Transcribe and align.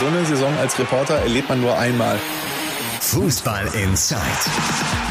So 0.00 0.06
eine 0.06 0.24
Saison 0.24 0.56
als 0.56 0.78
Reporter 0.78 1.16
erlebt 1.16 1.50
man 1.50 1.60
nur 1.60 1.76
einmal. 1.76 2.18
Fußball 3.02 3.66
Inside, 3.74 4.22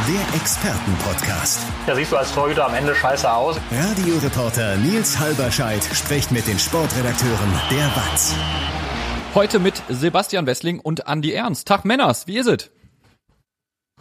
der 0.07 0.35
Expertenpodcast. 0.35 1.61
Ja, 1.85 1.93
siehst 1.93 2.11
du 2.11 2.17
als 2.17 2.33
Torhüter 2.33 2.65
am 2.65 2.73
Ende 2.73 2.95
scheiße 2.95 3.31
aus. 3.31 3.57
Radioreporter 3.71 4.77
Nils 4.77 5.19
Halberscheid 5.19 5.83
spricht 5.93 6.31
mit 6.31 6.47
den 6.47 6.57
Sportredakteuren 6.57 7.51
der 7.69 7.85
WAZ. 7.95 8.35
Heute 9.35 9.59
mit 9.59 9.79
Sebastian 9.89 10.47
Wessling 10.47 10.79
und 10.79 11.01
Andy 11.05 11.33
Ernst. 11.33 11.67
Tag 11.67 11.85
Männers, 11.85 12.25
wie 12.25 12.39
ist 12.39 12.47
es? 12.47 12.71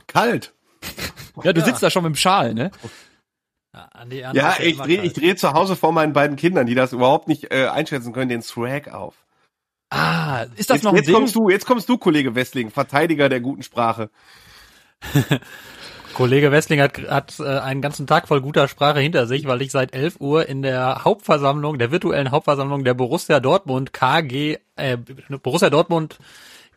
Kalt. 0.07 0.55
Ja, 1.45 1.53
du 1.53 1.63
sitzt 1.63 1.83
da 1.83 1.91
schon 1.91 2.05
mit 2.05 2.15
dem 2.15 2.17
Schal, 2.17 2.55
ne? 2.55 2.71
Ja, 4.09 4.33
ja 4.33 4.57
ich 4.59 4.79
drehe 4.79 5.11
dreh 5.11 5.37
zu 5.37 5.53
Hause 5.53 5.77
vor 5.77 5.93
meinen 5.93 6.15
beiden 6.15 6.37
Kindern, 6.37 6.67
die 6.67 6.75
das 6.75 6.95
überhaupt 6.95 7.29
nicht 7.29 7.53
äh, 7.53 7.67
einschätzen 7.67 8.15
können, 8.15 8.31
den 8.31 8.41
Swag 8.41 8.89
auf. 8.89 9.28
Ah, 9.91 10.47
ist 10.57 10.71
das 10.71 10.77
jetzt, 10.77 10.85
noch 10.85 10.93
ein 10.93 10.97
jetzt 10.97 11.07
Ding? 11.07 11.15
kommst 11.15 11.35
du, 11.35 11.49
jetzt 11.49 11.67
kommst 11.67 11.89
du, 11.89 11.97
Kollege 11.99 12.35
Wessling, 12.35 12.71
Verteidiger 12.71 13.29
der 13.29 13.41
guten 13.41 13.63
Sprache. 13.63 14.11
Kollege 16.15 16.51
Wessling 16.51 16.81
hat, 16.81 16.99
hat 17.09 17.39
äh, 17.39 17.45
einen 17.45 17.81
ganzen 17.81 18.07
Tag 18.07 18.29
voll 18.29 18.41
guter 18.41 18.67
Sprache 18.69 19.01
hinter 19.01 19.27
sich, 19.27 19.47
weil 19.47 19.63
ich 19.63 19.71
seit 19.71 19.95
11 19.95 20.21
Uhr 20.21 20.49
in 20.49 20.63
der 20.63 21.05
Hauptversammlung, 21.05 21.79
der 21.79 21.93
virtuellen 21.93 22.31
Hauptversammlung 22.31 22.85
der 22.85 22.95
Borussia 22.95 23.41
Dortmund 23.41 23.93
KG, 23.93 24.59
äh, 24.77 24.97
Borussia 25.43 25.71
Dortmund 25.71 26.19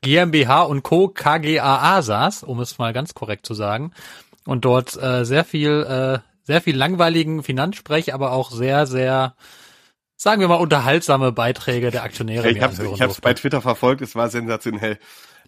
GmbH 0.02 0.64
und 0.64 0.84
Co. 0.84 1.08
KGAA 1.10 2.02
saß, 2.02 2.44
um 2.44 2.60
es 2.60 2.78
mal 2.78 2.94
ganz 2.94 3.14
korrekt 3.14 3.46
zu 3.46 3.54
sagen, 3.54 3.92
und 4.46 4.66
dort 4.66 5.02
äh, 5.02 5.26
sehr 5.26 5.44
viel, 5.44 5.84
äh, 5.84 6.20
sehr 6.44 6.62
viel 6.62 6.76
langweiligen 6.76 7.44
Finanzsprech, 7.44 8.14
aber 8.14 8.32
auch 8.32 8.52
sehr, 8.52 8.86
sehr 8.88 9.36
sagen 10.22 10.40
wir 10.40 10.48
mal, 10.48 10.56
unterhaltsame 10.56 11.32
Beiträge 11.32 11.90
der 11.90 12.04
Aktionäre. 12.04 12.52
Ich 12.52 12.62
habe 12.62 12.76
hab's 13.00 13.22
bei 13.22 13.34
Twitter 13.34 13.60
verfolgt, 13.60 14.02
es 14.02 14.16
war 14.16 14.30
sensationell. 14.30 15.00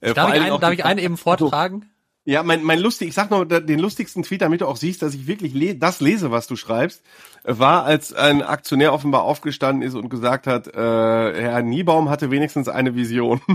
Äh, 0.01 0.15
darf 0.15 0.33
ich, 0.33 0.41
einen, 0.41 0.59
darf 0.59 0.73
ich 0.73 0.83
einen 0.83 0.97
eben 0.97 1.15
vortragen? 1.15 1.91
Ja, 2.25 2.41
mein, 2.41 2.63
mein 2.63 2.79
lustig, 2.79 3.09
ich 3.09 3.13
sag 3.13 3.29
noch 3.29 3.43
den 3.45 3.77
lustigsten 3.77 4.23
Tweet, 4.23 4.41
damit 4.41 4.61
du 4.61 4.65
auch 4.65 4.77
siehst, 4.77 5.03
dass 5.03 5.13
ich 5.13 5.27
wirklich 5.27 5.53
le 5.53 5.75
das 5.75 5.99
lese, 5.99 6.31
was 6.31 6.47
du 6.47 6.55
schreibst, 6.55 7.03
war, 7.43 7.83
als 7.83 8.13
ein 8.13 8.41
Aktionär 8.41 8.93
offenbar 8.93 9.23
aufgestanden 9.23 9.87
ist 9.87 9.93
und 9.93 10.09
gesagt 10.09 10.47
hat, 10.47 10.67
äh, 10.67 10.71
Herr 10.71 11.61
Niebaum 11.61 12.09
hatte 12.09 12.31
wenigstens 12.31 12.67
eine 12.67 12.95
Vision. 12.95 13.41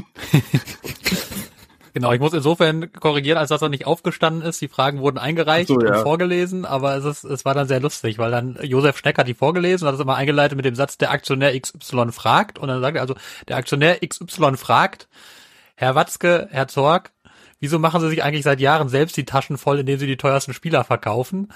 Genau, 1.98 2.12
ich 2.12 2.20
muss 2.20 2.32
insofern 2.32 2.92
korrigieren, 2.92 3.38
als 3.38 3.48
dass 3.48 3.60
er 3.60 3.68
nicht 3.68 3.84
aufgestanden 3.84 4.42
ist. 4.42 4.60
Die 4.60 4.68
Fragen 4.68 5.00
wurden 5.00 5.18
eingereicht 5.18 5.66
so, 5.66 5.80
ja. 5.80 5.96
und 5.96 6.02
vorgelesen, 6.04 6.64
aber 6.64 6.94
es, 6.94 7.04
ist, 7.04 7.24
es 7.24 7.44
war 7.44 7.54
dann 7.54 7.66
sehr 7.66 7.80
lustig, 7.80 8.18
weil 8.18 8.30
dann 8.30 8.56
Josef 8.62 8.98
Schneck 8.98 9.18
hat 9.18 9.26
die 9.26 9.34
vorgelesen 9.34 9.84
und 9.84 9.88
hat 9.88 9.96
es 9.96 10.00
immer 10.00 10.14
eingeleitet 10.14 10.54
mit 10.56 10.64
dem 10.64 10.76
Satz, 10.76 10.96
der 10.96 11.10
Aktionär 11.10 11.58
XY 11.58 12.12
fragt. 12.12 12.60
Und 12.60 12.68
dann 12.68 12.80
sagt 12.80 12.94
er 12.94 13.02
also, 13.02 13.16
der 13.48 13.56
Aktionär 13.56 13.98
XY 13.98 14.56
fragt, 14.56 15.08
Herr 15.74 15.96
Watzke, 15.96 16.46
Herr 16.52 16.68
Zorg, 16.68 17.10
wieso 17.58 17.80
machen 17.80 18.00
Sie 18.00 18.08
sich 18.10 18.22
eigentlich 18.22 18.44
seit 18.44 18.60
Jahren 18.60 18.88
selbst 18.88 19.16
die 19.16 19.24
Taschen 19.24 19.58
voll, 19.58 19.80
indem 19.80 19.98
Sie 19.98 20.06
die 20.06 20.16
teuersten 20.16 20.54
Spieler 20.54 20.84
verkaufen? 20.84 21.48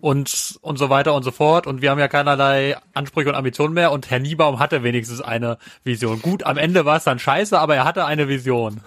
und 0.00 0.58
und 0.62 0.78
so 0.78 0.88
weiter 0.88 1.14
und 1.14 1.24
so 1.24 1.32
fort. 1.32 1.66
Und 1.66 1.82
wir 1.82 1.90
haben 1.90 1.98
ja 1.98 2.08
keinerlei 2.08 2.76
Ansprüche 2.94 3.28
und 3.28 3.34
Ambitionen 3.34 3.74
mehr. 3.74 3.92
Und 3.92 4.08
Herr 4.08 4.20
Niebaum 4.20 4.60
hatte 4.60 4.82
wenigstens 4.82 5.20
eine 5.20 5.58
Vision. 5.82 6.22
Gut, 6.22 6.44
am 6.44 6.56
Ende 6.56 6.84
war 6.84 6.96
es 6.96 7.04
dann 7.04 7.18
scheiße, 7.18 7.58
aber 7.58 7.74
er 7.74 7.84
hatte 7.84 8.04
eine 8.04 8.28
Vision. 8.28 8.80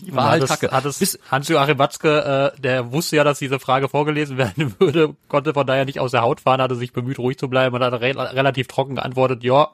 Die 0.00 0.14
war 0.14 0.30
halt 0.30 0.48
hat 0.48 0.62
es, 0.62 0.70
hat 0.70 0.84
es 0.84 1.18
Hans-Joachim 1.30 1.78
Watzke, 1.78 2.52
äh, 2.56 2.60
der 2.60 2.92
wusste 2.92 3.16
ja, 3.16 3.24
dass 3.24 3.38
diese 3.38 3.58
Frage 3.58 3.88
vorgelesen 3.88 4.36
werden 4.38 4.74
würde, 4.78 5.14
konnte 5.28 5.54
von 5.54 5.66
daher 5.66 5.84
nicht 5.84 6.00
aus 6.00 6.10
der 6.10 6.22
Haut 6.22 6.40
fahren, 6.40 6.60
hatte 6.60 6.74
sich 6.74 6.92
bemüht, 6.92 7.18
ruhig 7.18 7.38
zu 7.38 7.48
bleiben 7.48 7.74
und 7.74 7.82
hat 7.82 7.92
re 7.94 8.14
relativ 8.34 8.68
trocken 8.68 8.96
geantwortet, 8.96 9.42
ja. 9.44 9.70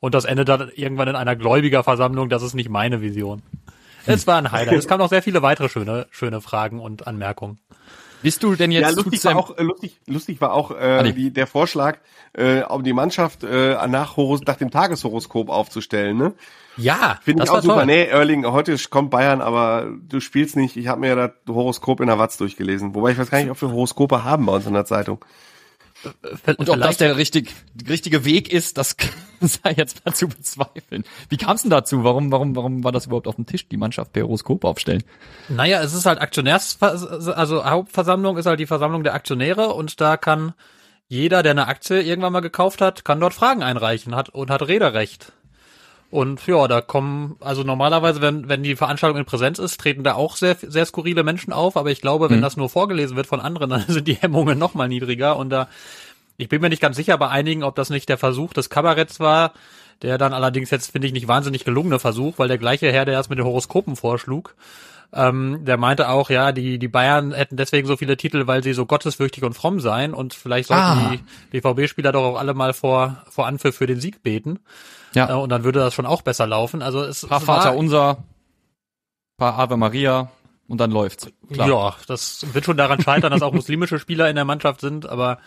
Und 0.00 0.14
das 0.14 0.24
endet 0.24 0.48
dann 0.48 0.70
irgendwann 0.74 1.08
in 1.08 1.16
einer 1.16 1.34
Gläubigerversammlung, 1.34 2.28
das 2.28 2.42
ist 2.42 2.54
nicht 2.54 2.68
meine 2.68 3.00
Vision. 3.00 3.42
Es 4.06 4.26
war 4.26 4.38
ein 4.38 4.52
Highlight. 4.52 4.78
Es 4.78 4.86
kamen 4.86 5.00
noch 5.00 5.08
sehr 5.10 5.22
viele 5.22 5.42
weitere 5.42 5.68
schöne, 5.68 6.06
schöne 6.10 6.40
Fragen 6.40 6.80
und 6.80 7.06
Anmerkungen. 7.06 7.58
Bist 8.22 8.42
du 8.42 8.54
denn 8.56 8.72
jetzt 8.72 8.82
ja, 8.82 8.90
lustig 8.90 9.24
war 9.24 9.36
auch 9.36 9.56
äh, 9.56 9.62
lustig, 9.62 10.00
lustig 10.06 10.40
war 10.40 10.52
auch 10.52 10.72
äh, 10.72 11.12
die, 11.12 11.30
der 11.32 11.46
Vorschlag, 11.46 11.98
äh, 12.32 12.62
um 12.62 12.82
die 12.82 12.92
Mannschaft 12.92 13.44
äh, 13.44 13.74
nach, 13.86 14.16
Horos, 14.16 14.40
nach 14.44 14.56
dem 14.56 14.70
Tageshoroskop 14.70 15.48
aufzustellen, 15.48 16.16
ne? 16.16 16.34
Ja, 16.78 17.18
finde 17.22 17.44
ich 17.44 17.50
auch 17.50 17.60
super. 17.60 17.76
Toll. 17.76 17.86
Nee, 17.86 18.04
Erling, 18.04 18.46
heute 18.46 18.76
kommt 18.88 19.10
Bayern, 19.10 19.40
aber 19.40 19.90
du 20.08 20.20
spielst 20.20 20.56
nicht. 20.56 20.76
Ich 20.76 20.86
habe 20.86 21.00
mir 21.00 21.08
ja 21.08 21.28
das 21.28 21.32
Horoskop 21.48 22.00
in 22.00 22.06
der 22.06 22.18
Watz 22.18 22.36
durchgelesen. 22.36 22.94
Wobei 22.94 23.10
ich 23.10 23.18
weiß 23.18 23.30
gar 23.30 23.40
nicht, 23.40 23.50
ob 23.50 23.60
wir 23.60 23.70
Horoskope 23.70 24.24
haben 24.24 24.46
bei 24.46 24.52
uns 24.52 24.66
in 24.66 24.74
der 24.74 24.84
Zeitung. 24.84 25.24
Und 26.56 26.70
ob 26.70 26.80
das 26.80 26.96
der 26.98 27.16
richtig, 27.16 27.52
richtige 27.88 28.24
Weg 28.24 28.52
ist, 28.52 28.78
das 28.78 28.96
sei 29.40 29.74
jetzt 29.76 30.04
mal 30.04 30.14
zu 30.14 30.28
bezweifeln. 30.28 31.04
Wie 31.28 31.36
kam 31.36 31.56
es 31.56 31.62
denn 31.62 31.70
dazu? 31.70 32.04
Warum, 32.04 32.30
warum, 32.30 32.54
warum 32.54 32.84
war 32.84 32.92
das 32.92 33.06
überhaupt 33.06 33.26
auf 33.26 33.34
dem 33.34 33.46
Tisch, 33.46 33.68
die 33.68 33.76
Mannschaft 33.76 34.12
per 34.12 34.22
Horoskop 34.22 34.64
aufstellen? 34.64 35.02
Naja, 35.48 35.82
es 35.82 35.94
ist 35.94 36.06
halt 36.06 36.20
Aktionärs, 36.20 36.80
also 36.80 37.64
Hauptversammlung 37.64 38.36
ist 38.38 38.46
halt 38.46 38.60
die 38.60 38.66
Versammlung 38.66 39.02
der 39.02 39.14
Aktionäre 39.14 39.74
und 39.74 40.00
da 40.00 40.16
kann 40.16 40.54
jeder, 41.08 41.42
der 41.42 41.52
eine 41.52 41.66
Aktie 41.66 42.02
irgendwann 42.02 42.34
mal 42.34 42.40
gekauft 42.40 42.80
hat, 42.80 43.04
kann 43.04 43.18
dort 43.18 43.34
Fragen 43.34 43.62
einreichen 43.62 44.14
hat 44.14 44.28
und 44.28 44.50
hat 44.50 44.68
Rederecht. 44.68 45.32
Und 46.10 46.46
ja, 46.46 46.66
da 46.68 46.80
kommen, 46.80 47.36
also 47.40 47.64
normalerweise, 47.64 48.22
wenn, 48.22 48.48
wenn 48.48 48.62
die 48.62 48.76
Veranstaltung 48.76 49.18
in 49.18 49.26
Präsenz 49.26 49.58
ist, 49.58 49.78
treten 49.78 50.04
da 50.04 50.14
auch 50.14 50.36
sehr, 50.36 50.56
sehr 50.60 50.86
skurrile 50.86 51.22
Menschen 51.22 51.52
auf, 51.52 51.76
aber 51.76 51.90
ich 51.90 52.00
glaube, 52.00 52.30
wenn 52.30 52.38
mhm. 52.38 52.42
das 52.42 52.56
nur 52.56 52.70
vorgelesen 52.70 53.16
wird 53.16 53.26
von 53.26 53.40
anderen, 53.40 53.70
dann 53.70 53.84
sind 53.86 54.08
die 54.08 54.14
Hemmungen 54.14 54.58
noch 54.58 54.74
mal 54.74 54.88
niedriger 54.88 55.36
und 55.36 55.50
da, 55.50 55.68
ich 56.38 56.48
bin 56.48 56.62
mir 56.62 56.70
nicht 56.70 56.80
ganz 56.80 56.96
sicher 56.96 57.18
bei 57.18 57.28
einigen, 57.28 57.62
ob 57.62 57.74
das 57.74 57.90
nicht 57.90 58.08
der 58.08 58.16
Versuch 58.16 58.54
des 58.54 58.70
Kabaretts 58.70 59.20
war, 59.20 59.52
der 60.00 60.16
dann 60.16 60.32
allerdings 60.32 60.70
jetzt, 60.70 60.92
finde 60.92 61.08
ich, 61.08 61.12
nicht 61.12 61.28
wahnsinnig 61.28 61.64
gelungene 61.64 61.98
Versuch, 61.98 62.38
weil 62.38 62.48
der 62.48 62.58
gleiche 62.58 62.90
Herr, 62.90 63.04
der 63.04 63.14
erst 63.14 63.28
mit 63.28 63.38
den 63.38 63.44
Horoskopen 63.44 63.96
vorschlug, 63.96 64.54
ähm, 65.12 65.64
der 65.64 65.78
meinte 65.78 66.10
auch, 66.10 66.28
ja, 66.28 66.52
die, 66.52 66.78
die 66.78 66.88
Bayern 66.88 67.32
hätten 67.32 67.56
deswegen 67.56 67.86
so 67.86 67.96
viele 67.96 68.16
Titel, 68.16 68.46
weil 68.46 68.62
sie 68.62 68.74
so 68.74 68.84
gottesfürchtig 68.84 69.42
und 69.42 69.54
fromm 69.54 69.80
seien 69.80 70.12
und 70.12 70.34
vielleicht 70.34 70.68
sollten 70.68 70.82
ah. 70.82 71.12
die 71.12 71.60
BVB-Spieler 71.60 72.12
doch 72.12 72.24
auch 72.24 72.38
alle 72.38 72.52
mal 72.52 72.74
vor, 72.74 73.22
vor 73.30 73.46
Anpfiff 73.46 73.76
für 73.76 73.86
den 73.86 74.00
Sieg 74.00 74.22
beten. 74.22 74.58
Ja. 75.14 75.30
Äh, 75.30 75.34
und 75.34 75.48
dann 75.48 75.64
würde 75.64 75.78
das 75.78 75.94
schon 75.94 76.04
auch 76.04 76.22
besser 76.22 76.46
laufen. 76.46 76.82
Also 76.82 77.02
es 77.02 77.26
paar 77.26 77.40
Vater 77.40 77.74
unser, 77.74 78.24
paar 79.38 79.58
Ave 79.58 79.78
Maria 79.78 80.30
und 80.68 80.78
dann 80.78 80.90
läuft's. 80.90 81.30
Klar. 81.50 81.68
Ja, 81.68 81.96
das 82.06 82.44
wird 82.52 82.66
schon 82.66 82.76
daran 82.76 83.00
scheitern, 83.00 83.32
dass 83.32 83.40
auch 83.42 83.54
muslimische 83.54 83.98
Spieler 83.98 84.28
in 84.28 84.36
der 84.36 84.44
Mannschaft 84.44 84.82
sind, 84.82 85.08
aber 85.08 85.38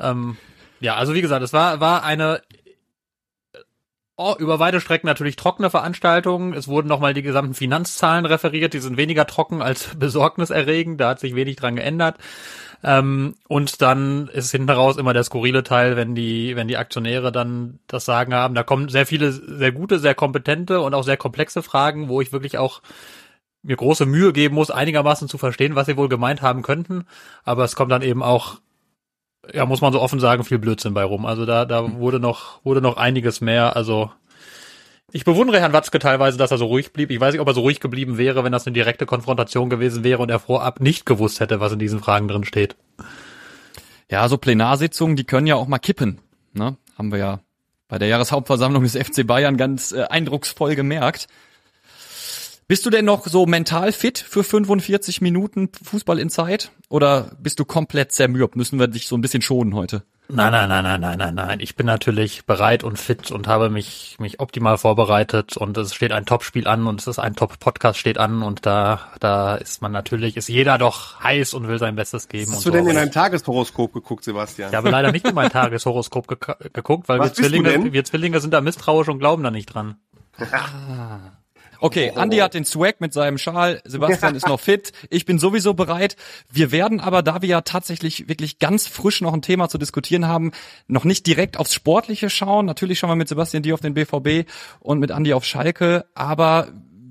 ähm, 0.00 0.36
ja, 0.80 0.96
also 0.96 1.14
wie 1.14 1.22
gesagt, 1.22 1.42
es 1.42 1.54
war 1.54 1.80
war 1.80 2.02
eine 2.02 2.42
oh, 4.16 4.34
über 4.38 4.58
weite 4.58 4.80
Strecken 4.80 5.06
natürlich 5.06 5.36
trockene 5.36 5.70
Veranstaltungen. 5.70 6.54
Es 6.54 6.68
wurden 6.68 6.88
nochmal 6.88 7.14
die 7.14 7.22
gesamten 7.22 7.54
Finanzzahlen 7.54 8.26
referiert, 8.26 8.74
die 8.74 8.80
sind 8.80 8.96
weniger 8.96 9.26
trocken 9.26 9.62
als 9.62 9.94
besorgniserregend, 9.98 11.00
da 11.00 11.10
hat 11.10 11.20
sich 11.20 11.34
wenig 11.34 11.56
dran 11.56 11.76
geändert. 11.76 12.16
Ähm, 12.84 13.36
und 13.48 13.80
dann 13.80 14.28
ist 14.28 14.50
hinten 14.50 14.70
raus 14.70 14.96
immer 14.96 15.12
der 15.12 15.24
skurrile 15.24 15.62
Teil, 15.62 15.96
wenn 15.96 16.14
die, 16.14 16.56
wenn 16.56 16.68
die 16.68 16.76
Aktionäre 16.76 17.30
dann 17.30 17.78
das 17.86 18.04
Sagen 18.04 18.34
haben. 18.34 18.54
Da 18.54 18.64
kommen 18.64 18.88
sehr 18.88 19.06
viele, 19.06 19.32
sehr 19.32 19.72
gute, 19.72 19.98
sehr 19.98 20.14
kompetente 20.14 20.80
und 20.80 20.94
auch 20.94 21.04
sehr 21.04 21.16
komplexe 21.16 21.62
Fragen, 21.62 22.08
wo 22.08 22.20
ich 22.20 22.32
wirklich 22.32 22.58
auch 22.58 22.82
mir 23.62 23.76
große 23.76 24.06
Mühe 24.06 24.32
geben 24.32 24.56
muss, 24.56 24.70
einigermaßen 24.72 25.28
zu 25.28 25.38
verstehen, 25.38 25.76
was 25.76 25.86
sie 25.86 25.96
wohl 25.96 26.08
gemeint 26.08 26.42
haben 26.42 26.62
könnten. 26.62 27.06
Aber 27.44 27.64
es 27.64 27.76
kommt 27.76 27.92
dann 27.92 28.02
eben 28.02 28.22
auch, 28.22 28.60
ja, 29.52 29.66
muss 29.66 29.80
man 29.80 29.92
so 29.92 30.00
offen 30.00 30.20
sagen, 30.20 30.44
viel 30.44 30.58
Blödsinn 30.58 30.94
bei 30.94 31.04
rum. 31.04 31.26
Also 31.26 31.46
da, 31.46 31.64
da 31.64 31.98
wurde 31.98 32.20
noch, 32.20 32.64
wurde 32.64 32.80
noch 32.80 32.96
einiges 32.96 33.40
mehr. 33.40 33.76
Also 33.76 34.10
ich 35.10 35.24
bewundere 35.24 35.60
Herrn 35.60 35.72
Watzke 35.72 35.98
teilweise, 35.98 36.38
dass 36.38 36.50
er 36.50 36.58
so 36.58 36.66
ruhig 36.66 36.92
blieb. 36.92 37.10
Ich 37.10 37.20
weiß 37.20 37.32
nicht, 37.32 37.40
ob 37.40 37.48
er 37.48 37.54
so 37.54 37.60
ruhig 37.60 37.80
geblieben 37.80 38.18
wäre, 38.18 38.44
wenn 38.44 38.52
das 38.52 38.66
eine 38.66 38.74
direkte 38.74 39.04
Konfrontation 39.04 39.68
gewesen 39.68 40.04
wäre 40.04 40.22
und 40.22 40.30
er 40.30 40.38
vorab 40.38 40.80
nicht 40.80 41.04
gewusst 41.04 41.40
hätte, 41.40 41.60
was 41.60 41.72
in 41.72 41.78
diesen 41.78 42.00
Fragen 42.00 42.28
drin 42.28 42.44
steht. 42.44 42.76
Ja, 44.10 44.28
so 44.28 44.38
Plenarsitzungen, 44.38 45.16
die 45.16 45.24
können 45.24 45.46
ja 45.46 45.56
auch 45.56 45.66
mal 45.66 45.78
kippen. 45.78 46.20
Ne? 46.52 46.76
Haben 46.96 47.12
wir 47.12 47.18
ja 47.18 47.40
bei 47.88 47.98
der 47.98 48.08
Jahreshauptversammlung 48.08 48.84
des 48.84 48.96
FC 48.96 49.26
Bayern 49.26 49.56
ganz 49.56 49.92
äh, 49.92 50.04
eindrucksvoll 50.04 50.76
gemerkt. 50.76 51.28
Bist 52.72 52.86
du 52.86 52.88
denn 52.88 53.04
noch 53.04 53.26
so 53.26 53.44
mental 53.44 53.92
fit 53.92 54.16
für 54.18 54.42
45 54.42 55.20
Minuten 55.20 55.68
Fußball 55.84 56.18
in 56.18 56.30
Zeit? 56.30 56.70
Oder 56.88 57.32
bist 57.38 57.60
du 57.60 57.66
komplett 57.66 58.12
zermürbt? 58.12 58.56
Müssen 58.56 58.78
wir 58.78 58.88
dich 58.88 59.08
so 59.08 59.14
ein 59.14 59.20
bisschen 59.20 59.42
schonen 59.42 59.74
heute? 59.74 60.04
Nein, 60.30 60.52
nein, 60.52 60.70
nein, 60.70 60.82
nein, 60.82 60.98
nein, 60.98 61.18
nein, 61.18 61.34
nein. 61.34 61.60
Ich 61.60 61.76
bin 61.76 61.84
natürlich 61.84 62.46
bereit 62.46 62.82
und 62.82 62.98
fit 62.98 63.30
und 63.30 63.46
habe 63.46 63.68
mich, 63.68 64.16
mich 64.18 64.40
optimal 64.40 64.78
vorbereitet 64.78 65.58
und 65.58 65.76
es 65.76 65.94
steht 65.94 66.12
ein 66.12 66.24
Top-Spiel 66.24 66.66
an 66.66 66.86
und 66.86 66.98
es 66.98 67.06
ist 67.08 67.18
ein 67.18 67.36
Top-Podcast 67.36 67.98
steht 67.98 68.16
an 68.16 68.42
und 68.42 68.64
da, 68.64 69.00
da 69.20 69.56
ist 69.56 69.82
man 69.82 69.92
natürlich, 69.92 70.38
ist 70.38 70.48
jeder 70.48 70.78
doch 70.78 71.22
heiß 71.22 71.52
und 71.52 71.68
will 71.68 71.78
sein 71.78 71.94
Bestes 71.94 72.28
geben. 72.28 72.52
Hast 72.52 72.64
du 72.64 72.70
so 72.70 72.74
denn 72.74 72.86
in 72.86 72.94
dein 72.94 73.12
Tageshoroskop 73.12 73.92
geguckt, 73.92 74.24
Sebastian? 74.24 74.70
Ich 74.70 74.74
habe 74.74 74.88
leider 74.88 75.12
nicht 75.12 75.28
in 75.28 75.34
mein 75.34 75.50
Tageshoroskop 75.52 76.26
ge 76.26 76.38
geguckt, 76.72 77.06
weil 77.10 77.20
wir 77.20 77.34
Zwillinge, 77.34 77.92
wir 77.92 78.04
Zwillinge 78.04 78.40
sind 78.40 78.54
da 78.54 78.62
misstrauisch 78.62 79.08
und 79.08 79.18
glauben 79.18 79.42
da 79.42 79.50
nicht 79.50 79.66
dran. 79.66 79.96
Ah. 80.50 81.41
Okay, 81.82 82.12
Andi 82.14 82.36
hat 82.36 82.54
den 82.54 82.64
Swag 82.64 83.00
mit 83.00 83.12
seinem 83.12 83.38
Schal, 83.38 83.82
Sebastian 83.84 84.36
ist 84.36 84.46
noch 84.46 84.60
fit, 84.60 84.92
ich 85.10 85.24
bin 85.24 85.40
sowieso 85.40 85.74
bereit. 85.74 86.14
Wir 86.48 86.70
werden 86.70 87.00
aber, 87.00 87.22
da 87.22 87.42
wir 87.42 87.48
ja 87.48 87.60
tatsächlich 87.62 88.28
wirklich 88.28 88.60
ganz 88.60 88.86
frisch 88.86 89.20
noch 89.20 89.34
ein 89.34 89.42
Thema 89.42 89.68
zu 89.68 89.78
diskutieren 89.78 90.28
haben, 90.28 90.52
noch 90.86 91.04
nicht 91.04 91.26
direkt 91.26 91.56
aufs 91.56 91.74
Sportliche 91.74 92.30
schauen. 92.30 92.66
Natürlich 92.66 93.00
schauen 93.00 93.10
wir 93.10 93.16
mit 93.16 93.28
Sebastian 93.28 93.64
die 93.64 93.72
auf 93.72 93.80
den 93.80 93.94
BVB 93.94 94.48
und 94.78 95.00
mit 95.00 95.10
Andi 95.10 95.34
auf 95.34 95.44
Schalke, 95.44 96.06
aber 96.14 96.68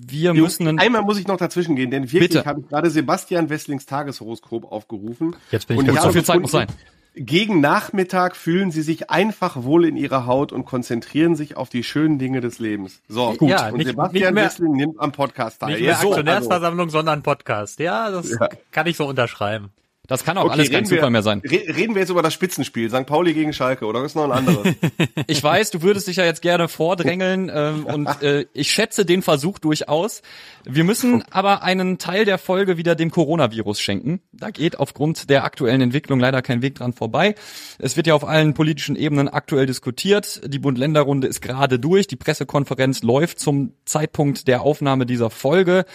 wir 0.08 0.34
müssen 0.34 0.66
einen, 0.68 0.80
Einmal 0.80 1.02
muss 1.02 1.20
ich 1.20 1.28
noch 1.28 1.38
dazwischen 1.38 1.76
gehen, 1.76 1.92
denn 1.92 2.10
wirklich 2.10 2.46
habe 2.46 2.62
ich 2.62 2.70
gerade 2.70 2.90
Sebastian 2.90 3.50
Wesslings 3.50 3.86
Tageshoroskop 3.86 4.72
aufgerufen. 4.72 5.36
Jetzt 5.52 5.68
bin 5.68 5.82
ich 5.82 5.90
Und 5.90 5.96
ich 5.96 6.02
so 6.02 6.12
viel 6.14 6.24
Zeit 6.24 6.40
muss 6.40 6.52
sein. 6.52 6.68
Gegen 7.14 7.60
Nachmittag 7.60 8.38
fühlen 8.38 8.72
sie 8.72 8.84
sich 8.84 9.10
einfach 9.10 9.64
wohl 9.64 9.84
in 9.86 9.98
ihrer 9.98 10.26
Haut 10.26 10.54
und 10.54 10.66
konzentrieren 10.66 11.36
sich 11.36 11.58
auf 11.58 11.68
die 11.70 11.84
schönen 11.84 12.20
Dinge 12.20 12.40
des 12.40 12.60
Lebens. 12.60 13.02
So, 13.10 13.34
Gut. 13.34 13.50
Ja, 13.50 13.68
und 13.68 13.78
nicht- 13.78 13.88
Sebastian 13.88 14.34
nicht 14.34 14.60
mehr- 14.60 14.70
nimmt 14.70 15.00
am 15.00 15.12
Podcast 15.12 15.60
teil. 15.60 15.72
Nicht 15.72 15.82
mehr 15.82 15.96
so, 15.96 16.08
Aktionärsversammlung, 16.10 16.90
sondern 16.90 17.22
Podcast. 17.22 17.80
Ja, 17.80 18.10
das 18.12 18.38
kann 18.72 18.88
ich 18.88 18.96
so 18.96 19.06
unterschreiben. 19.08 19.72
Das 20.12 20.24
kann 20.26 20.38
auch 20.38 20.44
Okay, 20.46 20.54
alles 20.54 20.70
kein 20.70 20.76
reden 20.80 20.90
wir- 20.92 20.98
Zufall 20.98 21.10
mehr 21.10 21.24
sein. 21.24 21.42
Re 21.46 21.64
reden 21.76 21.96
wir 21.96 22.02
jetzt 22.02 22.10
über 22.10 22.22
das 22.22 22.34
Spitzenspiel, 22.34 22.90
St. 22.90 23.06
Pauli 23.06 23.34
gegen 23.34 23.54
Schalke, 23.54 23.86
oder 23.86 24.04
ist 24.04 24.16
noch 24.16 24.26
ein 24.26 24.32
anderes? 24.32 24.68
Ich 25.28 25.42
weiß, 25.42 25.72
du 25.72 25.82
würdest 25.82 26.08
dich 26.08 26.18
ja 26.18 26.26
jetzt 26.26 26.42
gerne 26.42 26.68
vordrängeln 26.68 27.50
ähm, 27.54 27.86
und 27.86 28.08
äh, 28.22 28.46
ich 28.54 28.72
schätze 28.72 29.06
den 29.06 29.22
Versuch 29.22 29.60
durchaus. 29.60 30.22
Wir 30.66 30.84
müssen 30.84 31.24
aber 31.32 31.64
einen 31.64 31.98
Teil 31.98 32.26
der 32.26 32.38
Folge 32.38 32.78
wieder 32.78 32.96
dem 32.96 33.10
Coronavirus 33.12 33.80
schenken. 33.80 34.20
Da 34.34 34.50
geht 34.52 34.78
aufgrund 34.80 35.30
der 35.30 35.44
aktuellen 35.46 35.82
Entwicklung 35.82 36.20
leider 36.20 36.42
kein 36.42 36.62
Weg 36.62 36.76
dran 36.76 36.94
vorbei. 36.94 37.36
Es 37.80 37.96
wird 37.98 38.08
ja 38.08 38.14
auf 38.14 38.28
allen 38.28 38.54
politischen 38.54 38.96
Ebenen 38.96 39.30
aktuell 39.30 39.66
diskutiert. 39.66 40.42
Die 40.46 40.60
Bund-Länder-Runde 40.60 41.28
ist 41.28 41.42
gerade 41.42 41.80
durch. 41.80 42.08
Die 42.08 42.16
Pressekonferenz 42.18 43.02
läuft 43.04 43.40
zum 43.40 43.74
Zeitpunkt 43.86 44.48
der 44.48 44.62
Aufnahme 44.62 45.06
dieser 45.06 45.30
Folge. 45.30 45.86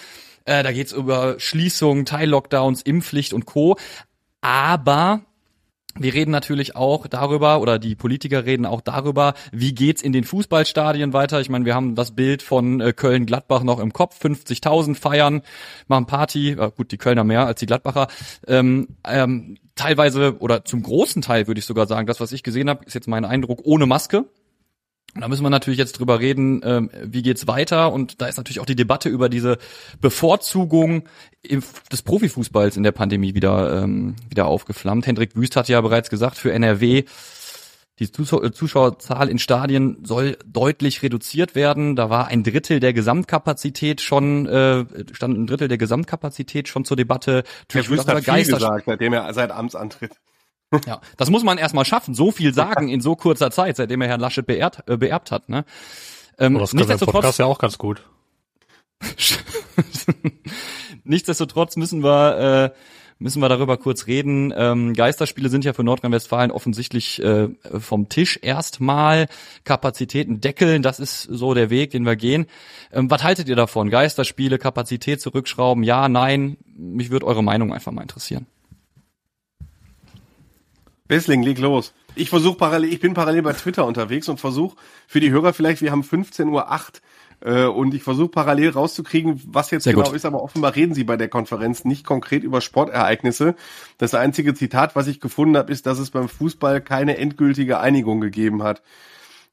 Äh, 0.47 0.63
da 0.63 0.73
geht's 0.73 0.93
über 0.93 1.39
Schließungen, 1.39 2.07
Teillockdowns, 2.07 2.83
Impfpflicht 2.83 3.33
und 3.33 3.45
Co. 3.45 3.77
Aber 4.41 5.21
wir 5.99 6.13
reden 6.13 6.31
natürlich 6.31 6.77
auch 6.77 7.07
darüber, 7.07 7.61
oder 7.61 7.79
die 7.79 7.95
Politiker 7.95 8.45
reden 8.45 8.67
auch 8.67 8.81
darüber, 8.81 9.35
wie 9.51 9.75
geht's 9.75 10.03
in 10.03 10.13
den 10.13 10.25
Fußballstadien 10.25 11.13
weiter. 11.13 11.41
Ich 11.41 11.49
meine, 11.49 11.65
wir 11.65 11.75
haben 11.75 11.95
das 11.95 12.15
Bild 12.15 12.43
von 12.43 12.81
äh, 12.81 12.93
Köln-Gladbach 12.93 13.63
noch 13.63 13.81
im 13.81 13.93
Kopf, 13.93 14.23
50.000 14.23 14.95
feiern, 14.95 15.43
machen 15.89 16.07
Party, 16.07 16.57
gut, 16.77 16.93
die 16.93 16.99
Kölner 16.99 17.25
mehr 17.25 17.47
als 17.47 17.61
die 17.61 17.67
Gladbacher. 17.67 18.09
Ähm, 18.47 18.89
ähm, 19.07 19.57
teilweise, 19.75 20.39
oder 20.39 20.65
zum 20.65 20.83
großen 20.83 21.23
Teil 21.23 21.47
würde 21.47 21.59
ich 21.59 21.67
sogar 21.67 21.87
sagen, 21.87 22.07
das, 22.07 22.21
was 22.21 22.33
ich 22.33 22.43
gesehen 22.43 22.69
habe, 22.69 22.85
ist 22.85 22.95
jetzt 22.95 23.09
mein 23.09 23.25
Eindruck, 23.25 23.61
ohne 23.65 23.87
Maske. 23.87 24.27
Und 25.17 25.23
da 25.23 25.29
müssen 25.29 25.43
wir 25.43 25.51
natürlich 25.51 25.79
jetzt 25.79 25.99
drüber 25.99 26.21
reden, 26.21 26.61
ähm, 26.63 26.91
wie 27.03 27.23
geht's 27.23 27.47
weiter. 27.47 27.91
Und 27.91 28.21
da 28.21 28.27
ist 28.27 28.37
natürlich 28.37 28.61
auch 28.61 28.67
die 28.67 28.77
Debatte 28.77 29.09
über 29.09 29.31
diese 29.31 29.57
Bevorzugung 29.99 31.05
des 31.43 32.03
Profifußballs 32.03 32.77
in 32.77 32.83
der 32.83 32.93
Pandemie 32.93 33.35
wieder, 33.35 33.83
ähm, 33.83 34.17
wieder 34.29 34.45
aufgeflammt. 34.45 35.07
Hendrik 35.07 35.35
Wüst 35.35 35.57
hat 35.57 35.69
ja 35.69 35.81
bereits 35.81 36.11
gesagt, 36.11 36.37
für 36.37 36.53
NRW, 36.53 37.05
die 37.99 38.05
äh, 38.05 38.53
Zuschauerzahl 38.53 39.31
in 39.31 39.39
Stadien 39.39 40.05
soll 40.05 40.37
deutlich 40.45 41.03
reduziert 41.03 41.55
werden. 41.55 41.97
Da 41.97 42.11
war 42.11 42.29
ein 42.29 42.43
Drittel 42.43 42.79
der 42.79 42.93
Gesamtkapazität 42.93 44.03
schon, 44.03 44.45
äh, 44.45 44.85
stand 45.12 45.39
ein 45.39 45.47
Drittel 45.47 45.69
der 45.69 45.79
Gesamtkapazität 45.79 46.69
schon 46.69 46.85
zur 46.85 46.99
Debatte. 46.99 47.43
Herr 47.73 47.89
Wüst 47.89 48.07
hat 48.07 48.23
viel 48.23 48.45
gesagt, 48.45 48.85
seitdem 48.85 49.15
er 49.15 49.33
seit 49.33 49.51
Amtsantritt. 49.51 50.12
Ja, 50.87 51.01
das 51.17 51.31
muss 51.31 51.45
man 51.45 51.59
erstmal 51.59 51.85
schaffen, 51.85 52.15
so 52.15 52.31
viel 52.31 52.55
sagen 52.55 52.89
in 52.89 53.01
so 53.01 53.17
kurzer 53.17 53.51
Zeit, 53.51 53.77
seitdem 53.77 54.01
er 54.03 54.09
Herrn 54.09 54.21
Laschet 54.21 54.47
beerbt, 54.47 54.83
äh, 54.89 54.97
beerbt 54.97 55.31
hat. 55.31 55.49
Ne? 55.49 55.65
Ähm, 56.39 56.59
das 56.59 56.73
im 56.73 56.79
nichtsdestotrotz, 56.79 57.15
Podcast 57.15 57.39
ja 57.39 57.47
auch 57.47 57.59
ganz 57.59 57.79
gut. 57.79 58.03
nichtsdestotrotz 61.05 61.77
müssen 61.77 62.03
wir 62.03 62.73
äh, 62.73 62.79
müssen 63.19 63.41
wir 63.41 63.49
darüber 63.49 63.77
kurz 63.77 64.07
reden. 64.07 64.53
Ähm, 64.57 64.95
Geisterspiele 64.95 65.49
sind 65.49 65.65
ja 65.65 65.73
für 65.73 65.85
Nordrhein-Westfalen 65.85 66.51
offensichtlich 66.51 67.23
äh, 67.23 67.49
vom 67.79 68.09
Tisch 68.09 68.39
erstmal. 68.43 69.27
Kapazitäten 69.65 70.41
deckeln, 70.41 70.83
das 70.83 71.01
ist 71.01 71.23
so 71.23 71.55
der 71.55 71.71
Weg, 71.71 71.91
den 71.91 72.05
wir 72.05 72.17
gehen. 72.17 72.47
Ähm, 72.93 73.11
was 73.11 73.23
haltet 73.23 73.49
ihr 73.49 73.57
davon? 73.57 73.91
Geisterspiele, 73.91 74.59
Kapazität 74.59 75.21
zurückschrauben? 75.21 75.83
Ja, 75.83 76.09
nein? 76.09 76.59
Mich 76.77 77.11
würde 77.11 77.27
eure 77.27 77.43
Meinung 77.43 77.73
einfach 77.73 77.93
mal 77.93 78.03
interessieren. 78.03 78.47
Wessling, 81.08 81.43
leg 81.43 81.58
los. 81.58 81.93
Ich 82.14 82.31
versuche 82.31 82.56
parallel, 82.56 82.93
ich 82.93 83.00
bin 83.00 83.14
parallel 83.14 83.43
bei 83.43 83.53
Twitter 83.53 83.87
unterwegs 83.87 84.29
und 84.29 84.41
versuche 84.41 84.76
für 85.06 85.20
die 85.20 85.31
Hörer 85.31 85.53
vielleicht, 85.53 85.82
wir 85.82 85.93
haben 85.93 86.03
15.08 86.03 86.50
Uhr 86.50 86.67
äh, 87.41 87.67
und 87.67 87.94
ich 87.94 88.03
versuche 88.03 88.29
parallel 88.29 88.70
rauszukriegen, 88.70 89.41
was 89.47 89.70
jetzt 89.70 89.85
Sehr 89.85 89.93
genau 89.93 90.06
gut. 90.06 90.17
ist, 90.17 90.25
aber 90.25 90.43
offenbar 90.43 90.75
reden 90.75 90.94
sie 90.94 91.05
bei 91.05 91.17
der 91.17 91.29
Konferenz 91.29 91.85
nicht 91.85 92.05
konkret 92.05 92.43
über 92.43 92.61
Sportereignisse. 92.61 93.55
Das 93.99 94.14
einzige 94.14 94.55
Zitat, 94.55 94.97
was 94.97 95.06
ich 95.06 95.20
gefunden 95.20 95.56
habe, 95.56 95.73
ist, 95.73 95.87
dass 95.87 95.99
es 95.99 96.11
beim 96.11 96.29
Fußball 96.29 96.81
keine 96.81 97.19
endgültige 97.19 97.79
Einigung 97.79 98.20
gegeben 98.20 98.62
hat. 98.62 98.82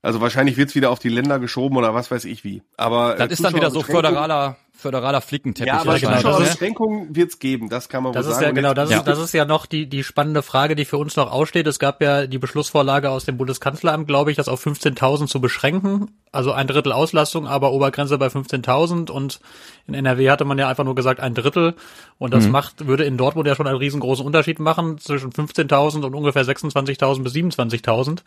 Also 0.04 0.20
wahrscheinlich 0.20 0.58
wird's 0.58 0.76
wieder 0.76 0.92
auf 0.92 1.00
die 1.00 1.08
Länder 1.10 1.40
geschoben 1.40 1.78
oder 1.78 1.94
was 1.96 2.12
weiß 2.12 2.26
ich 2.26 2.44
wie. 2.44 2.62
Aber 2.76 3.16
Das 3.16 3.30
äh, 3.30 3.34
ist 3.34 3.44
dann 3.44 3.56
wieder 3.56 3.72
so 3.72 3.80
Zuschauerbeschränkungen- 3.80 3.96
föderaler, 3.96 4.58
föderaler 4.74 5.22
Flickenteppich. 5.22 5.68
Ja, 5.74 5.80
aber 5.80 5.98
genau, 5.98 6.12
wahrscheinlich, 6.12 6.24
das 6.24 6.24
ne? 6.24 6.30
ist- 6.44 6.52
Zuschauerbeschränkungen 6.52 7.16
wird's 7.16 7.40
geben, 7.40 7.70
das 7.70 7.88
kann 7.88 8.04
man 8.04 8.12
Das 8.12 8.26
wohl 8.26 8.32
ist 8.34 8.40
sagen. 8.40 8.48
ja 8.48 8.52
genau, 8.62 8.74
das 8.74 8.90
Ja. 8.92 8.98
ist, 8.98 9.08
das 9.08 9.18
ist 9.20 9.34
ja 9.34 9.46
noch 9.46 9.66
die, 9.66 9.88
die 9.88 10.04
spannende 10.04 10.42
Frage, 10.44 10.76
die 10.76 10.84
für 10.84 10.98
uns 10.98 11.16
noch 11.16 11.32
aussteht. 11.32 11.68
Es 11.68 11.80
gab 11.80 12.02
ja 12.02 12.28
die 12.28 12.38
Beschlussvorlage 12.38 13.10
aus 13.12 13.24
dem 13.24 13.38
Bundeskanzleramt, 13.38 14.06
glaube 14.06 14.30
ich, 14.30 14.36
das 14.36 14.50
auf 14.50 14.62
15.000 14.62 15.28
zu 15.28 15.40
beschränken. 15.40 16.12
Also 16.34 16.52
ein 16.52 16.68
Drittel 16.68 16.92
Auslastung, 16.92 17.48
aber 17.48 17.72
Obergrenze 17.72 18.18
bei 18.18 18.28
15.000 18.28 19.10
und 19.10 19.40
in 19.88 19.94
NRW 19.94 20.30
hatte 20.30 20.44
man 20.44 20.58
ja 20.58 20.68
einfach 20.68 20.84
nur 20.84 20.96
gesagt 20.96 21.22
ein 21.22 21.34
Drittel 21.34 21.76
und 22.18 22.34
das 22.34 22.50
macht, 22.50 22.88
würde 22.88 23.06
in 23.06 23.16
Dortmund 23.16 23.48
ja 23.48 23.56
schon 23.56 23.68
einen 23.68 23.78
riesengroßen 23.78 24.26
Unterschied 24.26 24.60
machen 24.60 24.98
zwischen 24.98 25.32
15.000 25.32 26.04
und 26.04 26.14
ungefähr 26.14 26.44
26.000 26.44 27.24
bis 27.24 27.32
27.000. 27.34 28.24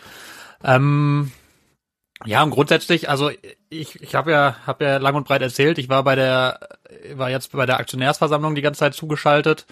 Ähm, 0.64 1.32
ja, 2.24 2.42
und 2.42 2.50
grundsätzlich, 2.50 3.10
also 3.10 3.30
ich, 3.68 4.00
ich 4.00 4.14
habe 4.14 4.30
ja, 4.30 4.56
hab 4.66 4.80
ja 4.80 4.96
lang 4.96 5.16
und 5.16 5.26
breit 5.26 5.42
erzählt, 5.42 5.76
ich 5.78 5.90
war 5.90 6.02
bei 6.02 6.14
der, 6.14 6.60
war 7.14 7.30
jetzt 7.30 7.52
bei 7.52 7.66
der 7.66 7.78
Aktionärsversammlung 7.78 8.54
die 8.54 8.62
ganze 8.62 8.80
Zeit 8.80 8.94
zugeschaltet. 8.94 9.66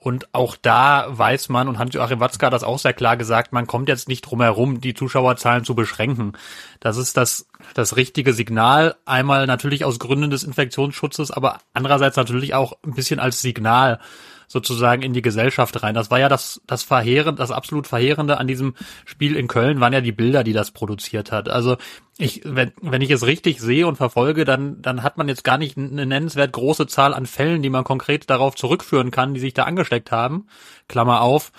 Und 0.00 0.32
auch 0.32 0.54
da 0.54 1.06
weiß 1.08 1.48
man, 1.48 1.66
und 1.66 1.78
Hans-Joachim 1.78 2.20
Watzke 2.20 2.46
hat 2.46 2.52
das 2.52 2.62
auch 2.62 2.78
sehr 2.78 2.92
klar 2.92 3.16
gesagt, 3.16 3.52
man 3.52 3.66
kommt 3.66 3.88
jetzt 3.88 4.06
nicht 4.06 4.22
drum 4.22 4.40
herum, 4.40 4.80
die 4.80 4.94
Zuschauerzahlen 4.94 5.64
zu 5.64 5.74
beschränken. 5.74 6.34
Das 6.78 6.96
ist 6.96 7.16
das, 7.16 7.48
das 7.74 7.96
richtige 7.96 8.32
Signal, 8.32 8.94
einmal 9.04 9.48
natürlich 9.48 9.84
aus 9.84 9.98
Gründen 9.98 10.30
des 10.30 10.44
Infektionsschutzes, 10.44 11.32
aber 11.32 11.58
andererseits 11.74 12.16
natürlich 12.16 12.54
auch 12.54 12.78
ein 12.86 12.94
bisschen 12.94 13.18
als 13.18 13.42
Signal 13.42 13.98
sozusagen 14.48 15.02
in 15.02 15.12
die 15.12 15.22
Gesellschaft 15.22 15.82
rein. 15.82 15.94
Das 15.94 16.10
war 16.10 16.18
ja 16.18 16.28
das, 16.28 16.60
das 16.66 16.82
Verheerende, 16.82 17.40
das 17.40 17.50
absolut 17.50 17.86
Verheerende 17.86 18.38
an 18.38 18.48
diesem 18.48 18.74
Spiel 19.04 19.36
in 19.36 19.46
Köln 19.46 19.80
waren 19.80 19.92
ja 19.92 20.00
die 20.00 20.12
Bilder, 20.12 20.42
die 20.42 20.54
das 20.54 20.72
produziert 20.72 21.30
hat. 21.30 21.48
Also 21.48 21.76
ich, 22.16 22.40
wenn, 22.44 22.72
wenn 22.80 23.02
ich 23.02 23.10
es 23.10 23.26
richtig 23.26 23.60
sehe 23.60 23.86
und 23.86 23.96
verfolge, 23.96 24.44
dann, 24.44 24.82
dann 24.82 25.02
hat 25.02 25.18
man 25.18 25.28
jetzt 25.28 25.44
gar 25.44 25.58
nicht 25.58 25.76
eine 25.76 26.06
nennenswert 26.06 26.52
große 26.52 26.88
Zahl 26.88 27.14
an 27.14 27.26
Fällen, 27.26 27.62
die 27.62 27.70
man 27.70 27.84
konkret 27.84 28.28
darauf 28.28 28.56
zurückführen 28.56 29.10
kann, 29.10 29.34
die 29.34 29.40
sich 29.40 29.54
da 29.54 29.64
angesteckt 29.64 30.10
haben. 30.10 30.48
Klammer 30.88 31.20
auf. 31.20 31.52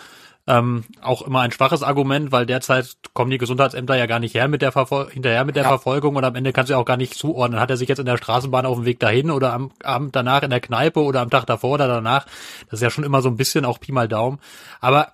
Ähm, 0.50 0.84
auch 1.00 1.22
immer 1.22 1.42
ein 1.42 1.52
schwaches 1.52 1.84
Argument, 1.84 2.32
weil 2.32 2.48
derzeit 2.48 2.96
kommen 3.14 3.30
die 3.30 3.38
Gesundheitsämter 3.38 3.96
ja 3.96 4.08
gar 4.08 4.20
nicht 4.20 4.34
her 4.34 4.48
mit 4.48 4.64
der 4.64 4.72
Verfol 4.72 5.08
hinterher 5.12 5.46
mit 5.46 5.56
der 5.56 5.64
Verfolgung 5.64 6.16
und 6.16 6.24
am 6.24 6.34
Ende 6.34 6.54
kannst 6.54 6.72
du 6.72 6.74
ja 6.74 6.80
auch 6.80 6.86
gar 6.86 6.98
nicht 6.98 7.14
zuordnen. 7.14 7.60
Hat 7.60 7.70
er 7.70 7.78
sich 7.78 7.88
jetzt 7.88 8.00
in 8.00 8.08
der 8.08 8.18
Straßenbahn 8.18 8.66
auf 8.66 8.78
dem 8.78 8.86
Weg 8.86 9.00
dahin 9.00 9.30
oder 9.30 9.54
am 9.54 9.72
Abend 9.84 10.16
danach 10.16 10.42
in 10.42 10.50
der 10.50 10.60
Kneipe 10.60 11.04
oder 11.04 11.22
am 11.22 11.30
Tag 11.30 11.46
davor 11.46 11.74
oder 11.74 11.88
danach? 11.88 12.26
Das 12.66 12.80
ist 12.80 12.82
ja 12.82 12.90
schon 12.90 13.04
immer 13.04 13.22
so 13.22 13.30
ein 13.30 13.38
bisschen 13.38 13.64
auch 13.64 13.80
Pi 13.80 13.92
mal 13.92 14.08
Daumen. 14.08 14.40
Aber 14.82 15.12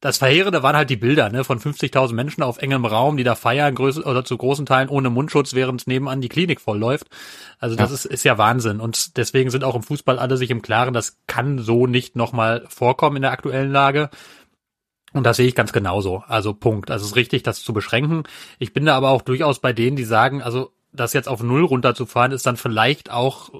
das 0.00 0.16
Verheerende 0.16 0.62
waren 0.62 0.76
halt 0.76 0.88
die 0.88 0.96
Bilder 0.96 1.28
ne, 1.28 1.44
von 1.44 1.60
50.000 1.60 2.14
Menschen 2.14 2.42
auf 2.42 2.56
engem 2.56 2.86
Raum, 2.86 3.18
die 3.18 3.24
da 3.24 3.34
feiern, 3.34 3.74
größ 3.74 4.04
oder 4.06 4.24
zu 4.24 4.38
großen 4.38 4.64
Teilen 4.64 4.88
ohne 4.88 5.10
Mundschutz, 5.10 5.52
während 5.52 5.86
nebenan 5.86 6.22
die 6.22 6.30
Klinik 6.30 6.60
voll 6.60 6.78
läuft. 6.78 7.08
Also 7.58 7.76
das 7.76 7.90
ist, 7.90 8.06
ist 8.06 8.24
ja 8.24 8.38
Wahnsinn. 8.38 8.80
Und 8.80 9.18
deswegen 9.18 9.50
sind 9.50 9.62
auch 9.62 9.74
im 9.74 9.82
Fußball 9.82 10.18
alle 10.18 10.38
sich 10.38 10.50
im 10.50 10.62
Klaren, 10.62 10.94
das 10.94 11.18
kann 11.26 11.58
so 11.58 11.86
nicht 11.86 12.16
nochmal 12.16 12.64
vorkommen 12.68 13.16
in 13.16 13.22
der 13.22 13.32
aktuellen 13.32 13.70
Lage. 13.70 14.08
Und 15.12 15.24
das 15.24 15.36
sehe 15.36 15.46
ich 15.46 15.54
ganz 15.54 15.72
genauso. 15.72 16.22
Also 16.28 16.54
Punkt. 16.54 16.90
Also 16.90 17.04
es 17.04 17.10
ist 17.10 17.16
richtig, 17.16 17.42
das 17.42 17.62
zu 17.62 17.72
beschränken. 17.72 18.24
Ich 18.58 18.72
bin 18.72 18.84
da 18.84 18.96
aber 18.96 19.10
auch 19.10 19.22
durchaus 19.22 19.60
bei 19.60 19.72
denen, 19.72 19.96
die 19.96 20.04
sagen, 20.04 20.42
also 20.42 20.72
das 20.92 21.12
jetzt 21.12 21.28
auf 21.28 21.42
Null 21.42 21.64
runterzufahren, 21.64 22.32
ist 22.32 22.46
dann 22.46 22.56
vielleicht 22.56 23.10
auch 23.10 23.50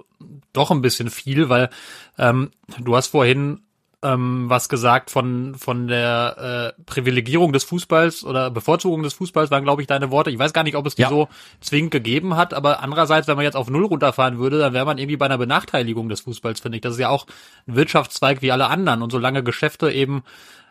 doch 0.52 0.70
ein 0.70 0.82
bisschen 0.82 1.10
viel, 1.10 1.48
weil 1.48 1.70
ähm, 2.18 2.50
du 2.80 2.96
hast 2.96 3.08
vorhin 3.08 3.62
ähm, 4.02 4.48
was 4.48 4.68
gesagt 4.68 5.10
von 5.10 5.54
von 5.56 5.86
der 5.86 6.74
äh, 6.78 6.82
Privilegierung 6.84 7.52
des 7.52 7.64
Fußballs 7.64 8.24
oder 8.24 8.50
Bevorzugung 8.50 9.02
des 9.02 9.12
Fußballs 9.14 9.50
waren, 9.50 9.62
glaube 9.62 9.82
ich, 9.82 9.88
deine 9.88 10.10
Worte. 10.10 10.30
Ich 10.30 10.38
weiß 10.38 10.52
gar 10.52 10.62
nicht, 10.62 10.76
ob 10.76 10.86
es 10.86 10.94
die 10.94 11.02
Ja. 11.02 11.10
so 11.10 11.28
zwingend 11.60 11.90
gegeben 11.90 12.36
hat, 12.36 12.54
aber 12.54 12.82
andererseits, 12.82 13.28
wenn 13.28 13.36
man 13.36 13.44
jetzt 13.44 13.56
auf 13.56 13.68
Null 13.68 13.84
runterfahren 13.84 14.38
würde, 14.38 14.58
dann 14.58 14.72
wäre 14.72 14.86
man 14.86 14.96
irgendwie 14.98 15.18
bei 15.18 15.26
einer 15.26 15.38
Benachteiligung 15.38 16.08
des 16.08 16.22
Fußballs, 16.22 16.60
finde 16.60 16.76
ich. 16.76 16.82
Das 16.82 16.94
ist 16.94 17.00
ja 17.00 17.10
auch 17.10 17.26
ein 17.66 17.76
Wirtschaftszweig 17.76 18.40
wie 18.40 18.52
alle 18.52 18.68
anderen 18.68 19.02
und 19.02 19.12
solange 19.12 19.42
Geschäfte 19.42 19.90
eben 19.92 20.22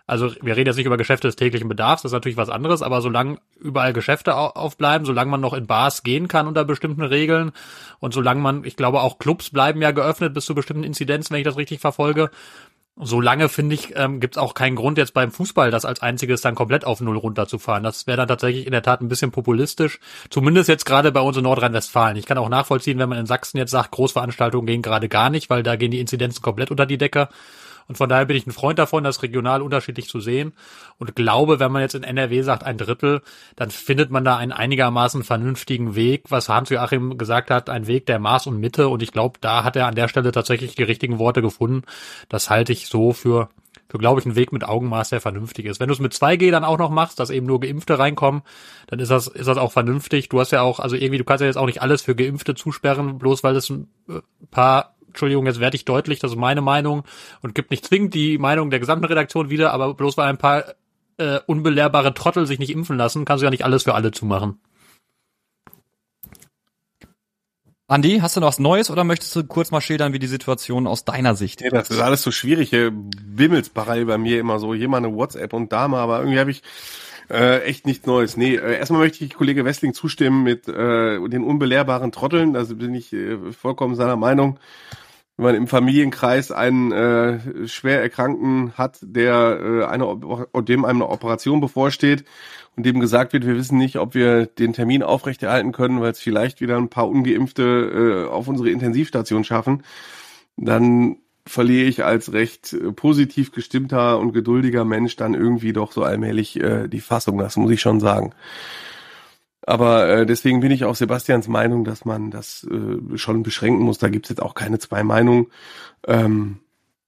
Also 0.09 0.33
wir 0.41 0.55
reden 0.55 0.67
jetzt 0.67 0.77
nicht 0.77 0.87
über 0.87 0.97
Geschäfte 0.97 1.27
des 1.27 1.35
täglichen 1.35 1.69
Bedarfs, 1.69 2.01
das 2.01 2.11
ist 2.11 2.13
natürlich 2.13 2.37
was 2.37 2.49
anderes, 2.49 2.81
aber 2.81 3.01
solange 3.01 3.37
überall 3.59 3.93
Geschäfte 3.93 4.35
aufbleiben, 4.35 5.05
solange 5.05 5.29
man 5.29 5.41
noch 5.41 5.53
in 5.53 5.67
Bars 5.67 6.01
gehen 6.01 6.27
kann 6.27 6.47
unter 6.47 6.65
bestimmten 6.65 7.03
Regeln 7.03 7.51
und 7.99 8.13
solange 8.13 8.41
man, 8.41 8.63
ich 8.63 8.75
glaube 8.75 9.01
auch 9.01 9.19
Clubs 9.19 9.51
bleiben 9.51 9.81
ja 9.81 9.91
geöffnet 9.91 10.33
bis 10.33 10.45
zu 10.45 10.55
bestimmten 10.55 10.83
Inzidenzen, 10.83 11.33
wenn 11.33 11.41
ich 11.41 11.45
das 11.45 11.57
richtig 11.57 11.79
verfolge, 11.79 12.31
solange 12.99 13.49
finde 13.49 13.75
ich, 13.75 13.95
ähm, 13.95 14.19
gibt 14.19 14.35
es 14.35 14.37
auch 14.37 14.53
keinen 14.53 14.75
Grund 14.75 14.97
jetzt 14.97 15.13
beim 15.13 15.31
Fußball 15.31 15.71
das 15.71 15.85
als 15.85 16.01
einziges 16.01 16.41
dann 16.41 16.55
komplett 16.55 16.85
auf 16.85 16.99
Null 17.01 17.17
runterzufahren. 17.17 17.83
Das 17.83 18.07
wäre 18.07 18.17
dann 18.17 18.27
tatsächlich 18.27 18.65
in 18.65 18.71
der 18.71 18.81
Tat 18.81 19.01
ein 19.01 19.07
bisschen 19.07 19.31
populistisch. 19.31 19.99
Zumindest 20.29 20.69
jetzt 20.69 20.85
gerade 20.85 21.11
bei 21.11 21.21
uns 21.21 21.37
in 21.37 21.43
Nordrhein-Westfalen. 21.43 22.17
Ich 22.17 22.25
kann 22.25 22.37
auch 22.37 22.49
nachvollziehen, 22.49 22.99
wenn 22.99 23.09
man 23.09 23.19
in 23.19 23.25
Sachsen 23.25 23.57
jetzt 23.57 23.71
sagt, 23.71 23.91
Großveranstaltungen 23.91 24.65
gehen 24.65 24.81
gerade 24.81 25.07
gar 25.07 25.29
nicht, 25.29 25.49
weil 25.49 25.63
da 25.63 25.75
gehen 25.75 25.91
die 25.91 25.99
Inzidenzen 25.99 26.41
komplett 26.41 26.71
unter 26.71 26.85
die 26.85 26.97
Decke. 26.97 27.29
Und 27.89 27.97
von 27.97 28.07
daher 28.07 28.25
bin 28.25 28.37
ich 28.37 28.45
ein 28.47 28.51
Freund 28.51 28.77
davon, 28.79 29.03
das 29.03 29.23
regional 29.23 29.63
unterschiedlich 29.63 30.07
zu 30.07 30.19
sehen 30.19 30.53
und 30.99 31.15
glaube, 31.15 31.59
wenn 31.59 31.71
man 31.71 31.81
jetzt 31.81 31.95
in 31.95 32.03
NRW 32.03 32.43
sagt 32.43 32.63
ein 32.63 32.77
Drittel, 32.77 33.21
dann 33.55 33.71
findet 33.71 34.11
man 34.11 34.23
da 34.23 34.37
einen 34.37 34.51
einigermaßen 34.51 35.23
vernünftigen 35.23 35.95
Weg, 35.95 36.25
was 36.29 36.49
Hans-Joachim 36.49 37.17
gesagt 37.17 37.49
hat, 37.49 37.67
ein 37.67 37.87
Weg 37.87 38.05
der 38.05 38.19
Maß 38.19 38.45
und 38.45 38.59
Mitte 38.59 38.87
und 38.89 39.01
ich 39.01 39.11
glaube, 39.11 39.39
da 39.41 39.63
hat 39.63 39.75
er 39.75 39.87
an 39.87 39.95
der 39.95 40.07
Stelle 40.07 40.31
tatsächlich 40.31 40.75
die 40.75 40.83
richtigen 40.83 41.17
Worte 41.17 41.41
gefunden. 41.41 41.81
Das 42.29 42.51
halte 42.51 42.71
ich 42.71 42.87
so 42.87 43.11
für 43.11 43.49
für, 43.89 43.97
glaube 43.97 44.19
ich, 44.19 44.25
einen 44.27 44.35
Weg 44.35 44.51
mit 44.53 44.63
Augenmaß, 44.63 45.09
der 45.09 45.19
vernünftig 45.19 45.65
ist. 45.65 45.79
Wenn 45.79 45.87
du 45.87 45.93
es 45.93 45.99
mit 45.99 46.13
2G 46.13 46.51
dann 46.51 46.63
auch 46.63 46.77
noch 46.77 46.91
machst, 46.91 47.19
dass 47.19 47.31
eben 47.31 47.47
nur 47.47 47.59
Geimpfte 47.59 47.97
reinkommen, 47.97 48.43
dann 48.85 48.99
ist 48.99 49.09
das, 49.09 49.27
ist 49.27 49.47
das 49.47 49.57
auch 49.57 49.71
vernünftig. 49.71 50.29
Du 50.29 50.39
hast 50.39 50.51
ja 50.51 50.61
auch, 50.61 50.79
also 50.79 50.95
irgendwie, 50.95 51.17
du 51.17 51.23
kannst 51.23 51.41
ja 51.41 51.47
jetzt 51.47 51.57
auch 51.57 51.65
nicht 51.65 51.81
alles 51.81 52.03
für 52.03 52.15
Geimpfte 52.15 52.53
zusperren, 52.53 53.17
bloß 53.17 53.43
weil 53.43 53.55
es 53.55 53.69
ein 53.69 53.87
äh, 54.07 54.19
paar 54.51 54.95
Entschuldigung, 55.09 55.45
jetzt 55.45 55.59
werde 55.59 55.75
ich 55.75 55.85
deutlich, 55.85 56.19
das 56.19 56.31
ist 56.31 56.37
meine 56.37 56.61
Meinung 56.61 57.03
und 57.41 57.55
gibt 57.55 57.71
nicht 57.71 57.85
zwingend 57.85 58.13
die 58.13 58.37
Meinung 58.37 58.69
der 58.69 58.79
gesamten 58.79 59.05
Redaktion 59.05 59.49
wieder, 59.49 59.73
aber 59.73 59.93
bloß 59.93 60.17
weil 60.17 60.27
ein 60.27 60.37
paar 60.37 60.63
äh, 61.17 61.39
unbelehrbare 61.45 62.13
Trottel 62.13 62.47
sich 62.47 62.59
nicht 62.59 62.69
impfen 62.69 62.97
lassen, 62.97 63.25
kannst 63.25 63.41
du 63.41 63.45
ja 63.45 63.51
nicht 63.51 63.65
alles 63.65 63.83
für 63.83 63.95
alle 63.95 64.11
zumachen. 64.11 64.59
Andi, 67.87 68.19
hast 68.21 68.35
du 68.35 68.39
noch 68.39 68.49
was 68.49 68.59
Neues 68.59 68.91
oder 68.91 69.03
möchtest 69.03 69.35
du 69.35 69.43
kurz 69.43 69.71
mal 69.71 69.81
schildern, 69.81 70.13
wie 70.13 70.19
die 70.19 70.27
Situation 70.27 70.85
aus 70.85 71.05
deiner 71.05 71.33
Sicht 71.33 71.61
ja, 71.61 71.71
Das 71.71 71.89
ist 71.89 71.99
alles 71.99 72.21
so 72.21 72.29
schwierig. 72.29 72.69
Hier 72.69 72.91
wimmelt's 72.93 73.69
parallel 73.69 74.05
bei 74.05 74.17
mir 74.19 74.39
immer 74.39 74.59
so. 74.59 74.75
Hier 74.75 74.87
mal 74.87 74.97
eine 74.97 75.11
WhatsApp 75.11 75.53
und 75.53 75.73
da 75.73 75.87
mal, 75.87 75.99
aber 75.99 76.19
irgendwie 76.19 76.39
habe 76.39 76.51
ich 76.51 76.61
äh, 77.29 77.61
echt 77.63 77.85
nichts 77.85 78.05
Neues. 78.05 78.37
Nee, 78.37 78.55
äh, 78.55 78.77
erstmal 78.77 79.01
möchte 79.01 79.23
ich 79.23 79.33
Kollege 79.33 79.65
Westling 79.65 79.93
zustimmen 79.93 80.43
mit 80.43 80.67
äh, 80.67 81.19
den 81.29 81.43
unbelehrbaren 81.43 82.11
Trotteln. 82.11 82.55
Also 82.55 82.75
bin 82.75 82.93
ich 82.93 83.13
äh, 83.13 83.51
vollkommen 83.51 83.95
seiner 83.95 84.15
Meinung 84.15 84.59
wenn 85.39 85.45
man 85.45 85.55
im 85.55 85.67
Familienkreis 85.67 86.51
einen 86.51 86.91
äh, 86.91 87.65
schwer 87.65 88.01
Erkrankten 88.01 88.73
hat, 88.73 88.97
der 89.01 89.57
äh, 89.61 89.85
eine, 89.85 90.19
dem 90.65 90.83
eine 90.83 91.07
Operation 91.07 91.61
bevorsteht 91.61 92.25
und 92.75 92.85
dem 92.85 92.99
gesagt 92.99 93.31
wird, 93.31 93.45
wir 93.45 93.55
wissen 93.55 93.77
nicht, 93.77 93.95
ob 93.99 94.15
wir 94.15 94.47
den 94.47 94.73
Termin 94.73 95.01
aufrechterhalten 95.01 95.71
können, 95.71 96.01
weil 96.01 96.11
es 96.11 96.19
vielleicht 96.19 96.59
wieder 96.59 96.75
ein 96.75 96.89
paar 96.89 97.07
ungeimpfte 97.07 98.25
äh, 98.27 98.29
auf 98.29 98.49
unsere 98.49 98.69
Intensivstation 98.69 99.45
schaffen, 99.45 99.83
dann 100.57 101.19
verliere 101.49 101.87
ich 101.87 102.05
als 102.05 102.31
recht 102.33 102.73
äh, 102.73 102.91
positiv 102.91 103.51
gestimmter 103.51 104.19
und 104.19 104.33
geduldiger 104.33 104.85
Mensch 104.85 105.15
dann 105.15 105.33
irgendwie 105.33 105.73
doch 105.73 105.91
so 105.91 106.03
allmählich 106.03 106.59
äh, 106.59 106.87
die 106.87 107.01
Fassung. 107.01 107.37
Das 107.37 107.57
muss 107.57 107.71
ich 107.71 107.81
schon 107.81 107.99
sagen. 107.99 108.33
Aber 109.65 110.07
äh, 110.07 110.25
deswegen 110.25 110.61
bin 110.61 110.71
ich 110.71 110.85
auch 110.85 110.95
Sebastians 110.95 111.47
Meinung, 111.47 111.83
dass 111.83 112.05
man 112.05 112.31
das 112.31 112.67
äh, 112.69 113.17
schon 113.17 113.43
beschränken 113.43 113.83
muss. 113.83 113.97
Da 113.97 114.09
gibt's 114.09 114.29
jetzt 114.29 114.41
auch 114.41 114.55
keine 114.55 114.79
zwei 114.79 115.03
Meinungen. 115.03 115.47
Ähm, 116.07 116.59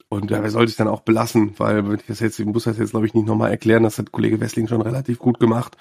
und 0.09 0.29
dabei 0.29 0.49
sollte 0.49 0.71
ich 0.71 0.75
dann 0.75 0.89
auch 0.89 1.01
belassen, 1.01 1.53
weil 1.57 1.87
wenn 1.87 1.95
ich 1.95 2.05
das 2.05 2.19
jetzt, 2.19 2.37
ich 2.37 2.45
muss 2.45 2.65
das 2.65 2.77
jetzt, 2.77 2.91
glaube 2.91 3.05
ich, 3.05 3.13
nicht 3.13 3.27
nochmal 3.27 3.49
erklären, 3.49 3.83
das 3.83 3.97
hat 3.97 4.11
Kollege 4.11 4.41
Wessling 4.41 4.67
schon 4.67 4.81
relativ 4.81 5.19
gut 5.19 5.39
gemacht. 5.39 5.77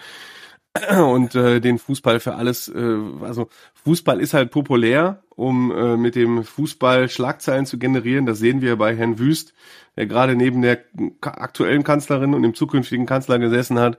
Und 1.02 1.34
äh, 1.34 1.60
den 1.60 1.78
Fußball 1.78 2.20
für 2.20 2.34
alles, 2.34 2.68
äh, 2.68 2.98
also 3.22 3.48
Fußball 3.84 4.20
ist 4.20 4.34
halt 4.34 4.50
populär, 4.50 5.22
um 5.30 5.72
äh, 5.72 5.96
mit 5.96 6.14
dem 6.14 6.44
Fußball 6.44 7.08
Schlagzeilen 7.08 7.66
zu 7.66 7.78
generieren. 7.78 8.26
Das 8.26 8.38
sehen 8.38 8.60
wir 8.60 8.76
bei 8.76 8.94
Herrn 8.94 9.18
Wüst, 9.18 9.52
der 9.96 10.06
gerade 10.06 10.36
neben 10.36 10.62
der 10.62 10.84
aktuellen 11.22 11.82
Kanzlerin 11.82 12.34
und 12.34 12.42
dem 12.42 12.54
zukünftigen 12.54 13.06
Kanzler 13.06 13.38
gesessen 13.40 13.80
hat 13.80 13.98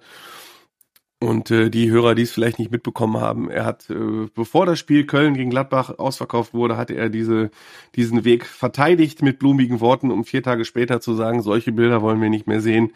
und 1.21 1.51
äh, 1.51 1.69
die 1.69 1.91
Hörer, 1.91 2.15
die 2.15 2.23
es 2.23 2.31
vielleicht 2.31 2.57
nicht 2.57 2.71
mitbekommen 2.71 3.21
haben, 3.21 3.49
er 3.49 3.63
hat, 3.63 3.87
äh, 3.91 4.27
bevor 4.33 4.65
das 4.65 4.79
Spiel 4.79 5.05
Köln 5.05 5.35
gegen 5.35 5.51
Gladbach 5.51 5.99
ausverkauft 5.99 6.55
wurde, 6.55 6.77
hatte 6.77 6.95
er 6.95 7.09
diese, 7.09 7.51
diesen 7.95 8.25
Weg 8.25 8.43
verteidigt 8.43 9.21
mit 9.21 9.37
blumigen 9.37 9.81
Worten, 9.81 10.09
um 10.09 10.25
vier 10.25 10.41
Tage 10.41 10.65
später 10.65 10.99
zu 10.99 11.13
sagen, 11.13 11.43
solche 11.43 11.71
Bilder 11.71 12.01
wollen 12.01 12.19
wir 12.21 12.31
nicht 12.31 12.47
mehr 12.47 12.59
sehen. 12.59 12.91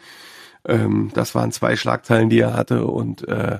Ähm, 0.66 1.10
das 1.14 1.34
waren 1.34 1.52
zwei 1.52 1.76
Schlagzeilen, 1.76 2.28
die 2.28 2.40
er 2.40 2.54
hatte 2.54 2.86
und 2.86 3.26
äh, 3.28 3.58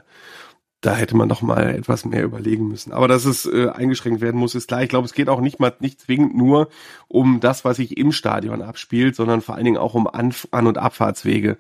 da 0.81 0.95
hätte 0.95 1.17
man 1.17 1.29
doch 1.29 1.43
mal 1.43 1.75
etwas 1.75 2.05
mehr 2.05 2.23
überlegen 2.23 2.69
müssen. 2.69 2.93
Aber 2.93 3.09
dass 3.09 3.25
es 3.25 3.47
äh, 3.47 3.69
eingeschränkt 3.69 4.21
werden 4.21 4.39
muss, 4.39 4.55
ist 4.55 4.69
klar. 4.69 4.83
Ich 4.83 4.89
glaube, 4.89 5.07
es 5.07 5.15
geht 5.15 5.29
auch 5.29 5.41
nicht 5.41 5.59
mal 5.59 5.75
nicht 5.81 6.01
zwingend 6.01 6.37
nur 6.37 6.69
um 7.09 7.41
das, 7.41 7.65
was 7.65 7.79
sich 7.79 7.97
im 7.97 8.13
Stadion 8.13 8.63
abspielt, 8.63 9.17
sondern 9.17 9.41
vor 9.41 9.55
allen 9.55 9.65
Dingen 9.65 9.79
auch 9.79 9.95
um 9.95 10.07
An-, 10.07 10.35
An 10.51 10.67
und 10.67 10.79
Abfahrtswege 10.79 11.57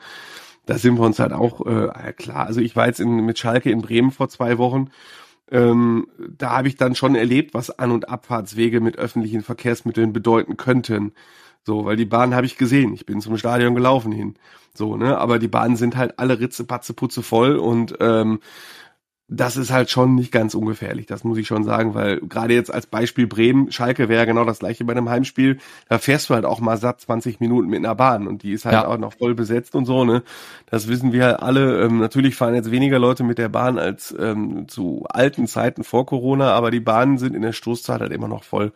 da 0.67 0.79
sind 0.79 0.99
wir 0.99 1.07
uns 1.07 1.19
halt 1.19 1.33
auch 1.33 1.65
äh, 1.65 2.12
klar. 2.12 2.47
Also 2.47 2.61
ich 2.61 2.76
war 2.76 2.87
jetzt 2.87 3.00
in, 3.00 3.25
mit 3.25 3.38
Schalke 3.38 3.71
in 3.71 3.83
Bremen 3.83 4.11
vor 4.11 4.29
zwei 4.29 4.59
Wochen. 4.59 4.91
Ähm, 5.50 6.09
da 6.19 6.50
habe 6.59 6.69
ich 6.69 6.75
dann 6.75 6.97
schon 6.97 7.15
erlebt, 7.15 7.55
was 7.55 7.71
An- 7.71 7.93
und 7.93 8.09
Abfahrtswege 8.09 8.81
mit 8.81 8.99
öffentlichen 8.99 9.43
Verkehrsmitteln 9.43 10.12
bedeuten 10.12 10.57
könnten. 10.57 11.12
So, 11.66 11.85
weil 11.85 11.96
die 11.96 12.04
Bahn 12.04 12.32
habe 12.32 12.46
ich 12.46 12.56
gesehen. 12.56 12.94
Ich 12.94 13.06
bin 13.06 13.20
zum 13.20 13.37
Stadion 13.37 13.75
gelaufen 13.75 14.12
hin. 14.12 14.37
So, 14.73 14.96
ne? 14.96 15.18
Aber 15.18 15.40
die 15.40 15.49
Bahnen 15.49 15.75
sind 15.75 15.96
halt 15.96 16.18
alle 16.20 16.38
Ritze, 16.38 16.62
Patze, 16.64 16.94
Putze 16.94 17.25
voll 17.25 17.56
und 17.56 17.96
ähm, 17.99 18.38
das 19.28 19.56
ist 19.56 19.73
halt 19.73 19.90
schon 19.90 20.14
nicht 20.14 20.30
ganz 20.30 20.54
ungefährlich, 20.54 21.06
das 21.06 21.25
muss 21.25 21.37
ich 21.37 21.49
schon 21.49 21.64
sagen, 21.64 21.94
weil 21.94 22.20
gerade 22.20 22.54
jetzt 22.54 22.73
als 22.73 22.87
Beispiel 22.87 23.26
Bremen, 23.26 23.73
Schalke 23.73 24.08
wäre 24.08 24.25
genau 24.25 24.44
das 24.44 24.61
gleiche 24.61 24.85
bei 24.85 24.92
einem 24.92 25.08
Heimspiel, 25.08 25.58
da 25.88 25.99
fährst 25.99 26.30
du 26.30 26.35
halt 26.35 26.44
auch 26.44 26.61
mal 26.61 26.76
satt 26.76 27.00
20 27.00 27.40
Minuten 27.40 27.68
mit 27.68 27.78
einer 27.78 27.96
Bahn 27.96 28.28
und 28.28 28.44
die 28.44 28.52
ist 28.52 28.66
halt 28.66 28.75
ja. 28.75 28.87
auch 28.87 28.99
noch 28.99 29.14
voll 29.14 29.35
besetzt 29.35 29.75
und 29.75 29.85
so, 29.85 30.04
ne? 30.04 30.23
Das 30.70 30.87
wissen 30.87 31.12
wir 31.12 31.25
halt 31.25 31.40
alle. 31.40 31.82
Ähm, 31.82 31.99
natürlich 31.99 32.37
fahren 32.37 32.54
jetzt 32.54 32.70
weniger 32.70 33.00
Leute 33.00 33.25
mit 33.25 33.38
der 33.38 33.49
Bahn 33.49 33.80
als 33.80 34.14
ähm, 34.16 34.68
zu 34.68 35.04
alten 35.08 35.49
Zeiten 35.49 35.82
vor 35.82 36.06
Corona, 36.06 36.52
aber 36.52 36.70
die 36.70 36.78
Bahnen 36.78 37.18
sind 37.18 37.35
in 37.35 37.42
der 37.42 37.52
Stoßzeit 37.52 38.00
halt 38.00 38.12
immer 38.12 38.28
noch 38.28 38.44
voll 38.44 38.73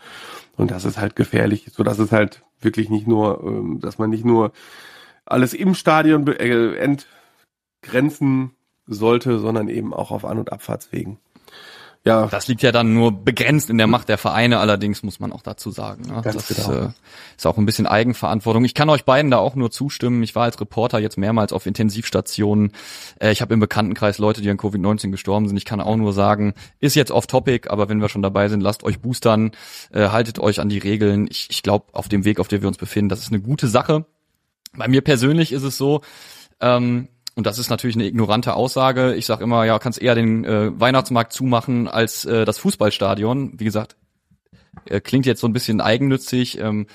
und 0.56 0.72
das 0.72 0.84
ist 0.84 0.98
halt 0.98 1.14
gefährlich, 1.14 1.66
so 1.72 1.84
dass 1.84 2.00
es 2.00 2.10
halt 2.10 2.42
wirklich 2.60 2.90
nicht 2.90 3.06
nur, 3.06 3.42
ähm, 3.44 3.80
dass 3.80 3.98
man 3.98 4.10
nicht 4.10 4.24
nur 4.24 4.52
alles 5.24 5.54
im 5.54 5.74
Stadion 5.74 6.26
äh, 6.26 6.96
entgrenzen 7.82 8.52
sollte, 8.86 9.38
sondern 9.38 9.68
eben 9.68 9.94
auch 9.94 10.10
auf 10.10 10.24
An- 10.24 10.38
und 10.38 10.52
Abfahrtswegen. 10.52 11.18
Ja. 12.04 12.28
Das 12.28 12.48
liegt 12.48 12.62
ja 12.62 12.72
dann 12.72 12.94
nur 12.94 13.12
begrenzt 13.12 13.68
in 13.68 13.76
der 13.76 13.86
Macht 13.86 14.08
der 14.08 14.16
Vereine, 14.16 14.58
allerdings 14.58 15.02
muss 15.02 15.20
man 15.20 15.32
auch 15.32 15.42
dazu 15.42 15.70
sagen. 15.70 16.04
Ne? 16.06 16.22
das 16.24 16.48
genau. 16.48 16.72
äh, 16.72 16.88
ist 17.36 17.46
auch 17.46 17.58
ein 17.58 17.66
bisschen 17.66 17.86
Eigenverantwortung. 17.86 18.64
Ich 18.64 18.72
kann 18.72 18.88
euch 18.88 19.04
beiden 19.04 19.30
da 19.30 19.36
auch 19.36 19.54
nur 19.54 19.70
zustimmen. 19.70 20.22
Ich 20.22 20.34
war 20.34 20.44
als 20.44 20.58
Reporter 20.58 20.98
jetzt 20.98 21.18
mehrmals 21.18 21.52
auf 21.52 21.66
Intensivstationen. 21.66 22.72
Äh, 23.20 23.32
ich 23.32 23.42
habe 23.42 23.52
im 23.52 23.60
Bekanntenkreis 23.60 24.16
Leute, 24.16 24.40
die 24.40 24.48
an 24.48 24.56
Covid-19 24.56 25.10
gestorben 25.10 25.46
sind. 25.46 25.58
Ich 25.58 25.66
kann 25.66 25.82
auch 25.82 25.96
nur 25.96 26.14
sagen, 26.14 26.54
ist 26.78 26.96
jetzt 26.96 27.10
off-topic, 27.10 27.68
aber 27.68 27.90
wenn 27.90 28.00
wir 28.00 28.08
schon 28.08 28.22
dabei 28.22 28.48
sind, 28.48 28.62
lasst 28.62 28.82
euch 28.82 29.00
boostern, 29.00 29.50
äh, 29.92 30.08
haltet 30.08 30.38
euch 30.38 30.58
an 30.60 30.70
die 30.70 30.78
Regeln. 30.78 31.28
Ich, 31.30 31.48
ich 31.50 31.62
glaube, 31.62 31.86
auf 31.92 32.08
dem 32.08 32.24
Weg, 32.24 32.40
auf 32.40 32.48
dem 32.48 32.62
wir 32.62 32.68
uns 32.68 32.78
befinden, 32.78 33.10
das 33.10 33.20
ist 33.20 33.28
eine 33.28 33.42
gute 33.42 33.68
Sache. 33.68 34.06
Bei 34.74 34.88
mir 34.88 35.02
persönlich 35.02 35.52
ist 35.52 35.64
es 35.64 35.76
so, 35.76 36.00
ähm, 36.60 37.08
und 37.36 37.46
das 37.46 37.58
ist 37.58 37.70
natürlich 37.70 37.96
eine 37.96 38.06
ignorante 38.06 38.54
Aussage. 38.54 39.14
Ich 39.14 39.26
sage 39.26 39.44
immer, 39.44 39.64
ja, 39.64 39.78
kannst 39.78 40.00
eher 40.00 40.14
den 40.14 40.44
äh, 40.44 40.78
Weihnachtsmarkt 40.78 41.32
zumachen 41.32 41.88
als 41.88 42.24
äh, 42.24 42.44
das 42.44 42.58
Fußballstadion. 42.58 43.58
Wie 43.58 43.64
gesagt, 43.64 43.96
äh, 44.86 45.00
klingt 45.00 45.26
jetzt 45.26 45.40
so 45.40 45.46
ein 45.46 45.52
bisschen 45.52 45.80
eigennützig, 45.80 46.58
ähm, 46.58 46.86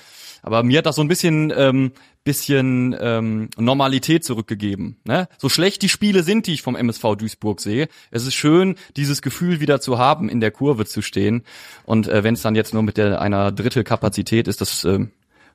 aber 0.42 0.62
mir 0.62 0.78
hat 0.78 0.86
das 0.86 0.96
so 0.96 1.02
ein 1.02 1.08
bisschen 1.08 1.52
ähm, 1.56 1.92
bisschen 2.26 2.94
ähm, 3.00 3.48
Normalität 3.56 4.24
zurückgegeben. 4.24 4.98
Ne? 5.04 5.28
So 5.38 5.48
schlecht 5.48 5.80
die 5.80 5.88
Spiele 5.88 6.24
sind, 6.24 6.46
die 6.46 6.54
ich 6.54 6.62
vom 6.62 6.76
MSV 6.76 7.14
Duisburg 7.16 7.60
sehe, 7.60 7.88
es 8.10 8.26
ist 8.26 8.34
schön, 8.34 8.74
dieses 8.96 9.22
Gefühl 9.22 9.60
wieder 9.60 9.80
zu 9.80 9.96
haben, 9.96 10.28
in 10.28 10.40
der 10.40 10.50
Kurve 10.50 10.84
zu 10.84 11.02
stehen. 11.02 11.44
Und 11.84 12.08
äh, 12.08 12.24
wenn 12.24 12.34
es 12.34 12.42
dann 12.42 12.56
jetzt 12.56 12.74
nur 12.74 12.82
mit 12.82 12.96
der 12.98 13.20
einer 13.20 13.52
Drittelkapazität 13.52 14.48
ist, 14.48 14.60
das 14.60 14.84
äh, 14.84 15.06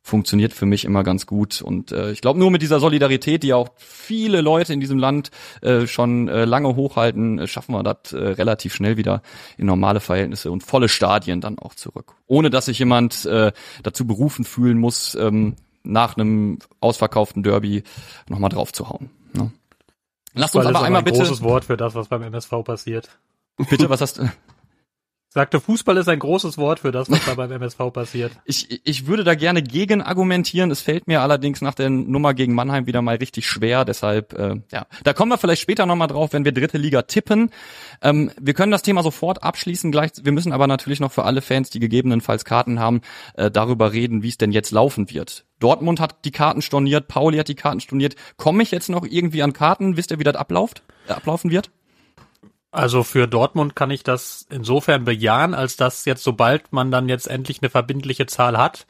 funktioniert 0.02 0.54
für 0.54 0.66
mich 0.66 0.86
immer 0.86 1.04
ganz 1.04 1.26
gut. 1.26 1.62
Und 1.62 1.92
äh, 1.92 2.12
ich 2.12 2.22
glaube, 2.22 2.40
nur 2.40 2.52
mit 2.52 2.62
dieser 2.62 2.80
Solidarität, 2.80 3.44
die 3.44 3.54
auch 3.54 3.70
viele 3.78 4.42
Leute 4.42 4.74
in 4.74 4.80
diesem 4.80 4.98
Land 4.98 5.32
äh, 5.62 5.88
schon 5.88 6.28
äh, 6.28 6.46
lange 6.46 6.76
hochhalten, 6.76 7.40
äh, 7.40 7.48
schaffen 7.48 7.74
wir 7.74 7.84
das 7.84 8.14
äh, 8.14 8.18
relativ 8.18 8.74
schnell 8.74 8.98
wieder 8.98 9.22
in 9.58 9.68
normale 9.68 10.00
Verhältnisse 10.00 10.52
und 10.52 10.64
volle 10.64 10.90
Stadien 10.90 11.40
dann 11.40 11.60
auch 11.60 11.76
zurück. 11.76 12.16
Ohne 12.28 12.50
dass 12.50 12.66
sich 12.66 12.80
jemand 12.80 13.26
äh, 13.26 13.52
dazu 13.84 14.08
berufen 14.08 14.44
fühlen 14.44 14.80
muss, 14.80 15.16
ähm, 15.16 15.56
nach 15.84 16.18
einem 16.18 16.60
ausverkauften 16.80 17.44
Derby 17.44 17.84
nochmal 18.28 18.50
drauf 18.50 18.74
zu 18.74 18.90
hauen. 18.90 19.10
Ne? 19.34 19.52
Lasst 20.34 20.56
uns 20.56 20.66
aber 20.66 20.84
einmal 20.84 21.02
ein 21.02 21.06
bitte. 21.06 21.20
Großes 21.20 21.42
Wort 21.42 21.66
für 21.66 21.78
das, 21.78 21.96
was 21.96 22.08
beim 22.08 22.24
MSV 22.24 22.64
passiert. 22.64 23.10
Bitte, 23.70 23.90
was 23.90 24.02
hast 24.02 24.18
du? 24.18 24.30
Sagte, 25.34 25.62
Fußball 25.62 25.96
ist 25.96 26.10
ein 26.10 26.20
großes 26.20 26.58
Wort 26.58 26.82
für 26.82 26.92
das, 26.92 27.10
was 27.10 27.24
da 27.24 27.36
beim 27.36 27.52
MSV 27.52 27.78
passiert. 27.94 28.32
Ich, 28.44 28.82
ich 28.86 29.08
würde 29.08 29.24
da 29.24 29.36
gerne 29.36 29.64
gegen 29.64 30.02
argumentieren. 30.02 30.72
Es 30.72 30.82
fällt 30.82 31.08
mir 31.08 31.22
allerdings 31.22 31.62
nach 31.62 31.74
der 31.74 31.90
Nummer 31.90 32.34
gegen 32.34 32.54
Mannheim 32.54 32.86
wieder 32.86 33.02
mal 33.02 33.16
richtig 33.16 33.48
schwer. 33.48 33.86
Deshalb, 33.86 34.34
äh, 34.34 34.56
ja, 34.72 34.88
da 35.04 35.14
kommen 35.14 35.32
wir 35.32 35.38
vielleicht 35.38 35.62
später 35.62 35.86
nochmal 35.86 36.10
drauf, 36.10 36.34
wenn 36.34 36.44
wir 36.44 36.52
dritte 36.52 36.78
Liga 36.78 37.04
tippen. 37.04 37.52
Ähm, 38.02 38.32
wir 38.40 38.54
können 38.54 38.72
das 38.72 38.82
Thema 38.82 39.04
sofort 39.04 39.44
abschließen. 39.44 39.92
Gleich, 39.92 40.12
wir 40.22 40.34
müssen 40.34 40.52
aber 40.52 40.68
natürlich 40.68 41.00
noch 41.00 41.14
für 41.14 41.24
alle 41.24 41.42
Fans, 41.42 41.70
die 41.70 41.80
gegebenenfalls 41.80 42.44
Karten 42.44 42.80
haben, 42.80 43.02
äh, 43.36 43.50
darüber 43.50 43.94
reden, 43.94 44.24
wie 44.24 44.30
es 44.30 44.38
denn 44.38 44.52
jetzt 44.52 44.72
laufen 44.72 45.10
wird. 45.10 45.46
Dortmund 45.60 46.02
hat 46.02 46.26
die 46.26 46.32
Karten 46.32 46.62
storniert, 46.62 47.08
Pauli 47.08 47.38
hat 47.38 47.48
die 47.48 47.56
Karten 47.56 47.80
storniert. 47.80 48.16
Komme 48.36 48.64
ich 48.64 48.72
jetzt 48.72 48.90
noch 48.90 49.06
irgendwie 49.06 49.44
an 49.44 49.54
Karten? 49.54 49.96
Wisst 49.96 50.12
ihr, 50.12 50.20
wie 50.20 50.26
das 50.26 50.36
abläuft, 50.36 50.84
äh, 51.08 51.14
ablaufen 51.14 51.52
wird? 51.52 51.72
Also 52.72 53.04
für 53.04 53.28
Dortmund 53.28 53.76
kann 53.76 53.92
ich 53.92 54.04
das 54.04 54.48
insofern 54.50 55.04
bejahen, 55.04 55.54
als 55.54 55.76
dass 55.76 56.06
jetzt, 56.06 56.24
sobald 56.24 56.72
man 56.72 56.90
dann 56.90 57.10
jetzt 57.10 57.28
endlich 57.28 57.62
eine 57.62 57.70
verbindliche 57.70 58.28
Zahl 58.28 58.58
hat, 58.58 58.86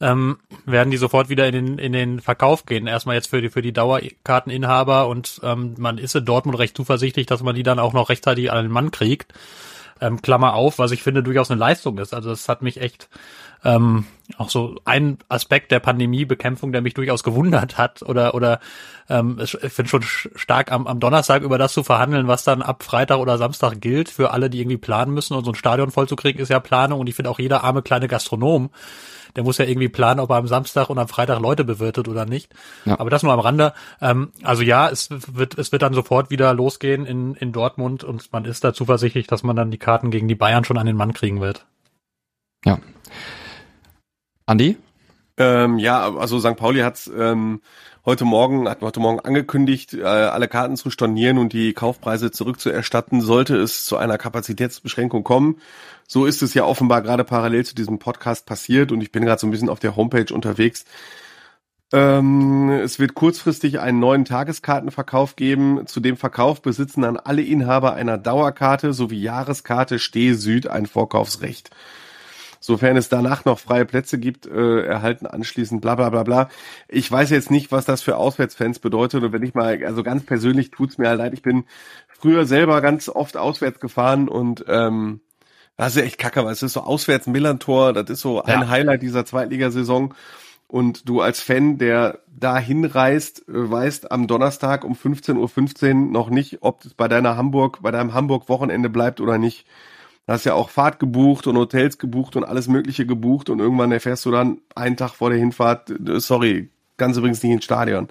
ähm, 0.00 0.38
werden 0.64 0.90
die 0.90 0.96
sofort 0.96 1.28
wieder 1.28 1.46
in 1.46 1.52
den, 1.52 1.78
in 1.78 1.92
den 1.92 2.20
Verkauf 2.20 2.64
gehen. 2.64 2.86
Erstmal 2.86 3.16
jetzt 3.16 3.28
für 3.28 3.42
die, 3.42 3.50
für 3.50 3.60
die 3.60 3.74
Dauerkarteninhaber 3.74 5.08
und 5.08 5.40
ähm, 5.42 5.74
man 5.76 5.98
ist 5.98 6.16
in 6.16 6.24
Dortmund 6.24 6.58
recht 6.58 6.76
zuversichtlich, 6.76 7.26
dass 7.26 7.42
man 7.42 7.54
die 7.54 7.62
dann 7.62 7.78
auch 7.78 7.92
noch 7.92 8.08
rechtzeitig 8.08 8.50
an 8.50 8.64
den 8.64 8.72
Mann 8.72 8.90
kriegt. 8.90 9.34
Ähm, 10.00 10.22
Klammer 10.22 10.54
auf, 10.54 10.78
was 10.78 10.92
ich 10.92 11.02
finde 11.02 11.22
durchaus 11.22 11.50
eine 11.50 11.60
Leistung 11.60 11.98
ist. 11.98 12.14
Also 12.14 12.30
das 12.30 12.48
hat 12.48 12.62
mich 12.62 12.80
echt 12.80 13.08
ähm, 13.64 14.06
auch 14.38 14.48
so 14.48 14.76
ein 14.84 15.18
Aspekt 15.28 15.70
der 15.70 15.80
Pandemiebekämpfung, 15.80 16.72
der 16.72 16.80
mich 16.80 16.94
durchaus 16.94 17.22
gewundert 17.22 17.76
hat 17.78 18.02
oder 18.02 18.34
oder 18.34 18.60
ähm, 19.08 19.38
ich 19.42 19.50
finde 19.50 19.88
schon 19.88 20.02
stark 20.02 20.72
am, 20.72 20.86
am 20.86 21.00
Donnerstag 21.00 21.42
über 21.42 21.58
das 21.58 21.72
zu 21.72 21.82
verhandeln, 21.82 22.28
was 22.28 22.44
dann 22.44 22.62
ab 22.62 22.82
Freitag 22.82 23.18
oder 23.18 23.38
Samstag 23.38 23.80
gilt 23.80 24.08
für 24.08 24.30
alle, 24.30 24.48
die 24.48 24.60
irgendwie 24.60 24.78
planen 24.78 25.12
müssen 25.12 25.34
und 25.34 25.44
so 25.44 25.52
ein 25.52 25.56
Stadion 25.56 25.90
vollzukriegen, 25.90 26.40
ist 26.40 26.48
ja 26.48 26.60
Planung 26.60 27.00
und 27.00 27.08
ich 27.08 27.14
finde 27.14 27.30
auch 27.30 27.38
jeder 27.38 27.64
arme 27.64 27.82
kleine 27.82 28.08
Gastronom 28.08 28.70
der 29.36 29.44
muss 29.44 29.58
ja 29.58 29.64
irgendwie 29.64 29.88
planen, 29.88 30.20
ob 30.20 30.30
er 30.30 30.36
am 30.36 30.46
Samstag 30.46 30.90
und 30.90 30.98
am 30.98 31.08
Freitag 31.08 31.40
Leute 31.40 31.64
bewirtet 31.64 32.08
oder 32.08 32.26
nicht. 32.26 32.52
Ja. 32.84 32.98
Aber 32.98 33.10
das 33.10 33.22
nur 33.22 33.32
am 33.32 33.40
Rande. 33.40 33.72
Ähm, 34.00 34.32
also 34.42 34.62
ja, 34.62 34.88
es 34.88 35.08
wird, 35.10 35.58
es 35.58 35.72
wird 35.72 35.82
dann 35.82 35.94
sofort 35.94 36.30
wieder 36.30 36.52
losgehen 36.54 37.06
in, 37.06 37.34
in 37.34 37.52
Dortmund 37.52 38.04
und 38.04 38.32
man 38.32 38.44
ist 38.44 38.64
da 38.64 38.72
zuversichtlich, 38.74 39.26
dass 39.26 39.42
man 39.42 39.56
dann 39.56 39.70
die 39.70 39.78
Karten 39.78 40.10
gegen 40.10 40.28
die 40.28 40.34
Bayern 40.34 40.64
schon 40.64 40.78
an 40.78 40.86
den 40.86 40.96
Mann 40.96 41.12
kriegen 41.12 41.40
wird. 41.40 41.66
Ja. 42.64 42.78
Andi? 44.46 44.76
Ähm, 45.36 45.78
ja, 45.78 46.14
also 46.16 46.38
St. 46.38 46.56
Pauli 46.56 46.80
hat 46.80 47.10
ähm, 47.16 47.62
heute 48.04 48.24
Morgen, 48.24 48.68
hat 48.68 48.80
heute 48.80 49.00
Morgen 49.00 49.20
angekündigt, 49.20 49.94
äh, 49.94 50.04
alle 50.04 50.48
Karten 50.48 50.76
zu 50.76 50.90
stornieren 50.90 51.38
und 51.38 51.52
die 51.52 51.72
Kaufpreise 51.72 52.30
zurückzuerstatten, 52.30 53.20
sollte 53.20 53.56
es 53.56 53.84
zu 53.84 53.96
einer 53.96 54.18
Kapazitätsbeschränkung 54.18 55.24
kommen. 55.24 55.56
So 56.08 56.26
ist 56.26 56.42
es 56.42 56.54
ja 56.54 56.64
offenbar 56.64 57.02
gerade 57.02 57.24
parallel 57.24 57.64
zu 57.64 57.74
diesem 57.74 57.98
Podcast 57.98 58.46
passiert 58.46 58.92
und 58.92 59.00
ich 59.00 59.12
bin 59.12 59.24
gerade 59.24 59.40
so 59.40 59.46
ein 59.46 59.50
bisschen 59.50 59.68
auf 59.68 59.80
der 59.80 59.96
Homepage 59.96 60.32
unterwegs. 60.34 60.84
Ähm, 61.92 62.70
es 62.70 62.98
wird 62.98 63.14
kurzfristig 63.14 63.80
einen 63.80 63.98
neuen 63.98 64.24
Tageskartenverkauf 64.24 65.34
geben. 65.36 65.86
Zu 65.86 66.00
dem 66.00 66.16
Verkauf 66.16 66.62
besitzen 66.62 67.02
dann 67.02 67.16
alle 67.16 67.42
Inhaber 67.42 67.94
einer 67.94 68.16
Dauerkarte 68.16 68.92
sowie 68.92 69.20
Jahreskarte 69.20 69.98
Steh 69.98 70.34
Süd 70.34 70.68
ein 70.68 70.86
Vorkaufsrecht. 70.86 71.70
Sofern 72.70 72.96
es 72.96 73.08
danach 73.08 73.44
noch 73.44 73.58
freie 73.58 73.84
Plätze 73.84 74.16
gibt, 74.16 74.46
äh, 74.46 74.82
erhalten 74.82 75.26
anschließend 75.26 75.80
bla 75.80 75.96
bla 75.96 76.08
bla 76.08 76.22
bla. 76.22 76.48
Ich 76.86 77.10
weiß 77.10 77.30
jetzt 77.30 77.50
nicht, 77.50 77.72
was 77.72 77.84
das 77.84 78.00
für 78.00 78.16
Auswärtsfans 78.16 78.78
bedeutet. 78.78 79.24
Und 79.24 79.32
wenn 79.32 79.42
ich 79.42 79.54
mal, 79.54 79.84
also 79.84 80.04
ganz 80.04 80.24
persönlich 80.24 80.70
tut's 80.70 80.96
mir 80.96 81.08
halt 81.08 81.18
leid, 81.18 81.34
ich 81.34 81.42
bin 81.42 81.64
früher 82.06 82.46
selber 82.46 82.80
ganz 82.80 83.08
oft 83.08 83.36
auswärts 83.36 83.80
gefahren 83.80 84.28
und 84.28 84.64
ähm, 84.68 85.20
das 85.76 85.96
ist 85.96 86.02
echt 86.04 86.18
kacke, 86.18 86.44
weil 86.44 86.52
es 86.52 86.62
ist 86.62 86.74
so 86.74 86.82
auswärts 86.82 87.26
Millantor, 87.26 87.92
das 87.92 88.08
ist 88.08 88.20
so 88.20 88.40
ein 88.40 88.68
Highlight 88.68 89.02
dieser 89.02 89.24
Zweitligasaison. 89.24 90.14
Und 90.68 91.08
du 91.08 91.22
als 91.22 91.40
Fan, 91.40 91.76
der 91.76 92.20
da 92.28 92.56
hinreist, 92.56 93.48
äh, 93.48 93.68
weißt 93.68 94.12
am 94.12 94.28
Donnerstag 94.28 94.84
um 94.84 94.92
15.15 94.92 95.48
.15 95.48 95.88
Uhr 95.88 96.12
noch 96.12 96.30
nicht, 96.30 96.58
ob 96.60 96.84
es 96.84 96.94
bei 96.94 97.08
deiner 97.08 97.36
Hamburg, 97.36 97.78
bei 97.82 97.90
deinem 97.90 98.14
Hamburg-Wochenende 98.14 98.90
bleibt 98.90 99.20
oder 99.20 99.38
nicht. 99.38 99.66
Hast 100.30 100.44
ja 100.44 100.54
auch 100.54 100.70
Fahrt 100.70 101.00
gebucht 101.00 101.46
und 101.46 101.56
Hotels 101.56 101.98
gebucht 101.98 102.36
und 102.36 102.44
alles 102.44 102.68
Mögliche 102.68 103.04
gebucht 103.04 103.50
und 103.50 103.58
irgendwann 103.58 103.90
erfährst 103.90 104.24
du 104.24 104.30
dann 104.30 104.58
einen 104.74 104.96
Tag 104.96 105.14
vor 105.14 105.30
der 105.30 105.38
Hinfahrt, 105.38 105.90
äh, 105.90 106.20
sorry, 106.20 106.70
ganz 106.96 107.16
übrigens 107.16 107.42
nicht 107.42 107.52
ins 107.52 107.64
Stadion. 107.64 108.08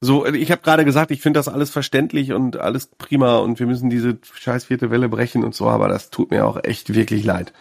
So, 0.00 0.24
äh, 0.24 0.36
ich 0.36 0.50
habe 0.50 0.62
gerade 0.62 0.84
gesagt, 0.84 1.12
ich 1.12 1.20
finde 1.20 1.38
das 1.38 1.46
alles 1.48 1.70
verständlich 1.70 2.32
und 2.32 2.56
alles 2.56 2.86
prima 2.86 3.38
und 3.38 3.60
wir 3.60 3.66
müssen 3.66 3.90
diese 3.90 4.18
scheiß 4.34 4.64
vierte 4.64 4.90
Welle 4.90 5.08
brechen 5.08 5.44
und 5.44 5.54
so, 5.54 5.68
aber 5.68 5.88
das 5.88 6.10
tut 6.10 6.30
mir 6.30 6.46
auch 6.46 6.58
echt 6.64 6.94
wirklich 6.94 7.22
leid. 7.22 7.52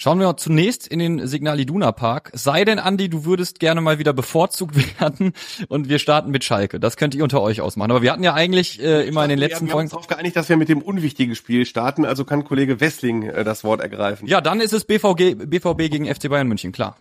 Schauen 0.00 0.20
wir 0.20 0.36
zunächst 0.36 0.86
in 0.86 1.00
den 1.00 1.26
Signal 1.26 1.58
Iduna 1.58 1.90
Park. 1.90 2.30
Sei 2.32 2.64
denn, 2.64 2.78
Andi, 2.78 3.08
du 3.08 3.24
würdest 3.24 3.58
gerne 3.58 3.80
mal 3.80 3.98
wieder 3.98 4.12
bevorzugt 4.12 4.76
werden 5.00 5.32
und 5.66 5.88
wir 5.88 5.98
starten 5.98 6.30
mit 6.30 6.44
Schalke. 6.44 6.78
Das 6.78 6.96
könnt 6.96 7.16
ihr 7.16 7.24
unter 7.24 7.42
euch 7.42 7.60
ausmachen. 7.60 7.90
Aber 7.90 8.00
wir 8.00 8.12
hatten 8.12 8.22
ja 8.22 8.32
eigentlich 8.32 8.80
äh, 8.80 9.08
immer 9.08 9.24
in 9.24 9.30
den 9.30 9.40
letzten 9.40 9.66
wir 9.66 9.72
Folgen... 9.72 9.88
Wir 9.88 9.94
haben 9.94 9.98
uns 9.98 10.06
darauf 10.06 10.06
geeinigt, 10.06 10.36
dass 10.36 10.48
wir 10.48 10.56
mit 10.56 10.68
dem 10.68 10.82
unwichtigen 10.82 11.34
Spiel 11.34 11.66
starten, 11.66 12.04
also 12.04 12.24
kann 12.24 12.44
Kollege 12.44 12.80
Wessling 12.80 13.24
äh, 13.24 13.42
das 13.42 13.64
Wort 13.64 13.80
ergreifen. 13.80 14.28
Ja, 14.28 14.40
dann 14.40 14.60
ist 14.60 14.72
es 14.72 14.84
BVG, 14.84 15.34
BVB 15.34 15.90
gegen 15.90 16.06
FC 16.06 16.28
Bayern 16.28 16.46
München, 16.46 16.70
klar. 16.70 16.96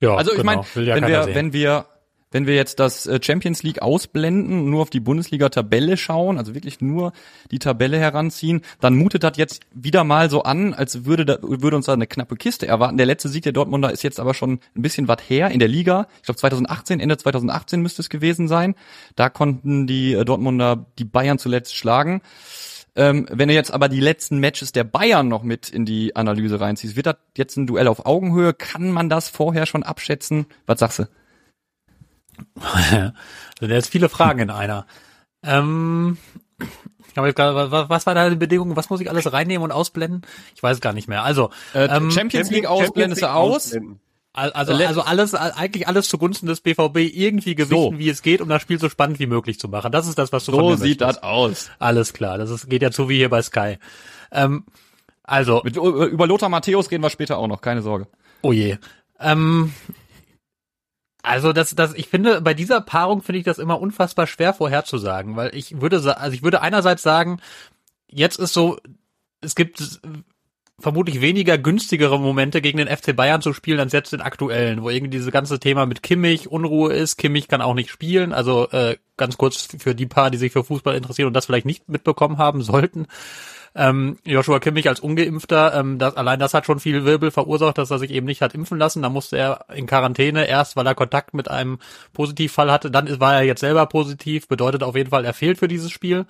Ja, 0.00 0.14
also 0.14 0.30
ich 0.30 0.36
genau. 0.36 0.64
meine, 0.74 0.86
ja 0.86 0.94
wenn 0.94 1.08
wir, 1.08 1.34
wenn 1.34 1.52
wir 1.52 1.86
wenn 2.34 2.48
wir 2.48 2.56
jetzt 2.56 2.80
das 2.80 3.06
äh, 3.06 3.20
Champions 3.22 3.62
League 3.62 3.80
ausblenden, 3.80 4.68
nur 4.68 4.82
auf 4.82 4.90
die 4.90 4.98
Bundesliga-Tabelle 4.98 5.96
schauen, 5.96 6.36
also 6.36 6.52
wirklich 6.52 6.80
nur 6.80 7.12
die 7.52 7.60
Tabelle 7.60 7.96
heranziehen, 7.96 8.62
dann 8.80 8.96
mutet 8.96 9.22
das 9.22 9.36
jetzt 9.36 9.60
wieder 9.72 10.02
mal 10.02 10.28
so 10.28 10.42
an, 10.42 10.74
als 10.74 11.04
würde, 11.04 11.24
da, 11.24 11.38
würde 11.40 11.76
uns 11.76 11.86
da 11.86 11.92
eine 11.92 12.08
knappe 12.08 12.34
Kiste 12.34 12.66
erwarten. 12.66 12.96
Der 12.96 13.06
letzte 13.06 13.28
Sieg 13.28 13.44
der 13.44 13.52
Dortmunder 13.52 13.92
ist 13.92 14.02
jetzt 14.02 14.18
aber 14.18 14.34
schon 14.34 14.58
ein 14.74 14.82
bisschen 14.82 15.06
was 15.06 15.18
her 15.28 15.52
in 15.52 15.60
der 15.60 15.68
Liga. 15.68 16.08
Ich 16.16 16.24
glaube 16.24 16.40
2018, 16.40 16.98
Ende 16.98 17.16
2018 17.16 17.80
müsste 17.80 18.02
es 18.02 18.10
gewesen 18.10 18.48
sein. 18.48 18.74
Da 19.14 19.28
konnten 19.28 19.86
die 19.86 20.14
äh, 20.14 20.24
Dortmunder 20.24 20.86
die 20.98 21.04
Bayern 21.04 21.38
zuletzt 21.38 21.76
schlagen. 21.76 22.20
Ähm, 22.96 23.28
wenn 23.30 23.46
du 23.46 23.54
jetzt 23.54 23.72
aber 23.72 23.88
die 23.88 24.00
letzten 24.00 24.38
Matches 24.38 24.72
der 24.72 24.82
Bayern 24.82 25.28
noch 25.28 25.44
mit 25.44 25.68
in 25.68 25.84
die 25.84 26.16
Analyse 26.16 26.60
reinziehst, 26.60 26.96
wird 26.96 27.06
das 27.06 27.16
jetzt 27.36 27.56
ein 27.56 27.68
Duell 27.68 27.86
auf 27.86 28.06
Augenhöhe? 28.06 28.54
Kann 28.54 28.90
man 28.90 29.08
das 29.08 29.28
vorher 29.28 29.66
schon 29.66 29.84
abschätzen? 29.84 30.46
Was 30.66 30.80
sagst 30.80 30.98
du? 30.98 31.04
sind 33.60 33.70
jetzt 33.70 33.90
viele 33.90 34.08
Fragen 34.08 34.40
in 34.40 34.50
einer. 34.50 34.86
Ähm, 35.42 36.18
was 37.14 38.06
war 38.06 38.14
deine 38.14 38.36
Bedingung? 38.36 38.76
Was 38.76 38.90
muss 38.90 39.00
ich 39.00 39.08
alles 39.08 39.32
reinnehmen 39.32 39.64
und 39.64 39.72
ausblenden? 39.72 40.22
Ich 40.54 40.62
weiß 40.62 40.80
gar 40.80 40.92
nicht 40.92 41.08
mehr. 41.08 41.22
Also 41.22 41.50
äh, 41.74 41.84
ähm, 41.84 42.10
Champions 42.10 42.50
League 42.50 42.66
ausblendest 42.66 43.22
du 43.22 43.30
aus. 43.30 43.76
Also, 44.36 44.72
also 44.72 45.00
alles, 45.02 45.32
eigentlich 45.34 45.86
alles 45.86 46.08
zugunsten 46.08 46.46
des 46.46 46.60
BVB 46.60 46.96
irgendwie 46.96 47.54
gewichten, 47.54 47.92
so. 47.92 47.98
wie 47.98 48.08
es 48.08 48.20
geht, 48.20 48.40
um 48.40 48.48
das 48.48 48.62
Spiel 48.62 48.80
so 48.80 48.88
spannend 48.88 49.20
wie 49.20 49.28
möglich 49.28 49.60
zu 49.60 49.68
machen. 49.68 49.92
Das 49.92 50.08
ist 50.08 50.18
das, 50.18 50.32
was 50.32 50.44
du 50.44 50.50
so 50.50 50.58
von 50.58 50.70
mir 50.72 50.76
sieht 50.76 51.00
möchtest. 51.00 51.18
das 51.18 51.22
aus. 51.22 51.70
Alles 51.78 52.12
klar, 52.12 52.36
das 52.36 52.50
ist, 52.50 52.68
geht 52.68 52.82
ja 52.82 52.90
zu 52.90 53.08
wie 53.08 53.18
hier 53.18 53.28
bei 53.30 53.42
Sky. 53.42 53.78
Ähm, 54.32 54.64
also 55.22 55.62
Mit, 55.62 55.76
über 55.76 56.26
Lothar 56.26 56.48
Matthäus 56.48 56.90
reden 56.90 57.04
wir 57.04 57.10
später 57.10 57.38
auch 57.38 57.46
noch, 57.46 57.60
keine 57.60 57.82
Sorge. 57.82 58.08
Oh 58.42 58.52
je. 58.52 58.76
Ähm, 59.20 59.72
also 61.24 61.54
das, 61.54 61.74
das, 61.74 61.94
ich 61.94 62.08
finde, 62.08 62.42
bei 62.42 62.52
dieser 62.52 62.82
Paarung 62.82 63.22
finde 63.22 63.38
ich 63.38 63.44
das 63.44 63.58
immer 63.58 63.80
unfassbar 63.80 64.26
schwer 64.26 64.52
vorherzusagen, 64.52 65.36
weil 65.36 65.54
ich 65.54 65.80
würde, 65.80 65.96
also 66.18 66.34
ich 66.34 66.42
würde 66.42 66.60
einerseits 66.60 67.02
sagen, 67.02 67.40
jetzt 68.10 68.38
ist 68.38 68.52
so, 68.52 68.78
es 69.40 69.54
gibt 69.54 70.00
vermutlich 70.78 71.22
weniger 71.22 71.56
günstigere 71.56 72.20
Momente 72.20 72.60
gegen 72.60 72.76
den 72.76 72.94
FC 72.94 73.16
Bayern 73.16 73.40
zu 73.40 73.54
spielen 73.54 73.80
als 73.80 73.92
jetzt 73.92 74.12
den 74.12 74.20
aktuellen, 74.20 74.82
wo 74.82 74.90
irgendwie 74.90 75.12
dieses 75.12 75.32
ganze 75.32 75.58
Thema 75.58 75.86
mit 75.86 76.02
Kimmich 76.02 76.50
Unruhe 76.50 76.92
ist. 76.92 77.16
Kimmich 77.16 77.48
kann 77.48 77.62
auch 77.62 77.74
nicht 77.74 77.90
spielen, 77.90 78.34
also 78.34 78.68
äh, 78.70 78.98
ganz 79.16 79.38
kurz 79.38 79.68
für 79.78 79.94
die 79.94 80.06
paar, 80.06 80.30
die 80.30 80.38
sich 80.38 80.52
für 80.52 80.64
Fußball 80.64 80.94
interessieren 80.94 81.28
und 81.28 81.34
das 81.34 81.46
vielleicht 81.46 81.66
nicht 81.66 81.88
mitbekommen 81.88 82.36
haben 82.36 82.62
sollten. 82.62 83.06
Ähm, 83.76 84.18
Joshua 84.24 84.60
Kimmich 84.60 84.88
als 84.88 85.00
Ungeimpfter, 85.00 85.74
ähm, 85.74 85.98
das, 85.98 86.16
allein 86.16 86.38
das 86.38 86.54
hat 86.54 86.64
schon 86.66 86.78
viel 86.78 87.04
Wirbel 87.04 87.30
verursacht, 87.30 87.78
dass 87.78 87.90
er 87.90 87.98
sich 87.98 88.10
eben 88.10 88.26
nicht 88.26 88.40
hat 88.40 88.54
impfen 88.54 88.78
lassen. 88.78 89.02
Da 89.02 89.08
musste 89.08 89.36
er 89.36 89.66
in 89.74 89.86
Quarantäne 89.86 90.46
erst, 90.46 90.76
weil 90.76 90.86
er 90.86 90.94
Kontakt 90.94 91.34
mit 91.34 91.50
einem 91.50 91.78
Positivfall 92.12 92.70
hatte. 92.70 92.90
Dann 92.90 93.20
war 93.20 93.34
er 93.34 93.42
jetzt 93.42 93.60
selber 93.60 93.86
positiv, 93.86 94.46
bedeutet 94.46 94.82
auf 94.84 94.94
jeden 94.94 95.10
Fall, 95.10 95.24
er 95.24 95.34
fehlt 95.34 95.58
für 95.58 95.68
dieses 95.68 95.90
Spiel. 95.90 96.26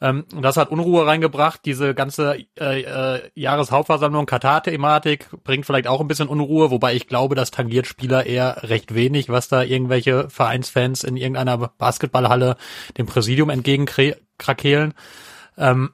Ähm, 0.00 0.24
das 0.40 0.56
hat 0.56 0.70
Unruhe 0.70 1.06
reingebracht. 1.06 1.60
Diese 1.64 1.94
ganze 1.94 2.38
äh, 2.58 2.82
äh, 2.82 3.20
Jahreshauptversammlung 3.34 4.26
Katar-Thematik 4.26 5.28
bringt 5.44 5.66
vielleicht 5.66 5.86
auch 5.86 6.00
ein 6.00 6.08
bisschen 6.08 6.28
Unruhe, 6.28 6.70
wobei 6.70 6.94
ich 6.94 7.06
glaube, 7.06 7.34
das 7.34 7.50
tangiert 7.50 7.86
Spieler 7.86 8.26
eher 8.26 8.62
recht 8.64 8.94
wenig, 8.94 9.28
was 9.28 9.48
da 9.48 9.62
irgendwelche 9.62 10.30
Vereinsfans 10.30 11.04
in 11.04 11.16
irgendeiner 11.16 11.58
Basketballhalle 11.58 12.56
dem 12.96 13.06
Präsidium 13.06 13.50
entgegenkrakehlen. 13.50 14.94
Ähm, 15.58 15.90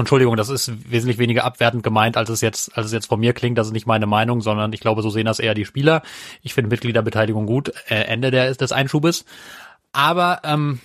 Entschuldigung, 0.00 0.36
das 0.36 0.50
ist 0.50 0.90
wesentlich 0.90 1.18
weniger 1.18 1.44
abwertend 1.44 1.82
gemeint, 1.82 2.16
als 2.16 2.28
es 2.28 2.42
jetzt, 2.42 2.76
als 2.76 2.86
es 2.86 2.92
jetzt 2.92 3.06
von 3.06 3.18
mir 3.18 3.32
klingt. 3.32 3.56
Das 3.56 3.66
ist 3.66 3.72
nicht 3.72 3.86
meine 3.86 4.06
Meinung, 4.06 4.42
sondern 4.42 4.72
ich 4.72 4.80
glaube, 4.80 5.02
so 5.02 5.10
sehen 5.10 5.24
das 5.24 5.38
eher 5.38 5.54
die 5.54 5.64
Spieler. 5.64 6.02
Ich 6.42 6.54
finde 6.54 6.68
Mitgliederbeteiligung 6.68 7.46
gut. 7.46 7.72
Äh, 7.88 8.02
Ende 8.02 8.30
der, 8.30 8.54
des 8.54 8.72
Einschubes. 8.72 9.24
Aber 9.92 10.40
ähm, 10.44 10.80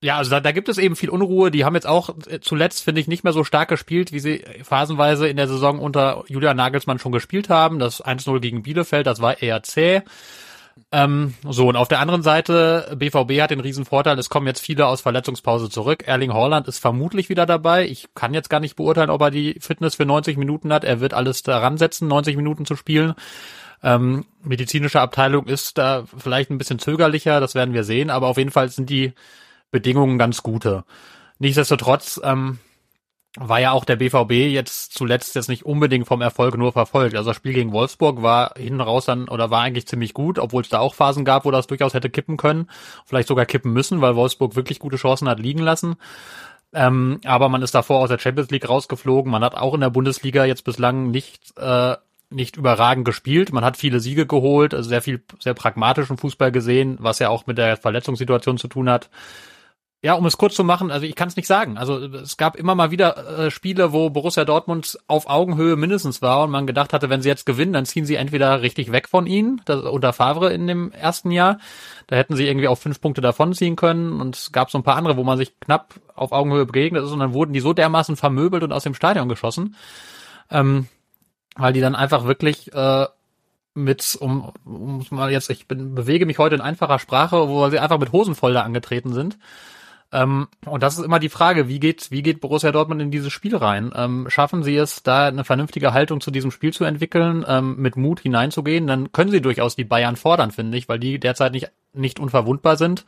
Ja, 0.00 0.16
also 0.16 0.30
da, 0.30 0.40
da 0.40 0.52
gibt 0.52 0.68
es 0.68 0.78
eben 0.78 0.94
viel 0.94 1.10
Unruhe. 1.10 1.50
Die 1.50 1.64
haben 1.64 1.74
jetzt 1.74 1.86
auch 1.86 2.10
äh, 2.28 2.40
zuletzt, 2.40 2.84
finde 2.84 3.00
ich, 3.00 3.08
nicht 3.08 3.24
mehr 3.24 3.32
so 3.32 3.42
stark 3.42 3.68
gespielt, 3.68 4.12
wie 4.12 4.20
sie 4.20 4.44
phasenweise 4.62 5.28
in 5.28 5.36
der 5.36 5.48
Saison 5.48 5.80
unter 5.80 6.24
Julian 6.28 6.56
Nagelsmann 6.56 7.00
schon 7.00 7.12
gespielt 7.12 7.48
haben. 7.48 7.80
Das 7.80 8.02
1-0 8.04 8.38
gegen 8.40 8.62
Bielefeld, 8.62 9.06
das 9.08 9.20
war 9.20 9.42
eher 9.42 9.62
zäh. 9.64 10.02
Ähm, 10.92 11.34
so, 11.48 11.68
und 11.68 11.76
auf 11.76 11.88
der 11.88 12.00
anderen 12.00 12.22
Seite, 12.22 12.94
BVB 12.96 13.40
hat 13.40 13.50
den 13.50 13.60
riesen 13.60 13.84
Vorteil, 13.84 14.18
es 14.18 14.30
kommen 14.30 14.46
jetzt 14.46 14.60
viele 14.60 14.86
aus 14.86 15.00
Verletzungspause 15.00 15.68
zurück. 15.70 16.04
Erling 16.06 16.32
Haaland 16.32 16.68
ist 16.68 16.78
vermutlich 16.78 17.28
wieder 17.28 17.46
dabei. 17.46 17.86
Ich 17.86 18.08
kann 18.14 18.34
jetzt 18.34 18.50
gar 18.50 18.60
nicht 18.60 18.76
beurteilen, 18.76 19.10
ob 19.10 19.20
er 19.20 19.30
die 19.30 19.56
Fitness 19.60 19.96
für 19.96 20.06
90 20.06 20.36
Minuten 20.36 20.72
hat. 20.72 20.84
Er 20.84 21.00
wird 21.00 21.14
alles 21.14 21.42
daran 21.42 21.78
setzen, 21.78 22.08
90 22.08 22.36
Minuten 22.36 22.66
zu 22.66 22.76
spielen. 22.76 23.14
Ähm, 23.82 24.24
medizinische 24.42 25.00
Abteilung 25.00 25.46
ist 25.46 25.78
da 25.78 26.04
vielleicht 26.16 26.50
ein 26.50 26.58
bisschen 26.58 26.78
zögerlicher, 26.78 27.40
das 27.40 27.54
werden 27.54 27.74
wir 27.74 27.84
sehen, 27.84 28.10
aber 28.10 28.26
auf 28.26 28.38
jeden 28.38 28.50
Fall 28.50 28.68
sind 28.68 28.90
die 28.90 29.12
Bedingungen 29.70 30.18
ganz 30.18 30.42
gute. 30.42 30.84
Nichtsdestotrotz 31.38 32.20
ähm, 32.24 32.58
war 33.36 33.60
ja 33.60 33.72
auch 33.72 33.84
der 33.84 33.96
BVB 33.96 34.32
jetzt 34.32 34.94
zuletzt 34.94 35.34
jetzt 35.34 35.48
nicht 35.48 35.64
unbedingt 35.64 36.06
vom 36.06 36.22
Erfolg 36.22 36.56
nur 36.56 36.72
verfolgt. 36.72 37.14
Also 37.14 37.30
das 37.30 37.36
Spiel 37.36 37.52
gegen 37.52 37.72
Wolfsburg 37.72 38.22
war 38.22 38.54
hinten 38.56 38.80
raus 38.80 39.04
dann 39.04 39.28
oder 39.28 39.50
war 39.50 39.62
eigentlich 39.62 39.86
ziemlich 39.86 40.14
gut, 40.14 40.38
obwohl 40.38 40.62
es 40.62 40.68
da 40.68 40.78
auch 40.78 40.94
Phasen 40.94 41.24
gab, 41.24 41.44
wo 41.44 41.50
das 41.50 41.66
durchaus 41.66 41.94
hätte 41.94 42.10
kippen 42.10 42.36
können, 42.36 42.68
vielleicht 43.04 43.28
sogar 43.28 43.46
kippen 43.46 43.72
müssen, 43.72 44.00
weil 44.00 44.16
Wolfsburg 44.16 44.56
wirklich 44.56 44.78
gute 44.78 44.96
Chancen 44.96 45.28
hat 45.28 45.40
liegen 45.40 45.60
lassen. 45.60 45.96
Ähm, 46.72 47.20
aber 47.24 47.48
man 47.48 47.62
ist 47.62 47.74
davor 47.74 48.00
aus 48.00 48.08
der 48.08 48.18
Champions 48.18 48.50
League 48.50 48.68
rausgeflogen. 48.68 49.30
Man 49.30 49.44
hat 49.44 49.54
auch 49.54 49.74
in 49.74 49.80
der 49.80 49.90
Bundesliga 49.90 50.44
jetzt 50.44 50.64
bislang 50.64 51.10
nicht 51.10 51.56
äh, 51.58 51.96
nicht 52.30 52.56
überragend 52.56 53.06
gespielt. 53.06 53.52
Man 53.52 53.64
hat 53.64 53.78
viele 53.78 54.00
Siege 54.00 54.26
geholt, 54.26 54.74
also 54.74 54.88
sehr 54.88 55.00
viel 55.00 55.22
sehr 55.38 55.54
pragmatischen 55.54 56.18
Fußball 56.18 56.52
gesehen, 56.52 56.98
was 57.00 57.20
ja 57.20 57.30
auch 57.30 57.46
mit 57.46 57.56
der 57.56 57.78
Verletzungssituation 57.78 58.58
zu 58.58 58.68
tun 58.68 58.90
hat 58.90 59.08
ja, 60.00 60.14
um 60.14 60.24
es 60.26 60.38
kurz 60.38 60.54
zu 60.54 60.62
machen, 60.62 60.92
also 60.92 61.06
ich 61.06 61.16
kann 61.16 61.26
es 61.26 61.34
nicht 61.34 61.48
sagen. 61.48 61.76
Also 61.76 61.98
es 61.98 62.36
gab 62.36 62.54
immer 62.54 62.76
mal 62.76 62.92
wieder 62.92 63.46
äh, 63.46 63.50
Spiele, 63.50 63.92
wo 63.92 64.10
Borussia 64.10 64.44
Dortmund 64.44 64.96
auf 65.08 65.28
Augenhöhe 65.28 65.74
mindestens 65.74 66.22
war 66.22 66.44
und 66.44 66.52
man 66.52 66.68
gedacht 66.68 66.92
hatte, 66.92 67.10
wenn 67.10 67.20
sie 67.20 67.28
jetzt 67.28 67.46
gewinnen, 67.46 67.72
dann 67.72 67.84
ziehen 67.84 68.06
sie 68.06 68.14
entweder 68.14 68.62
richtig 68.62 68.92
weg 68.92 69.08
von 69.08 69.26
ihnen, 69.26 69.60
das, 69.64 69.82
unter 69.82 70.12
Favre 70.12 70.52
in 70.52 70.68
dem 70.68 70.92
ersten 70.92 71.32
Jahr. 71.32 71.58
Da 72.06 72.14
hätten 72.14 72.36
sie 72.36 72.46
irgendwie 72.46 72.68
auch 72.68 72.78
fünf 72.78 73.00
Punkte 73.00 73.20
davonziehen 73.20 73.74
können 73.74 74.20
und 74.20 74.36
es 74.36 74.52
gab 74.52 74.70
so 74.70 74.78
ein 74.78 74.84
paar 74.84 74.94
andere, 74.94 75.16
wo 75.16 75.24
man 75.24 75.36
sich 75.36 75.58
knapp 75.58 75.94
auf 76.14 76.30
Augenhöhe 76.30 76.64
begegnet 76.64 77.02
ist 77.02 77.10
und 77.10 77.18
dann 77.18 77.32
wurden 77.32 77.52
die 77.52 77.60
so 77.60 77.72
dermaßen 77.72 78.14
vermöbelt 78.14 78.62
und 78.62 78.72
aus 78.72 78.84
dem 78.84 78.94
Stadion 78.94 79.28
geschossen, 79.28 79.74
ähm, 80.48 80.86
weil 81.56 81.72
die 81.72 81.80
dann 81.80 81.96
einfach 81.96 82.24
wirklich 82.24 82.72
äh, 82.72 83.06
mit, 83.74 84.16
um, 84.20 84.52
um 84.64 85.04
mal 85.10 85.32
jetzt, 85.32 85.50
ich 85.50 85.66
bin, 85.66 85.96
bewege 85.96 86.24
mich 86.24 86.38
heute 86.38 86.54
in 86.54 86.60
einfacher 86.60 87.00
Sprache, 87.00 87.48
wo 87.48 87.68
sie 87.68 87.80
einfach 87.80 87.98
mit 87.98 88.12
Hosen 88.12 88.36
voll 88.36 88.54
da 88.54 88.62
angetreten 88.62 89.12
sind 89.12 89.38
ähm, 90.10 90.48
und 90.64 90.82
das 90.82 90.96
ist 90.96 91.04
immer 91.04 91.18
die 91.18 91.28
Frage, 91.28 91.68
wie 91.68 91.80
geht, 91.80 92.10
wie 92.10 92.22
geht 92.22 92.40
Borussia 92.40 92.72
Dortmund 92.72 93.02
in 93.02 93.10
dieses 93.10 93.30
Spiel 93.30 93.54
rein? 93.54 93.92
Ähm, 93.94 94.26
schaffen 94.30 94.62
sie 94.62 94.76
es, 94.76 95.02
da 95.02 95.26
eine 95.26 95.44
vernünftige 95.44 95.92
Haltung 95.92 96.22
zu 96.22 96.30
diesem 96.30 96.50
Spiel 96.50 96.72
zu 96.72 96.84
entwickeln, 96.84 97.44
ähm, 97.46 97.76
mit 97.76 97.96
Mut 97.96 98.20
hineinzugehen? 98.20 98.86
Dann 98.86 99.12
können 99.12 99.30
sie 99.30 99.42
durchaus 99.42 99.76
die 99.76 99.84
Bayern 99.84 100.16
fordern, 100.16 100.50
finde 100.50 100.78
ich, 100.78 100.88
weil 100.88 100.98
die 100.98 101.18
derzeit 101.18 101.52
nicht, 101.52 101.70
nicht 101.92 102.20
unverwundbar 102.20 102.76
sind. 102.76 103.04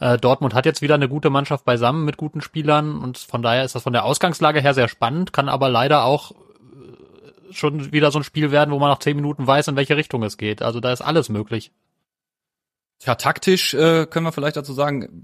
Äh, 0.00 0.18
Dortmund 0.18 0.54
hat 0.54 0.66
jetzt 0.66 0.82
wieder 0.82 0.96
eine 0.96 1.08
gute 1.08 1.30
Mannschaft 1.30 1.64
beisammen 1.64 2.04
mit 2.04 2.16
guten 2.16 2.40
Spielern 2.40 2.98
und 2.98 3.18
von 3.18 3.42
daher 3.42 3.64
ist 3.64 3.76
das 3.76 3.84
von 3.84 3.92
der 3.92 4.04
Ausgangslage 4.04 4.60
her 4.60 4.74
sehr 4.74 4.88
spannend, 4.88 5.32
kann 5.32 5.48
aber 5.48 5.68
leider 5.68 6.04
auch 6.04 6.32
äh, 6.32 7.52
schon 7.52 7.92
wieder 7.92 8.10
so 8.10 8.18
ein 8.18 8.24
Spiel 8.24 8.50
werden, 8.50 8.72
wo 8.72 8.80
man 8.80 8.90
nach 8.90 8.98
zehn 8.98 9.14
Minuten 9.14 9.46
weiß, 9.46 9.68
in 9.68 9.76
welche 9.76 9.96
Richtung 9.96 10.24
es 10.24 10.36
geht. 10.36 10.62
Also 10.62 10.80
da 10.80 10.92
ist 10.92 11.00
alles 11.00 11.28
möglich. 11.28 11.70
Ja, 13.04 13.14
taktisch 13.14 13.74
äh, 13.74 14.06
können 14.06 14.26
wir 14.26 14.32
vielleicht 14.32 14.56
dazu 14.56 14.72
sagen, 14.72 15.22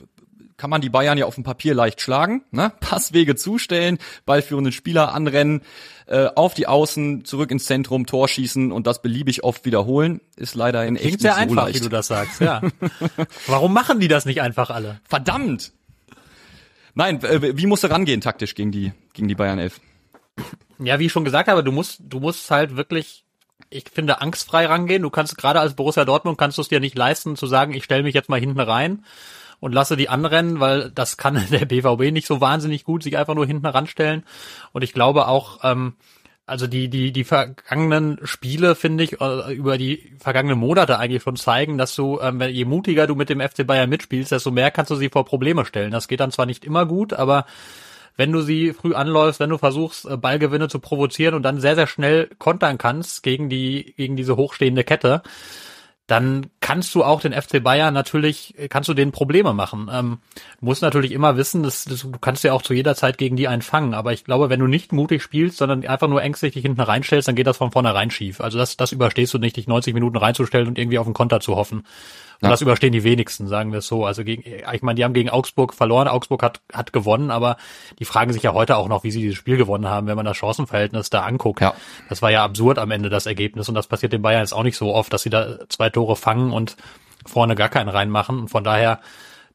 kann 0.57 0.71
man 0.71 0.81
die 0.81 0.91
Bayern 0.91 1.17
ja 1.17 1.27
auf 1.27 1.35
dem 1.35 1.45
Papier 1.45 1.75
leicht 1.75 2.01
schlagen. 2.01 2.43
Ne? 2.51 2.73
Passwege 2.81 3.37
zustellen, 3.37 3.99
ballführenden 4.27 4.73
Spieler 4.73 5.15
anrennen, 5.15 5.63
äh, 6.07 6.27
auf 6.35 6.55
die 6.55 6.67
Außen, 6.67 7.25
zurück 7.25 7.51
ins 7.51 7.65
Zentrum, 7.67 8.07
Tor 8.07 8.29
schießen 8.29 8.73
und 8.73 8.87
das 8.87 9.03
beliebig 9.03 9.45
oft 9.45 9.65
wiederholen, 9.65 10.21
ist 10.37 10.55
leider 10.55 10.85
in 10.85 10.97
echt 10.97 11.21
sehr 11.21 11.35
so 11.35 11.41
einfach, 11.41 11.65
leicht. 11.67 11.77
wie 11.77 11.85
du 11.85 11.89
das 11.89 12.09
sagst. 12.09 12.41
Ja. 12.41 12.61
Warum 13.47 13.73
machen 13.73 14.01
die 14.01 14.09
das 14.09 14.27
nicht 14.27 14.43
einfach 14.43 14.71
alle? 14.71 15.01
Verdammt! 15.05 15.73
Nein, 16.95 17.23
wie 17.23 17.67
musst 17.67 17.85
du 17.85 17.89
rangehen 17.89 18.21
taktisch 18.21 18.55
gegen 18.55 18.73
die 18.73 18.93
gegen 19.13 19.29
die 19.29 19.37
Bayern 19.37 19.59
11? 19.59 19.81
Ja, 20.81 20.99
wie 20.99 21.07
ich 21.07 21.13
schon 21.13 21.25
gesagt 21.25 21.49
habe, 21.49 21.63
du 21.63 21.73
musst 21.73 22.01
du 22.03 22.21
musst 22.21 22.51
halt 22.51 22.77
wirklich 22.77 23.25
ich 23.71 23.85
finde 23.93 24.21
angstfrei 24.21 24.67
rangehen. 24.67 25.03
Du 25.03 25.11
kannst 25.11 25.39
gerade 25.39 25.61
als 25.61 25.75
Borussia 25.75 26.05
Dortmund 26.05 26.37
kannst 26.37 26.59
du 26.59 26.63
es 26.63 26.69
dir 26.69 26.81
nicht 26.81 26.99
leisten 26.99 27.37
zu 27.37 27.47
sagen, 27.47 27.73
ich 27.73 27.85
stelle 27.85 28.03
mich 28.03 28.15
jetzt 28.15 28.29
mal 28.29 28.41
hinten 28.41 28.61
rein 28.61 29.05
und 29.61 29.73
lasse 29.73 29.97
die 29.97 30.09
anrennen, 30.09 30.59
weil 30.59 30.91
das 30.91 31.17
kann 31.17 31.47
der 31.51 31.67
BVB 31.67 32.13
nicht 32.13 32.27
so 32.27 32.41
wahnsinnig 32.41 32.85
gut, 32.85 33.03
sich 33.03 33.17
einfach 33.17 33.35
nur 33.35 33.47
hinten 33.47 33.67
ranstellen. 33.67 34.25
Und 34.73 34.83
ich 34.83 34.93
glaube 34.93 35.29
auch, 35.29 35.61
ähm, 35.63 35.95
also 36.47 36.67
die, 36.67 36.89
die, 36.89 37.13
die 37.13 37.23
vergangenen 37.23 38.19
Spiele, 38.25 38.75
finde 38.75 39.05
ich, 39.05 39.21
äh, 39.21 39.55
über 39.55 39.79
die 39.79 40.17
vergangenen 40.19 40.59
Monate 40.59 40.99
eigentlich 40.99 41.23
schon 41.23 41.37
zeigen, 41.37 41.79
dass 41.79 41.95
du, 41.95 42.19
ähm, 42.21 42.41
je 42.41 42.65
mutiger 42.65 43.07
du 43.07 43.15
mit 43.15 43.29
dem 43.29 43.41
FC 43.41 43.65
Bayern 43.65 43.89
mitspielst, 43.89 44.33
desto 44.33 44.51
mehr 44.51 44.73
kannst 44.73 44.91
du 44.91 44.97
sie 44.97 45.11
vor 45.11 45.25
Probleme 45.25 45.65
stellen. 45.65 45.93
Das 45.93 46.09
geht 46.09 46.19
dann 46.19 46.33
zwar 46.33 46.47
nicht 46.47 46.65
immer 46.65 46.87
gut, 46.87 47.13
aber 47.13 47.47
wenn 48.17 48.33
du 48.33 48.43
sie 48.43 48.73
früh 48.73 48.95
anläufst, 48.95 49.39
wenn 49.39 49.51
du 49.51 49.59
versuchst, 49.59 50.07
äh, 50.07 50.17
Ballgewinne 50.17 50.69
zu 50.69 50.81
provozieren 50.81 51.35
und 51.35 51.43
dann 51.45 51.61
sehr, 51.61 51.77
sehr 51.77 51.87
schnell 51.87 52.29
kontern 52.39 52.79
kannst 52.79 53.23
gegen 53.23 53.49
die, 53.49 53.95
gegen 53.97 54.17
diese 54.17 54.37
hochstehende 54.37 54.83
Kette, 54.83 55.23
dann 56.11 56.47
kannst 56.59 56.93
du 56.97 57.05
auch 57.05 57.21
den 57.21 57.33
FC 57.33 57.63
Bayern 57.63 57.95
natürlich, 57.95 58.55
kannst 58.69 58.89
du 58.89 58.95
denen 58.95 59.13
Probleme 59.13 59.55
machen. 59.55 59.89
Ähm, 59.93 60.19
du 60.59 60.67
musst 60.67 60.83
natürlich 60.83 61.13
immer 61.13 61.37
wissen, 61.37 61.63
dass, 61.63 61.85
dass, 61.85 62.01
du 62.01 62.11
kannst 62.21 62.43
ja 62.43 62.53
auch 62.53 62.63
zu 62.63 62.75
jeder 62.75 62.97
Zeit 62.97 63.17
gegen 63.17 63.37
die 63.37 63.47
einen 63.47 63.63
fangen. 63.63 63.95
Aber 63.95 64.13
ich 64.13 64.25
glaube, 64.25 64.51
wenn 64.51 64.59
du 64.59 64.67
nicht 64.67 64.93
mutig 64.93 65.23
spielst, 65.23 65.59
sondern 65.59 65.87
einfach 65.87 66.09
nur 66.09 66.21
ängstlich 66.21 66.55
dich 66.55 66.63
hinten 66.63 66.81
reinstellst, 66.81 67.29
dann 67.29 67.37
geht 67.37 67.47
das 67.47 67.59
von 67.59 67.71
vornherein 67.71 68.11
schief. 68.11 68.41
Also 68.41 68.59
das, 68.59 68.77
das 68.77 68.91
überstehst 68.91 69.33
du 69.35 69.39
nicht, 69.39 69.57
dich 69.57 69.69
90 69.69 69.95
Minuten 69.95 70.17
reinzustellen 70.17 70.67
und 70.67 70.79
irgendwie 70.79 70.99
auf 70.99 71.07
den 71.07 71.15
Konter 71.15 71.39
zu 71.39 71.55
hoffen. 71.55 71.85
Und 72.41 72.47
ja. 72.47 72.51
das 72.53 72.63
überstehen 72.63 72.93
die 72.93 73.05
wenigsten, 73.05 73.49
sagen 73.49 73.71
wir 73.73 73.81
es 73.81 73.87
so. 73.87 74.07
Also 74.07 74.25
gegen, 74.25 74.43
ich 74.73 74.83
meine, 74.83 74.95
die 74.95 75.05
haben 75.05 75.13
gegen 75.13 75.29
Augsburg 75.29 75.75
verloren, 75.75 76.09
Augsburg 76.09 76.43
hat, 76.43 76.61
hat 76.73 76.93
gewonnen, 76.93 77.31
aber 77.31 77.59
die 77.99 78.07
fragen 78.07 78.33
sich 78.33 78.43
ja 78.43 78.55
heute 78.55 78.77
auch 78.79 78.89
noch, 78.89 79.05
wie 79.05 79.11
sie 79.11 79.21
dieses 79.21 79.37
Spiel 79.37 79.59
gewonnen 79.59 79.89
haben, 79.89 80.07
wenn 80.07 80.17
man 80.17 80.25
das 80.25 80.39
Chancenverhältnis 80.39 81.11
da 81.11 81.23
anguckt. 81.23 81.61
Ja. 81.61 81.75
Das 82.09 82.23
war 82.23 82.31
ja 82.31 82.43
absurd 82.43 82.79
am 82.79 82.91
Ende, 82.93 83.11
das 83.11 83.27
Ergebnis. 83.27 83.69
Und 83.69 83.75
das 83.75 83.89
passiert 83.89 84.15
den 84.15 84.23
Bayern 84.23 84.41
jetzt 84.41 84.55
auch 84.55 84.63
nicht 84.63 84.79
so 84.79 84.95
oft, 84.95 85.13
dass 85.13 85.23
sie 85.23 85.31
da 85.31 85.59
zwei 85.69 85.91
Tore 85.91 86.17
fangen 86.17 86.51
und 86.53 86.77
vorne 87.27 87.55
gar 87.55 87.69
keinen 87.69 87.91
reinmachen. 87.91 88.41
Und 88.41 88.49
von 88.49 88.65
daher, 88.65 89.01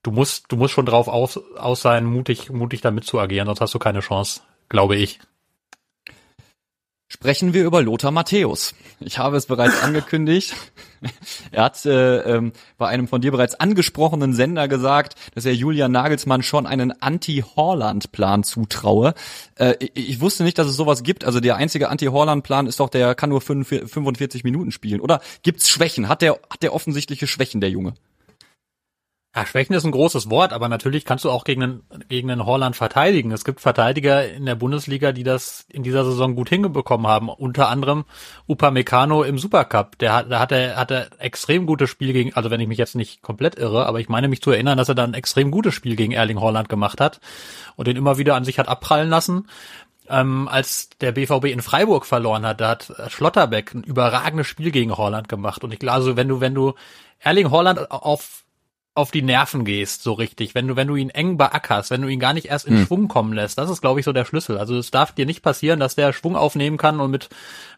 du 0.04 0.12
musst, 0.12 0.52
du 0.52 0.56
musst 0.56 0.74
schon 0.74 0.86
drauf 0.86 1.08
aus, 1.08 1.40
aus 1.58 1.82
sein, 1.82 2.06
mutig, 2.06 2.52
mutig 2.52 2.82
damit 2.82 3.06
zu 3.06 3.20
agieren, 3.20 3.48
sonst 3.48 3.62
hast 3.62 3.74
du 3.74 3.80
keine 3.80 4.02
Chance, 4.02 4.42
glaube 4.70 4.96
ich. 4.96 5.20
Sprechen 7.16 7.54
wir 7.54 7.64
über 7.64 7.82
Lothar 7.82 8.12
Matthäus. 8.12 8.76
Ich 9.00 9.20
habe 9.20 9.38
es 9.38 9.46
bereits 9.46 9.82
angekündigt. 9.82 10.54
er 11.52 11.64
hat 11.64 11.86
äh, 11.86 12.18
ähm, 12.18 12.52
bei 12.78 12.90
einem 12.90 13.08
von 13.08 13.22
dir 13.22 13.32
bereits 13.32 13.56
angesprochenen 13.56 14.34
Sender 14.34 14.68
gesagt, 14.68 15.16
dass 15.34 15.46
er 15.46 15.56
Julian 15.56 15.94
Nagelsmann 15.94 16.44
schon 16.44 16.66
einen 16.66 16.92
Anti-Horland-Plan 17.02 18.44
zutraue. 18.44 19.14
Äh, 19.56 19.76
ich, 19.80 20.10
ich, 20.10 20.20
wusste 20.20 20.44
nicht, 20.44 20.58
dass 20.58 20.68
es 20.68 20.76
sowas 20.76 21.04
gibt. 21.04 21.24
Also 21.24 21.40
der 21.40 21.56
einzige 21.56 21.88
Anti-Horland-Plan 21.88 22.68
ist 22.68 22.82
doch, 22.82 22.90
der 22.90 23.16
kann 23.16 23.30
nur 23.30 23.40
45 23.40 24.44
Minuten 24.44 24.74
spielen. 24.74 25.00
Oder 25.00 25.22
gibt's 25.42 25.70
Schwächen? 25.70 26.10
Hat 26.10 26.22
der, 26.22 26.34
hat 26.50 26.64
der 26.64 26.74
offensichtliche 26.74 27.28
Schwächen, 27.28 27.62
der 27.62 27.70
Junge? 27.70 27.94
Ja, 29.36 29.46
Schwächen 29.46 29.76
ist 29.76 29.84
ein 29.84 29.92
großes 29.92 30.30
Wort, 30.30 30.54
aber 30.54 30.70
natürlich 30.70 31.04
kannst 31.04 31.26
du 31.26 31.30
auch 31.30 31.44
gegen 31.44 31.62
einen, 31.62 31.84
gegen 32.08 32.32
einen 32.32 32.46
Holland 32.46 32.78
verteidigen. 32.78 33.34
Es 33.34 33.44
gibt 33.44 33.60
Verteidiger 33.60 34.32
in 34.32 34.46
der 34.46 34.56
Bundesliga, 34.56 35.12
die 35.12 35.24
das 35.24 35.66
in 35.68 35.84
dieser 35.84 36.06
Saison 36.06 36.36
gut 36.36 36.48
hingebekommen 36.48 37.06
haben. 37.06 37.28
Unter 37.28 37.68
anderem 37.68 38.06
Upamecano 38.48 39.24
im 39.24 39.38
Supercup. 39.38 39.98
Der 39.98 40.14
hat, 40.14 40.32
da 40.32 40.40
hat 40.40 40.54
er, 40.54 40.78
hat 40.78 40.90
er 40.90 41.10
extrem 41.20 41.66
gutes 41.66 41.90
Spiel 41.90 42.14
gegen, 42.14 42.34
also 42.34 42.50
wenn 42.50 42.62
ich 42.62 42.70
mich 42.70 42.78
jetzt 42.78 42.96
nicht 42.96 43.22
komplett 43.22 43.58
irre, 43.58 43.88
aber 43.88 44.00
ich 44.00 44.08
meine 44.08 44.30
mich 44.30 44.42
zu 44.42 44.52
erinnern, 44.52 44.78
dass 44.78 44.88
er 44.88 44.96
dann 44.96 45.10
ein 45.10 45.16
extrem 45.16 45.52
gutes 45.52 45.74
Spiel 45.74 45.98
gegen 45.98 46.14
Erling 46.14 46.40
Holland 46.40 46.70
gemacht 46.70 47.02
hat 47.02 47.20
und 47.76 47.90
den 47.90 47.98
immer 47.98 48.18
wieder 48.18 48.36
an 48.36 48.46
sich 48.46 48.58
hat 48.58 48.70
abprallen 48.70 49.10
lassen. 49.10 49.50
Ähm, 50.08 50.48
als 50.48 50.88
der 51.02 51.12
BVB 51.12 51.46
in 51.48 51.62
Freiburg 51.62 52.06
verloren 52.06 52.46
hat, 52.46 52.62
da 52.62 52.70
hat 52.70 52.94
Schlotterbeck 53.10 53.74
ein 53.74 53.84
überragendes 53.84 54.48
Spiel 54.48 54.72
gegen 54.72 54.96
Holland 54.96 55.28
gemacht. 55.28 55.66
Und 55.66 55.74
ich 55.74 55.80
glaube, 55.80 55.96
also 55.96 56.16
wenn 56.16 56.30
du, 56.30 56.40
wenn 56.40 56.56
du 56.56 56.74
Erling 57.20 57.52
Holland 57.52 57.92
auf 57.92 58.45
auf 58.96 59.12
die 59.12 59.22
Nerven 59.22 59.66
gehst, 59.66 60.04
so 60.04 60.14
richtig, 60.14 60.56
wenn 60.56 60.70
du, 60.70 60.78
wenn 60.78 60.88
du 60.88 60.96
ihn 60.96 61.10
eng 61.10 61.36
beackerst, 61.36 61.92
wenn 61.92 62.02
du 62.02 62.08
ihn 62.08 62.20
gar 62.20 62.34
nicht 62.34 62.48
erst 62.48 62.66
in 62.66 62.78
hm. 62.78 62.86
Schwung 62.86 63.08
kommen 63.10 63.34
lässt, 63.34 63.58
das 63.58 63.70
ist, 63.70 63.82
glaube 63.82 64.00
ich, 64.00 64.06
so 64.06 64.14
der 64.14 64.24
Schlüssel. 64.24 64.58
Also 64.58 64.78
es 64.78 64.90
darf 64.90 65.12
dir 65.12 65.26
nicht 65.26 65.42
passieren, 65.42 65.82
dass 65.82 65.96
der 65.96 66.14
Schwung 66.14 66.38
aufnehmen 66.38 66.78
kann 66.78 67.02
und 67.02 67.12
mit, 67.12 67.30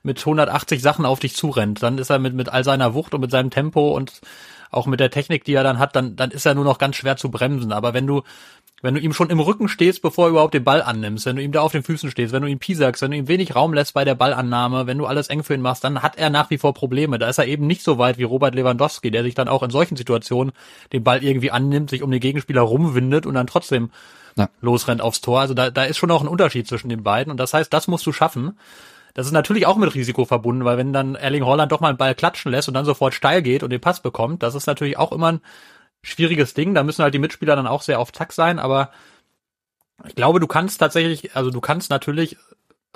mit 0.03 0.19
180 0.19 0.79
Sachen 0.79 1.05
auf 1.05 1.19
dich 1.19 1.35
zurennt. 1.35 1.81
Dann 1.81 1.97
ist 1.97 2.11
er 2.11 2.19
mit, 2.19 2.35
mit 2.35 2.49
all 2.49 2.63
seiner 2.63 2.93
Wucht 2.93 3.15
und 3.15 3.21
mit 3.21 3.31
seinem 3.31 3.49
Tempo 3.49 3.95
und 3.95 4.21
auch 4.69 4.85
mit 4.85 4.99
der 4.99 5.09
Technik, 5.09 5.43
die 5.43 5.53
er 5.53 5.63
dann 5.63 5.79
hat, 5.79 5.95
dann, 5.95 6.15
dann 6.15 6.29
ist 6.29 6.45
er 6.45 6.53
nur 6.53 6.65
noch 6.65 6.77
ganz 6.77 6.97
schwer 6.97 7.17
zu 7.17 7.31
bremsen. 7.31 7.71
Aber 7.71 7.95
wenn 7.95 8.05
du 8.05 8.21
wenn 8.81 8.93
du 8.93 9.01
ihm 9.01 9.13
schon 9.13 9.31
im 9.31 9.39
Rücken 9.39 9.69
stehst, 9.69 10.03
bevor 10.03 10.27
er 10.27 10.29
überhaupt 10.29 10.53
den 10.53 10.63
Ball 10.63 10.83
annimmst, 10.83 11.25
wenn 11.25 11.35
du 11.35 11.41
ihm 11.41 11.51
da 11.51 11.61
auf 11.61 11.71
den 11.71 11.81
Füßen 11.81 12.11
stehst, 12.11 12.31
wenn 12.31 12.43
du 12.43 12.47
ihn 12.47 12.59
piesagst, 12.59 13.01
wenn 13.01 13.09
du 13.09 13.17
ihm 13.17 13.27
wenig 13.27 13.55
Raum 13.55 13.73
lässt 13.73 13.95
bei 13.95 14.05
der 14.05 14.13
Ballannahme, 14.13 14.85
wenn 14.85 14.99
du 14.99 15.07
alles 15.07 15.29
eng 15.29 15.43
für 15.43 15.55
ihn 15.55 15.61
machst, 15.61 15.83
dann 15.83 16.03
hat 16.03 16.15
er 16.17 16.29
nach 16.29 16.51
wie 16.51 16.59
vor 16.59 16.75
Probleme. 16.75 17.17
Da 17.17 17.27
ist 17.27 17.39
er 17.39 17.47
eben 17.47 17.65
nicht 17.65 17.81
so 17.81 17.97
weit 17.97 18.19
wie 18.19 18.23
Robert 18.23 18.53
Lewandowski, 18.53 19.09
der 19.09 19.23
sich 19.23 19.33
dann 19.33 19.47
auch 19.47 19.63
in 19.63 19.71
solchen 19.71 19.95
Situationen 19.95 20.53
den 20.93 21.03
Ball 21.03 21.23
irgendwie 21.23 21.49
annimmt, 21.49 21.89
sich 21.89 22.03
um 22.03 22.11
den 22.11 22.19
Gegenspieler 22.19 22.61
rumwindet 22.61 23.25
und 23.25 23.33
dann 23.33 23.47
trotzdem 23.47 23.89
ja. 24.35 24.47
losrennt 24.61 25.01
aufs 25.01 25.21
Tor. 25.21 25.39
Also 25.39 25.55
da, 25.55 25.71
da 25.71 25.85
ist 25.85 25.97
schon 25.97 26.11
auch 26.11 26.21
ein 26.21 26.27
Unterschied 26.27 26.67
zwischen 26.67 26.89
den 26.89 27.01
beiden 27.01 27.31
und 27.31 27.37
das 27.37 27.55
heißt, 27.55 27.73
das 27.73 27.87
musst 27.87 28.05
du 28.05 28.11
schaffen. 28.11 28.57
Das 29.15 29.25
ist 29.25 29.31
natürlich 29.31 29.65
auch 29.65 29.77
mit 29.77 29.95
Risiko 29.95 30.25
verbunden, 30.25 30.63
weil 30.63 30.77
wenn 30.77 30.93
dann 30.93 31.15
Erling 31.15 31.43
Holland 31.43 31.71
doch 31.71 31.79
mal 31.79 31.89
einen 31.89 31.97
Ball 31.97 32.13
klatschen 32.13 32.51
lässt 32.51 32.67
und 32.67 32.75
dann 32.75 32.85
sofort 32.85 33.15
steil 33.15 33.41
geht 33.41 33.63
und 33.63 33.71
den 33.71 33.81
Pass 33.81 34.01
bekommt, 34.01 34.43
das 34.43 34.53
ist 34.53 34.67
natürlich 34.67 34.99
auch 34.99 35.11
immer 35.11 35.31
ein 35.31 35.41
schwieriges 36.07 36.53
Ding. 36.53 36.73
Da 36.73 36.83
müssen 36.83 37.03
halt 37.03 37.13
die 37.13 37.19
Mitspieler 37.19 37.55
dann 37.55 37.67
auch 37.67 37.81
sehr 37.81 37.99
auf 37.99 38.11
Tack 38.11 38.33
sein, 38.33 38.59
aber 38.59 38.91
ich 40.05 40.15
glaube, 40.15 40.39
du 40.39 40.47
kannst 40.47 40.79
tatsächlich, 40.79 41.35
also 41.35 41.49
du 41.49 41.59
kannst 41.59 41.89
natürlich 41.89 42.37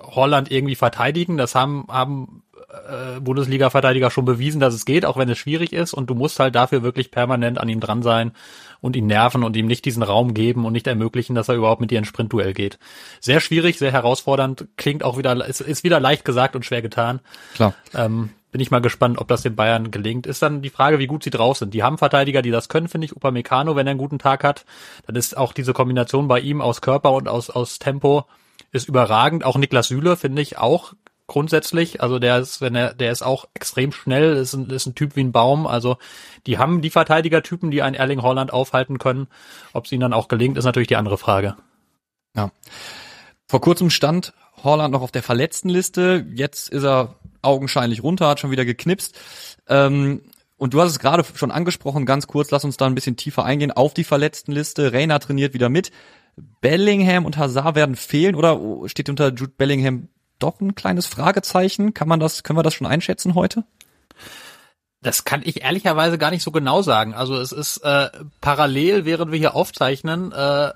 Holland 0.04 0.52
irgendwie 0.52 0.76
verteidigen. 0.76 1.38
Das 1.38 1.56
haben, 1.56 1.86
haben 1.90 2.44
äh, 2.72 3.20
Bundesliga-Verteidiger 3.20 4.10
schon 4.12 4.26
bewiesen, 4.26 4.60
dass 4.60 4.74
es 4.74 4.86
geht, 4.86 5.06
auch 5.06 5.18
wenn 5.18 5.30
es 5.30 5.38
schwierig 5.38 5.74
ist. 5.74 5.94
Und 5.94 6.10
du 6.10 6.16
musst 6.16 6.40
halt 6.40 6.56
dafür 6.56 6.84
wirklich 6.84 7.12
permanent 7.12 7.58
an 7.58 7.70
ihm 7.70 7.80
dran 7.80 8.02
sein 8.02 8.32
und 8.80 8.96
ihn 8.96 9.08
nerven 9.08 9.44
und 9.44 9.56
ihm 9.56 9.68
nicht 9.68 9.86
diesen 9.86 10.04
Raum 10.04 10.34
geben 10.34 10.66
und 10.66 10.74
nicht 10.74 10.88
ermöglichen, 10.88 11.36
dass 11.36 11.50
er 11.50 11.56
überhaupt 11.56 11.82
mit 11.82 11.92
dir 11.92 12.00
ins 12.00 12.08
Sprintduell 12.08 12.54
geht. 12.54 12.80
Sehr 13.20 13.40
schwierig, 13.40 13.78
sehr 13.78 13.92
herausfordernd, 13.92 14.68
klingt 14.78 15.04
auch 15.04 15.18
wieder, 15.18 15.46
ist, 15.46 15.62
ist 15.62 15.84
wieder 15.84 16.00
leicht 16.00 16.26
gesagt 16.26 16.56
und 16.56 16.66
schwer 16.66 16.82
getan. 16.82 17.20
Klar. 17.56 17.74
Ähm, 17.94 18.30
bin 18.52 18.62
ich 18.62 18.72
mal 18.72 18.82
gespannt, 18.82 19.18
ob 19.18 19.28
das 19.30 19.44
den 19.44 19.56
Bayern 19.56 19.92
gelingt. 19.92 20.28
Ist 20.28 20.42
dann 20.42 20.62
die 20.62 20.70
Frage, 20.70 21.00
wie 21.00 21.08
gut 21.08 21.24
sie 21.24 21.30
drauf 21.30 21.58
sind. 21.58 21.74
Die 21.74 21.84
haben 21.84 21.98
Verteidiger, 21.98 22.42
die 22.42 22.52
das 22.52 22.68
können, 22.68 22.90
finde 22.90 23.06
ich. 23.06 23.16
Upamecano, 23.16 23.76
wenn 23.76 23.88
er 23.88 23.92
einen 23.92 24.00
guten 24.00 24.20
Tag 24.20 24.44
hat, 24.44 24.66
dann 25.08 25.16
ist 25.16 25.38
auch 25.38 25.54
diese 25.54 25.72
Kombination 25.72 26.28
bei 26.28 26.40
ihm 26.42 26.60
aus 26.60 26.82
Körper 26.82 27.14
und 27.14 27.30
aus, 27.30 27.50
aus 27.50 27.80
Tempo 27.80 28.26
ist 28.72 28.88
überragend. 28.88 29.44
Auch 29.44 29.58
Niklas 29.58 29.88
Süle 29.88 30.18
finde 30.18 30.42
ich 30.42 30.58
auch 30.58 30.94
grundsätzlich. 31.28 32.02
Also 32.02 32.20
der 32.20 32.40
ist, 32.40 32.60
wenn 32.60 32.76
er, 32.76 32.94
der 32.94 33.12
ist 33.12 33.22
auch 33.22 33.46
extrem 33.54 33.92
schnell, 33.92 34.36
ist 34.36 34.54
ein, 34.54 34.70
ist 34.70 34.86
ein 34.86 34.96
Typ 34.96 35.16
wie 35.16 35.24
ein 35.24 35.32
Baum. 35.32 35.66
Also 35.66 35.98
die 36.46 36.58
haben 36.58 36.82
die 36.82 36.90
Verteidigertypen, 36.90 37.72
die 37.72 37.82
einen 37.82 37.96
Erling 37.96 38.22
Holland 38.22 38.52
aufhalten 38.52 38.98
können. 38.98 39.28
Ob 39.74 39.86
es 39.86 39.92
ihnen 39.92 40.02
dann 40.02 40.14
auch 40.14 40.28
gelingt, 40.28 40.58
ist 40.58 40.66
natürlich 40.66 40.90
die 40.90 40.98
andere 40.98 41.18
Frage. 41.18 41.56
Ja. 42.36 42.52
Vor 43.48 43.62
kurzem 43.62 43.90
stand 43.90 44.34
Holland 44.64 44.92
noch 44.92 45.02
auf 45.02 45.12
der 45.12 45.24
Verletztenliste. 45.24 46.26
Jetzt 46.34 46.70
ist 46.70 46.84
er 46.84 47.16
augenscheinlich 47.42 48.04
runter, 48.04 48.28
hat 48.28 48.40
schon 48.40 48.52
wieder 48.52 48.66
geknipst. 48.66 49.18
Ähm, 49.68 50.22
und 50.58 50.74
du 50.74 50.82
hast 50.82 50.92
es 50.92 51.00
gerade 51.00 51.26
schon 51.34 51.50
angesprochen, 51.50 52.06
ganz 52.06 52.28
kurz, 52.28 52.52
lass 52.52 52.64
uns 52.64 52.78
da 52.78 52.86
ein 52.86 52.94
bisschen 52.94 53.16
tiefer 53.18 53.44
eingehen 53.46 53.72
auf 53.72 53.94
die 53.94 54.04
Verletztenliste. 54.04 54.94
Reina 54.94 55.18
trainiert 55.20 55.54
wieder 55.54 55.70
mit. 55.70 55.92
Bellingham 56.62 57.26
und 57.26 57.38
Hazard 57.38 57.76
werden 57.76 57.96
fehlen 57.96 58.36
oder 58.36 58.60
steht 58.88 59.10
unter 59.10 59.30
Jude 59.30 59.54
Bellingham 59.58 60.10
doch 60.40 60.60
ein 60.60 60.76
kleines 60.76 61.06
Fragezeichen? 61.08 61.94
Kann 61.94 62.08
man 62.08 62.20
das, 62.20 62.44
können 62.44 62.58
wir 62.58 62.64
das 62.64 62.74
schon 62.74 62.88
einschätzen 62.88 63.36
heute? 63.36 63.64
Das 65.02 65.24
kann 65.24 65.42
ich 65.44 65.64
ehrlicherweise 65.64 66.18
gar 66.18 66.30
nicht 66.30 66.44
so 66.44 66.52
genau 66.52 66.82
sagen. 66.84 67.14
Also 67.16 67.36
es 67.38 67.52
ist 67.52 67.78
äh, 67.78 68.10
parallel, 68.40 69.06
während 69.06 69.32
wir 69.32 69.40
hier 69.40 69.56
aufzeichnen, 69.56 70.32
äh, 70.32 70.72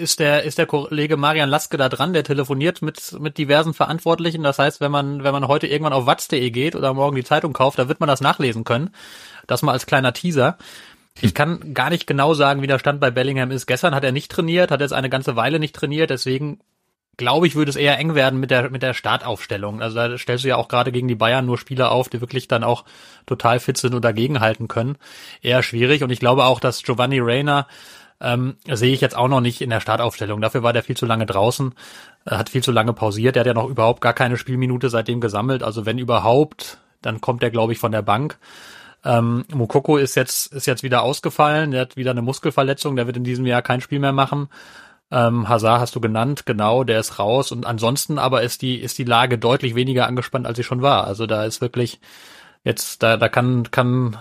ist 0.00 0.18
der 0.18 0.42
ist 0.44 0.58
der 0.58 0.66
Kollege 0.66 1.16
Marian 1.16 1.50
Laske 1.50 1.76
da 1.76 1.88
dran, 1.88 2.12
der 2.12 2.24
telefoniert 2.24 2.82
mit 2.82 3.20
mit 3.20 3.38
diversen 3.38 3.74
Verantwortlichen. 3.74 4.42
Das 4.42 4.58
heißt, 4.58 4.80
wenn 4.80 4.90
man 4.90 5.22
wenn 5.22 5.32
man 5.32 5.46
heute 5.46 5.66
irgendwann 5.66 5.92
auf 5.92 6.06
watz.de 6.06 6.50
geht 6.50 6.74
oder 6.74 6.94
morgen 6.94 7.16
die 7.16 7.24
Zeitung 7.24 7.52
kauft, 7.52 7.78
da 7.78 7.88
wird 7.88 8.00
man 8.00 8.08
das 8.08 8.20
nachlesen 8.20 8.64
können. 8.64 8.90
Das 9.46 9.62
mal 9.62 9.72
als 9.72 9.86
kleiner 9.86 10.12
Teaser. 10.12 10.56
Ich 11.20 11.34
kann 11.34 11.74
gar 11.74 11.90
nicht 11.90 12.06
genau 12.06 12.34
sagen, 12.34 12.62
wie 12.62 12.66
der 12.66 12.78
Stand 12.78 13.00
bei 13.00 13.10
Bellingham 13.10 13.50
ist. 13.50 13.66
Gestern 13.66 13.94
hat 13.94 14.04
er 14.04 14.12
nicht 14.12 14.30
trainiert, 14.30 14.70
hat 14.70 14.80
jetzt 14.80 14.92
eine 14.92 15.10
ganze 15.10 15.36
Weile 15.36 15.58
nicht 15.58 15.74
trainiert, 15.74 16.10
deswegen 16.10 16.60
glaube 17.16 17.46
ich, 17.46 17.54
würde 17.54 17.68
es 17.68 17.76
eher 17.76 17.98
eng 17.98 18.14
werden 18.14 18.40
mit 18.40 18.50
der 18.50 18.70
mit 18.70 18.82
der 18.82 18.94
Startaufstellung. 18.94 19.82
Also 19.82 19.96
da 19.96 20.16
stellst 20.16 20.44
du 20.44 20.48
ja 20.48 20.56
auch 20.56 20.68
gerade 20.68 20.90
gegen 20.90 21.08
die 21.08 21.14
Bayern 21.14 21.44
nur 21.44 21.58
Spieler 21.58 21.92
auf, 21.92 22.08
die 22.08 22.20
wirklich 22.22 22.48
dann 22.48 22.64
auch 22.64 22.84
total 23.26 23.60
fit 23.60 23.76
sind 23.76 23.94
und 23.94 24.04
dagegenhalten 24.04 24.68
können. 24.68 24.96
Eher 25.42 25.62
schwierig 25.62 26.02
und 26.02 26.10
ich 26.10 26.20
glaube 26.20 26.44
auch, 26.44 26.60
dass 26.60 26.82
Giovanni 26.82 27.20
Reina 27.20 27.66
ähm, 28.20 28.56
sehe 28.70 28.92
ich 28.92 29.00
jetzt 29.00 29.16
auch 29.16 29.28
noch 29.28 29.40
nicht 29.40 29.60
in 29.60 29.70
der 29.70 29.80
Startaufstellung. 29.80 30.40
Dafür 30.40 30.62
war 30.62 30.72
der 30.72 30.82
viel 30.82 30.96
zu 30.96 31.06
lange 31.06 31.26
draußen, 31.26 31.74
äh, 32.26 32.36
hat 32.36 32.50
viel 32.50 32.62
zu 32.62 32.72
lange 32.72 32.92
pausiert. 32.92 33.36
Der 33.36 33.40
hat 33.40 33.46
ja 33.46 33.54
noch 33.54 33.68
überhaupt 33.68 34.00
gar 34.00 34.12
keine 34.12 34.36
Spielminute 34.36 34.90
seitdem 34.90 35.20
gesammelt. 35.20 35.62
Also 35.62 35.86
wenn 35.86 35.98
überhaupt, 35.98 36.78
dann 37.02 37.20
kommt 37.20 37.42
er, 37.42 37.50
glaube 37.50 37.72
ich, 37.72 37.78
von 37.78 37.92
der 37.92 38.02
Bank. 38.02 38.38
Ähm, 39.04 39.44
Mukoko 39.52 39.96
ist 39.96 40.14
jetzt, 40.14 40.52
ist 40.52 40.66
jetzt 40.66 40.82
wieder 40.82 41.02
ausgefallen. 41.02 41.70
Der 41.70 41.82
hat 41.82 41.96
wieder 41.96 42.10
eine 42.10 42.22
Muskelverletzung. 42.22 42.96
Der 42.96 43.06
wird 43.06 43.16
in 43.16 43.24
diesem 43.24 43.46
Jahr 43.46 43.62
kein 43.62 43.80
Spiel 43.80 43.98
mehr 43.98 44.12
machen. 44.12 44.48
Ähm, 45.10 45.48
Hazard 45.48 45.80
hast 45.80 45.96
du 45.96 46.00
genannt, 46.00 46.46
genau, 46.46 46.84
der 46.84 47.00
ist 47.00 47.18
raus. 47.18 47.50
Und 47.50 47.66
ansonsten 47.66 48.18
aber 48.18 48.42
ist 48.42 48.62
die, 48.62 48.76
ist 48.76 48.98
die 48.98 49.04
Lage 49.04 49.38
deutlich 49.38 49.74
weniger 49.74 50.06
angespannt, 50.06 50.46
als 50.46 50.56
sie 50.56 50.64
schon 50.64 50.82
war. 50.82 51.06
Also 51.06 51.26
da 51.26 51.44
ist 51.44 51.60
wirklich 51.60 52.00
jetzt, 52.62 53.02
da, 53.02 53.16
da 53.16 53.28
kann, 53.28 53.70
kann 53.70 54.18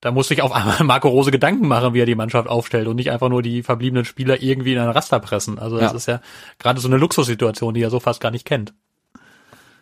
da 0.00 0.10
muss 0.10 0.28
sich 0.28 0.42
auf 0.42 0.52
einmal 0.52 0.78
Marco 0.84 1.08
Rose 1.08 1.30
Gedanken 1.30 1.68
machen, 1.68 1.94
wie 1.94 2.00
er 2.00 2.06
die 2.06 2.14
Mannschaft 2.14 2.48
aufstellt 2.48 2.88
und 2.88 2.96
nicht 2.96 3.10
einfach 3.10 3.28
nur 3.28 3.42
die 3.42 3.62
verbliebenen 3.62 4.04
Spieler 4.04 4.42
irgendwie 4.42 4.72
in 4.72 4.78
ein 4.78 4.88
Raster 4.88 5.20
pressen. 5.20 5.58
Also 5.58 5.78
das 5.78 5.92
ja. 5.92 5.96
ist 5.96 6.06
ja 6.06 6.20
gerade 6.58 6.80
so 6.80 6.88
eine 6.88 6.96
Luxussituation, 6.96 7.74
die 7.74 7.82
er 7.82 7.90
so 7.90 8.00
fast 8.00 8.20
gar 8.20 8.30
nicht 8.30 8.44
kennt. 8.44 8.74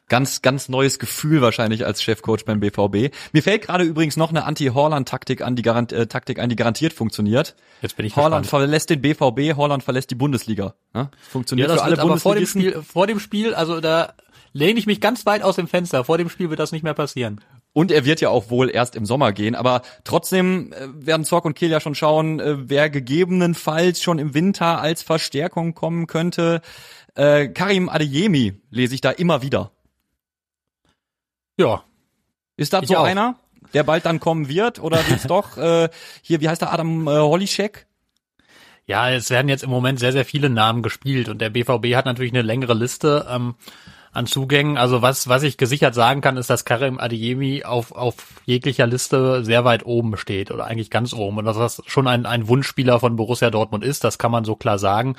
Ganz, 0.08 0.42
ganz 0.42 0.68
neues 0.68 0.98
Gefühl 0.98 1.40
wahrscheinlich 1.40 1.86
als 1.86 2.02
Chefcoach 2.02 2.44
beim 2.44 2.60
BVB. 2.60 3.14
Mir 3.32 3.42
fällt 3.42 3.62
gerade 3.62 3.84
übrigens 3.84 4.16
noch 4.18 4.30
eine 4.30 4.44
Anti-Horland-Taktik 4.44 5.40
an, 5.40 5.56
die 5.56 5.62
garant, 5.62 5.92
äh, 5.92 6.06
Taktik 6.06 6.38
an, 6.38 6.50
die 6.50 6.56
garantiert 6.56 6.92
funktioniert. 6.92 7.56
Jetzt 7.80 7.96
bin 7.96 8.04
ich 8.04 8.14
Horland 8.14 8.42
gespannt. 8.42 8.62
verlässt 8.62 8.90
den 8.90 9.00
BVB, 9.00 9.56
Horland 9.56 9.82
verlässt 9.82 10.10
die 10.10 10.14
Bundesliga. 10.14 10.74
Ja? 10.94 11.10
Funktioniert 11.30 11.68
ja, 11.68 11.74
das 11.74 11.82
für 11.82 11.86
alle 11.92 12.02
aber 12.02 12.18
vor 12.18 12.34
dem 12.34 12.46
Spiel, 12.46 12.82
vor 12.82 13.06
dem 13.06 13.18
Spiel, 13.18 13.54
also 13.54 13.80
da 13.80 14.12
lehne 14.52 14.78
ich 14.78 14.86
mich 14.86 15.00
ganz 15.00 15.26
weit 15.26 15.42
aus 15.42 15.56
dem 15.56 15.68
Fenster. 15.68 16.04
Vor 16.04 16.16
dem 16.16 16.30
Spiel 16.30 16.48
wird 16.48 16.60
das 16.60 16.72
nicht 16.72 16.82
mehr 16.82 16.94
passieren. 16.94 17.40
Und 17.74 17.90
er 17.90 18.04
wird 18.04 18.20
ja 18.20 18.30
auch 18.30 18.50
wohl 18.50 18.70
erst 18.70 18.96
im 18.96 19.04
Sommer 19.04 19.32
gehen. 19.32 19.54
Aber 19.54 19.82
trotzdem 20.04 20.72
äh, 20.72 20.86
werden 20.94 21.24
Zorc 21.24 21.44
und 21.44 21.54
Kiel 21.54 21.70
ja 21.70 21.80
schon 21.80 21.94
schauen, 21.94 22.40
äh, 22.40 22.68
wer 22.68 22.88
gegebenenfalls 22.88 24.00
schon 24.00 24.18
im 24.18 24.32
Winter 24.32 24.80
als 24.80 25.02
Verstärkung 25.02 25.74
kommen 25.74 26.06
könnte. 26.06 26.62
Äh, 27.16 27.48
Karim 27.48 27.88
Adeyemi 27.88 28.62
lese 28.70 28.94
ich 28.94 29.00
da 29.00 29.10
immer 29.10 29.42
wieder. 29.42 29.72
Ja. 31.58 31.84
Ist 32.56 32.72
das 32.72 32.82
ich 32.82 32.88
so 32.88 32.96
auch. 32.96 33.04
einer, 33.04 33.36
der 33.72 33.82
bald 33.82 34.06
dann 34.06 34.20
kommen 34.20 34.48
wird? 34.48 34.80
Oder 34.80 34.98
wird's 35.08 35.26
doch 35.26 35.56
äh, 35.56 35.88
hier, 36.22 36.40
wie 36.40 36.48
heißt 36.48 36.62
der 36.62 36.72
Adam 36.72 37.06
äh, 37.06 37.18
Holischek? 37.18 37.86
Ja, 38.86 39.10
es 39.10 39.30
werden 39.30 39.48
jetzt 39.48 39.64
im 39.64 39.70
Moment 39.70 39.98
sehr, 39.98 40.12
sehr 40.12 40.26
viele 40.26 40.50
Namen 40.50 40.82
gespielt 40.82 41.28
und 41.28 41.40
der 41.40 41.50
BVB 41.50 41.94
hat 41.94 42.04
natürlich 42.04 42.32
eine 42.32 42.42
längere 42.42 42.74
Liste. 42.74 43.26
Ähm, 43.30 43.54
an 44.14 44.26
Zugängen. 44.26 44.78
Also 44.78 45.02
was, 45.02 45.28
was 45.28 45.42
ich 45.42 45.58
gesichert 45.58 45.94
sagen 45.94 46.20
kann, 46.20 46.36
ist, 46.36 46.48
dass 46.48 46.64
Karim 46.64 46.98
Adeyemi 46.98 47.64
auf, 47.64 47.92
auf 47.92 48.14
jeglicher 48.46 48.86
Liste 48.86 49.44
sehr 49.44 49.64
weit 49.64 49.84
oben 49.84 50.16
steht 50.16 50.50
oder 50.50 50.64
eigentlich 50.64 50.90
ganz 50.90 51.12
oben 51.12 51.38
und 51.38 51.44
dass 51.44 51.58
das 51.58 51.82
schon 51.86 52.06
ein, 52.06 52.24
ein 52.24 52.48
Wunschspieler 52.48 53.00
von 53.00 53.16
Borussia 53.16 53.50
Dortmund 53.50 53.84
ist, 53.84 54.04
das 54.04 54.18
kann 54.18 54.30
man 54.30 54.44
so 54.44 54.54
klar 54.54 54.78
sagen. 54.78 55.16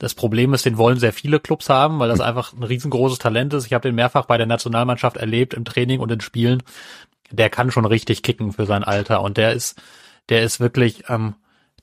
Das 0.00 0.14
Problem 0.14 0.52
ist, 0.54 0.66
den 0.66 0.78
wollen 0.78 0.98
sehr 0.98 1.12
viele 1.12 1.38
Clubs 1.38 1.68
haben, 1.68 2.00
weil 2.00 2.08
das 2.08 2.20
einfach 2.20 2.52
ein 2.52 2.64
riesengroßes 2.64 3.18
Talent 3.18 3.54
ist. 3.54 3.66
Ich 3.66 3.72
habe 3.72 3.88
den 3.88 3.94
mehrfach 3.94 4.24
bei 4.24 4.36
der 4.36 4.46
Nationalmannschaft 4.46 5.16
erlebt, 5.16 5.54
im 5.54 5.64
Training 5.64 6.00
und 6.00 6.10
in 6.10 6.20
Spielen. 6.20 6.62
Der 7.30 7.50
kann 7.50 7.70
schon 7.70 7.84
richtig 7.84 8.22
kicken 8.22 8.52
für 8.52 8.66
sein 8.66 8.82
Alter 8.82 9.22
und 9.22 9.36
der 9.36 9.52
ist, 9.52 9.80
der 10.28 10.42
ist 10.42 10.58
wirklich, 10.58 11.04
ähm, 11.08 11.34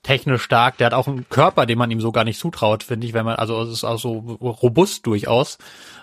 technisch 0.03 0.41
stark. 0.41 0.77
Der 0.77 0.88
hat 0.88 0.93
auch 0.93 1.08
einen 1.08 1.30
Körper, 1.30 1.65
den 1.65 1.77
man 1.77 1.91
ihm 1.91 2.01
so 2.01 2.12
gar 2.12 2.23
nicht 2.23 2.39
zutraut, 2.39 2.84
finde 2.84 3.06
ich, 3.06 3.13
wenn 3.13 3.25
man, 3.25 3.36
also 3.36 3.62
es 3.62 3.69
ist 3.69 3.84
auch 3.84 3.99
so 3.99 4.19
robust 4.41 5.06
durchaus. 5.06 5.58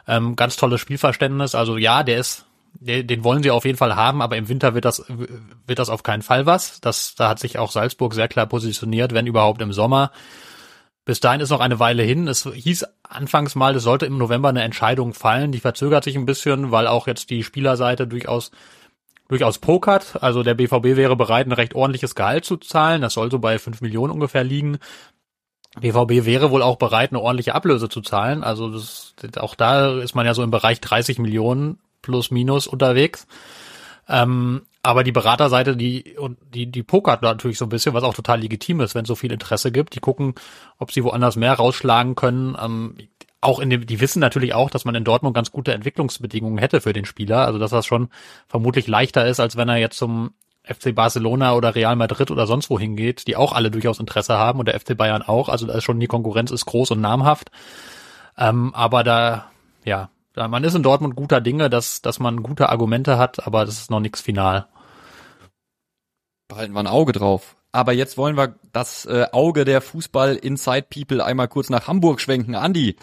Ähm, 0.07 0.37
ganz 0.37 0.57
tolles 0.57 0.81
Spielverständnis. 0.81 1.55
Also 1.55 1.77
ja, 1.77 2.03
der 2.03 2.19
ist, 2.19 2.45
den, 2.75 3.25
wollen 3.25 3.43
sie 3.43 3.51
auf 3.51 3.65
jeden 3.65 3.79
Fall 3.79 3.97
haben, 3.97 4.21
aber 4.21 4.37
im 4.37 4.49
Winter 4.49 4.75
wird 4.75 4.85
das, 4.85 5.05
wird 5.67 5.79
das 5.79 5.89
auf 5.89 6.03
keinen 6.03 6.23
Fall 6.23 6.47
was. 6.47 6.81
Das, 6.81 7.15
da 7.15 7.31
hat 7.31 7.39
sich 7.39 7.59
auch 7.59 7.71
Salzburg 7.71 8.15
sehr 8.15 8.29
klar 8.29 8.47
positioniert, 8.47 9.15
wenn 9.15 9.27
überhaupt 9.27 9.63
im 9.63 9.73
Sommer. 9.73 10.11
Bis 11.05 11.21
dahin 11.21 11.41
ist 11.41 11.51
noch 11.51 11.61
eine 11.61 11.79
Weile 11.79 12.03
hin. 12.03 12.29
Es 12.29 12.45
hieß 12.45 12.87
anfangs 13.03 13.55
mal, 13.55 13.77
es 13.77 13.83
sollte 13.83 14.07
im 14.07 14.17
November 14.17 14.49
eine 14.49 14.63
Entscheidung 14.63 15.13
fallen. 15.13 15.53
Die 15.53 15.61
verzögert 15.61 16.05
sich 16.05 16.17
ein 16.17 16.27
bisschen, 16.27 16.71
weil 16.71 16.87
auch 16.87 17.07
jetzt 17.07 17.31
die 17.31 17.43
Spielerseite 17.43 18.07
durchaus 18.07 18.51
durchaus 19.29 19.59
pokert. 19.59 20.23
Also 20.23 20.43
der 20.43 20.55
BVB 20.55 20.97
wäre 20.97 21.17
bereit, 21.17 21.47
ein 21.47 21.53
recht 21.53 21.75
ordentliches 21.75 22.15
Gehalt 22.15 22.45
zu 22.45 22.57
zahlen. 22.57 23.03
Das 23.03 23.15
soll 23.15 23.31
so 23.31 23.39
bei 23.39 23.59
fünf 23.59 23.81
Millionen 23.81 24.13
ungefähr 24.13 24.45
liegen. 24.45 24.79
BVB 25.81 26.25
wäre 26.25 26.51
wohl 26.51 26.63
auch 26.63 26.77
bereit, 26.77 27.11
eine 27.11 27.21
ordentliche 27.21 27.55
Ablöse 27.55 27.89
zu 27.89 28.01
zahlen. 28.01 28.45
Also 28.45 28.71
das, 28.71 29.15
auch 29.39 29.55
da 29.55 29.99
ist 29.99 30.15
man 30.15 30.27
ja 30.27 30.35
so 30.35 30.43
im 30.43 30.51
Bereich 30.51 30.81
30 30.81 31.19
Millionen 31.19 31.79
plus 32.01 32.31
minus 32.31 32.67
unterwegs. 32.67 33.27
Ähm, 34.09 34.63
aber 34.85 35.03
die 35.03 35.13
Beraterseite, 35.13 35.77
die 35.77 36.17
und 36.19 36.39
die 36.53 36.67
die 36.67 36.83
pokert 36.83 37.23
natürlich 37.23 37.57
so 37.57 37.65
ein 37.65 37.71
bisschen, 37.71 37.95
was 37.95 38.05
auch 38.05 38.15
total 38.15 38.41
legitim 38.41 38.81
ist, 38.81 38.95
wenn 38.95 39.03
es 39.03 39.09
so 39.09 39.15
viel 39.15 39.33
Interesse 39.33 39.73
gibt. 39.73 39.95
Die 39.95 40.01
gucken, 40.01 40.35
ob 40.79 40.93
sie 40.93 41.03
woanders 41.03 41.37
mehr 41.37 41.55
rausschlagen 41.55 42.15
können. 42.15 42.57
Ähm, 42.63 42.97
auch 43.41 43.61
in 43.61 43.71
dem, 43.71 43.87
die 43.87 44.01
wissen 44.01 44.21
natürlich 44.21 44.55
auch, 44.55 44.69
dass 44.69 44.85
man 44.85 44.95
in 44.95 45.05
Dortmund 45.05 45.35
ganz 45.35 45.51
gute 45.51 45.73
Entwicklungsbedingungen 45.73 46.59
hätte 46.59 46.83
für 46.83 46.93
den 46.93 47.07
Spieler. 47.07 47.47
Also 47.47 47.59
dass 47.59 47.71
das 47.71 47.87
schon 47.87 48.11
vermutlich 48.47 48.87
leichter 48.87 49.27
ist, 49.27 49.41
als 49.41 49.57
wenn 49.57 49.71
er 49.71 49.79
jetzt 49.79 49.97
zum 49.97 50.35
FC 50.65 50.95
Barcelona 50.95 51.55
oder 51.55 51.75
Real 51.75 51.97
Madrid 51.97 52.31
oder 52.31 52.47
sonst 52.47 52.69
wo 52.69 52.79
hingeht, 52.79 53.27
die 53.27 53.37
auch 53.37 53.53
alle 53.53 53.71
durchaus 53.71 54.01
Interesse 54.01 54.37
haben 54.37 54.59
und 54.59 54.69
der 54.69 54.79
FC 54.79 54.97
Bayern 54.97 55.23
auch. 55.23 55.49
Also 55.49 55.67
da 55.67 55.75
ist 55.75 55.85
schon 55.85 55.99
die 56.01 56.07
Konkurrenz 56.07 56.51
ist 56.51 56.67
groß 56.67 56.91
und 56.91 57.01
namhaft. 57.01 57.51
Ähm, 58.37 58.75
aber 58.75 59.03
da, 59.03 59.47
ja, 59.85 60.11
man 60.37 60.65
ist 60.65 60.75
in 60.75 60.83
Dortmund 60.83 61.17
guter 61.17 61.41
Dinge, 61.41 61.71
dass, 61.71 62.03
dass 62.03 62.19
man 62.19 62.43
gute 62.43 62.69
Argumente 62.69 63.17
hat, 63.19 63.47
aber 63.47 63.65
das 63.65 63.79
ist 63.79 63.91
noch 63.91 64.01
nichts 64.01 64.21
final. 64.21 64.67
Behalten 66.49 66.73
wir 66.73 66.81
ein 66.81 66.87
Auge 66.87 67.13
drauf. 67.13 67.57
Aber 67.73 67.93
jetzt 67.93 68.17
wollen 68.17 68.37
wir 68.37 68.55
das 68.73 69.05
äh, 69.07 69.27
Auge 69.33 69.65
der 69.65 69.81
Fußball-Inside-People 69.81 71.25
einmal 71.25 71.49
kurz 71.49 71.71
nach 71.71 71.89
Hamburg 71.89 72.21
schwenken. 72.21 72.55
Andi, 72.55 72.97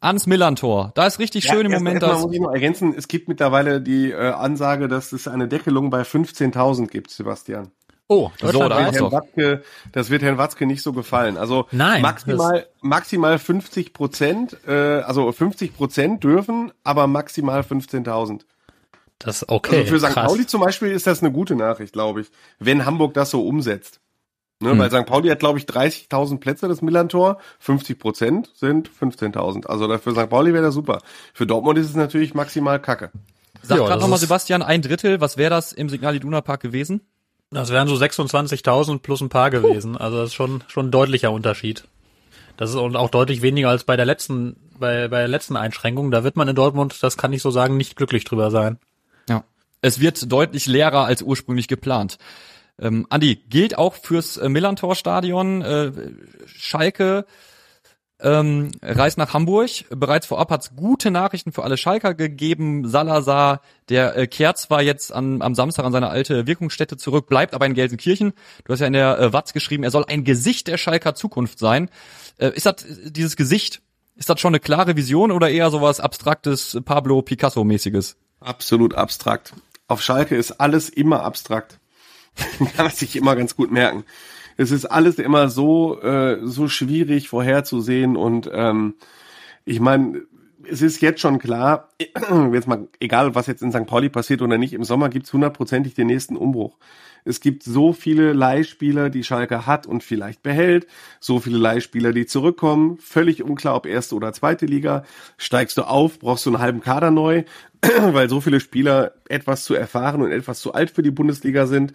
ans 0.00 0.26
Millantor. 0.26 0.92
Da 0.94 1.06
ist 1.06 1.18
richtig 1.18 1.44
ja, 1.44 1.54
schön 1.54 1.66
im 1.66 1.72
Moment. 1.72 2.02
Erst 2.02 2.22
muss 2.22 2.32
ich 2.32 2.40
noch 2.40 2.52
ergänzen, 2.52 2.94
es 2.96 3.08
gibt 3.08 3.26
mittlerweile 3.26 3.80
die 3.80 4.12
äh, 4.12 4.30
Ansage, 4.30 4.86
dass 4.86 5.12
es 5.12 5.26
eine 5.26 5.48
Deckelung 5.48 5.90
bei 5.90 6.02
15.000 6.02 6.86
gibt, 6.88 7.10
Sebastian. 7.10 7.72
Oh, 8.06 8.30
das, 8.38 8.52
so, 8.52 8.68
da 8.68 8.84
wird 8.84 8.94
Herrn 8.94 9.12
Watzke, 9.12 9.62
das 9.92 10.10
wird 10.10 10.22
Herrn 10.22 10.36
Watzke 10.36 10.66
nicht 10.66 10.82
so 10.82 10.92
gefallen. 10.92 11.38
Also 11.38 11.66
Nein, 11.72 12.02
maximal 12.02 12.66
maximal 12.82 13.38
50 13.38 13.94
Prozent, 13.94 14.58
äh, 14.68 15.00
also 15.00 15.32
50 15.32 15.74
Prozent 15.74 16.22
dürfen, 16.22 16.70
aber 16.84 17.06
maximal 17.06 17.62
15.000. 17.62 18.42
Das 19.18 19.42
ist 19.42 19.48
okay. 19.48 19.80
Also 19.80 19.90
für 19.90 20.00
St. 20.00 20.06
Krass. 20.12 20.26
Pauli 20.26 20.46
zum 20.46 20.60
Beispiel 20.60 20.90
ist 20.90 21.06
das 21.06 21.22
eine 21.22 21.32
gute 21.32 21.54
Nachricht, 21.54 21.92
glaube 21.92 22.22
ich, 22.22 22.28
wenn 22.58 22.84
Hamburg 22.84 23.14
das 23.14 23.30
so 23.30 23.46
umsetzt. 23.46 24.00
Ne, 24.60 24.70
hm. 24.70 24.78
Weil 24.78 24.90
St. 24.90 25.06
Pauli 25.06 25.28
hat, 25.28 25.40
glaube 25.40 25.58
ich, 25.58 25.64
30.000 25.64 26.38
Plätze, 26.38 26.68
das 26.68 26.80
Millantor. 26.80 27.38
50 27.58 27.98
Prozent 27.98 28.50
sind 28.54 28.88
15.000. 28.88 29.66
Also 29.66 29.98
für 29.98 30.12
St. 30.12 30.30
Pauli 30.30 30.52
wäre 30.52 30.64
das 30.64 30.74
super. 30.74 31.00
Für 31.32 31.46
Dortmund 31.46 31.78
ist 31.78 31.88
es 31.88 31.96
natürlich 31.96 32.34
maximal 32.34 32.80
kacke. 32.80 33.10
Sag 33.62 33.78
ja, 33.78 33.86
gerade 33.86 34.00
nochmal, 34.00 34.18
Sebastian, 34.18 34.62
ein 34.62 34.82
Drittel. 34.82 35.20
Was 35.20 35.36
wäre 35.36 35.50
das 35.50 35.72
im 35.72 35.88
Signal 35.88 36.14
Iduna 36.16 36.40
Park 36.40 36.60
gewesen? 36.60 37.00
Das 37.50 37.70
wären 37.70 37.88
so 37.88 37.94
26.000 37.94 38.98
plus 38.98 39.20
ein 39.20 39.28
paar 39.28 39.50
gewesen. 39.50 39.96
Also 39.96 40.18
das 40.18 40.30
ist 40.30 40.34
schon, 40.34 40.64
schon 40.66 40.88
ein 40.88 40.90
deutlicher 40.90 41.30
Unterschied. 41.30 41.84
Das 42.56 42.70
ist 42.70 42.76
auch 42.76 43.10
deutlich 43.10 43.42
weniger 43.42 43.68
als 43.68 43.84
bei 43.84 43.96
der 43.96 44.06
letzten, 44.06 44.56
bei, 44.78 45.08
bei 45.08 45.18
der 45.18 45.28
letzten 45.28 45.56
Einschränkung. 45.56 46.10
Da 46.10 46.24
wird 46.24 46.36
man 46.36 46.48
in 46.48 46.56
Dortmund, 46.56 47.02
das 47.02 47.16
kann 47.16 47.32
ich 47.32 47.42
so 47.42 47.50
sagen, 47.50 47.76
nicht 47.76 47.96
glücklich 47.96 48.24
drüber 48.24 48.50
sein. 48.50 48.78
Es 49.84 50.00
wird 50.00 50.32
deutlich 50.32 50.64
leerer 50.64 51.04
als 51.04 51.20
ursprünglich 51.20 51.68
geplant. 51.68 52.16
Ähm, 52.78 53.06
Andi, 53.10 53.36
gilt 53.36 53.76
auch 53.76 53.92
fürs 53.92 54.38
äh, 54.38 54.48
Millantor-Stadion. 54.48 55.60
Äh, 55.60 55.92
Schalke 56.46 57.26
ähm, 58.18 58.70
reist 58.80 59.18
nach 59.18 59.34
Hamburg. 59.34 59.68
Bereits 59.90 60.24
vorab 60.24 60.50
hat 60.50 60.62
es 60.62 60.74
gute 60.74 61.10
Nachrichten 61.10 61.52
für 61.52 61.64
alle 61.64 61.76
Schalker 61.76 62.14
gegeben. 62.14 62.88
Salazar, 62.88 63.60
der 63.90 64.16
äh, 64.16 64.26
kehrt 64.26 64.56
zwar 64.56 64.80
jetzt 64.80 65.12
an, 65.12 65.42
am 65.42 65.54
Samstag 65.54 65.84
an 65.84 65.92
seine 65.92 66.08
alte 66.08 66.46
Wirkungsstätte 66.46 66.96
zurück, 66.96 67.26
bleibt 67.26 67.52
aber 67.52 67.66
in 67.66 67.74
Gelsenkirchen. 67.74 68.32
Du 68.64 68.72
hast 68.72 68.80
ja 68.80 68.86
in 68.86 68.94
der 68.94 69.18
äh, 69.18 69.32
Watz 69.34 69.52
geschrieben, 69.52 69.84
er 69.84 69.90
soll 69.90 70.06
ein 70.08 70.24
Gesicht 70.24 70.66
der 70.66 70.78
Schalker 70.78 71.14
Zukunft 71.14 71.58
sein. 71.58 71.90
Äh, 72.38 72.52
ist 72.54 72.64
das 72.64 72.86
dieses 73.04 73.36
Gesicht, 73.36 73.82
ist 74.16 74.30
das 74.30 74.40
schon 74.40 74.54
eine 74.54 74.60
klare 74.60 74.96
Vision 74.96 75.30
oder 75.30 75.50
eher 75.50 75.70
sowas 75.70 76.00
abstraktes, 76.00 76.80
Pablo 76.86 77.20
Picasso-mäßiges? 77.20 78.16
Absolut 78.40 78.94
abstrakt. 78.94 79.52
Auf 79.86 80.02
Schalke 80.02 80.36
ist 80.36 80.52
alles 80.52 80.88
immer 80.88 81.22
abstrakt. 81.22 81.78
kann 82.76 82.86
man 82.86 82.90
sich 82.90 83.16
immer 83.16 83.36
ganz 83.36 83.56
gut 83.56 83.70
merken. 83.70 84.04
Es 84.56 84.70
ist 84.70 84.86
alles 84.86 85.18
immer 85.18 85.48
so 85.48 86.00
äh, 86.00 86.38
so 86.42 86.68
schwierig 86.68 87.28
vorherzusehen 87.28 88.16
und 88.16 88.50
ähm, 88.52 88.94
ich 89.64 89.80
meine, 89.80 90.22
es 90.70 90.82
ist 90.82 91.00
jetzt 91.00 91.20
schon 91.20 91.38
klar, 91.38 91.90
jetzt 92.52 92.66
mal 92.66 92.88
egal, 93.00 93.34
was 93.34 93.46
jetzt 93.46 93.62
in 93.62 93.72
St. 93.72 93.86
Pauli 93.86 94.08
passiert 94.08 94.42
oder 94.42 94.58
nicht, 94.58 94.72
im 94.72 94.84
Sommer 94.84 95.08
gibt's 95.08 95.32
hundertprozentig 95.32 95.94
den 95.94 96.06
nächsten 96.06 96.36
Umbruch. 96.36 96.78
Es 97.24 97.40
gibt 97.40 97.62
so 97.62 97.92
viele 97.92 98.34
Leihspieler, 98.34 99.08
die 99.08 99.24
Schalke 99.24 99.66
hat 99.66 99.86
und 99.86 100.02
vielleicht 100.02 100.42
behält, 100.42 100.86
so 101.20 101.40
viele 101.40 101.56
Leihspieler, 101.56 102.12
die 102.12 102.26
zurückkommen, 102.26 102.98
völlig 102.98 103.42
unklar, 103.42 103.76
ob 103.76 103.86
erste 103.86 104.14
oder 104.14 104.32
zweite 104.32 104.66
Liga. 104.66 105.04
Steigst 105.38 105.78
du 105.78 105.82
auf, 105.82 106.18
brauchst 106.18 106.44
du 106.44 106.50
einen 106.50 106.58
halben 106.58 106.80
Kader 106.80 107.10
neu, 107.10 107.44
weil 107.82 108.28
so 108.28 108.40
viele 108.40 108.60
Spieler 108.60 109.12
etwas 109.28 109.64
zu 109.64 109.74
erfahren 109.74 110.20
und 110.20 110.32
etwas 110.32 110.60
zu 110.60 110.74
alt 110.74 110.90
für 110.90 111.02
die 111.02 111.10
Bundesliga 111.10 111.66
sind. 111.66 111.94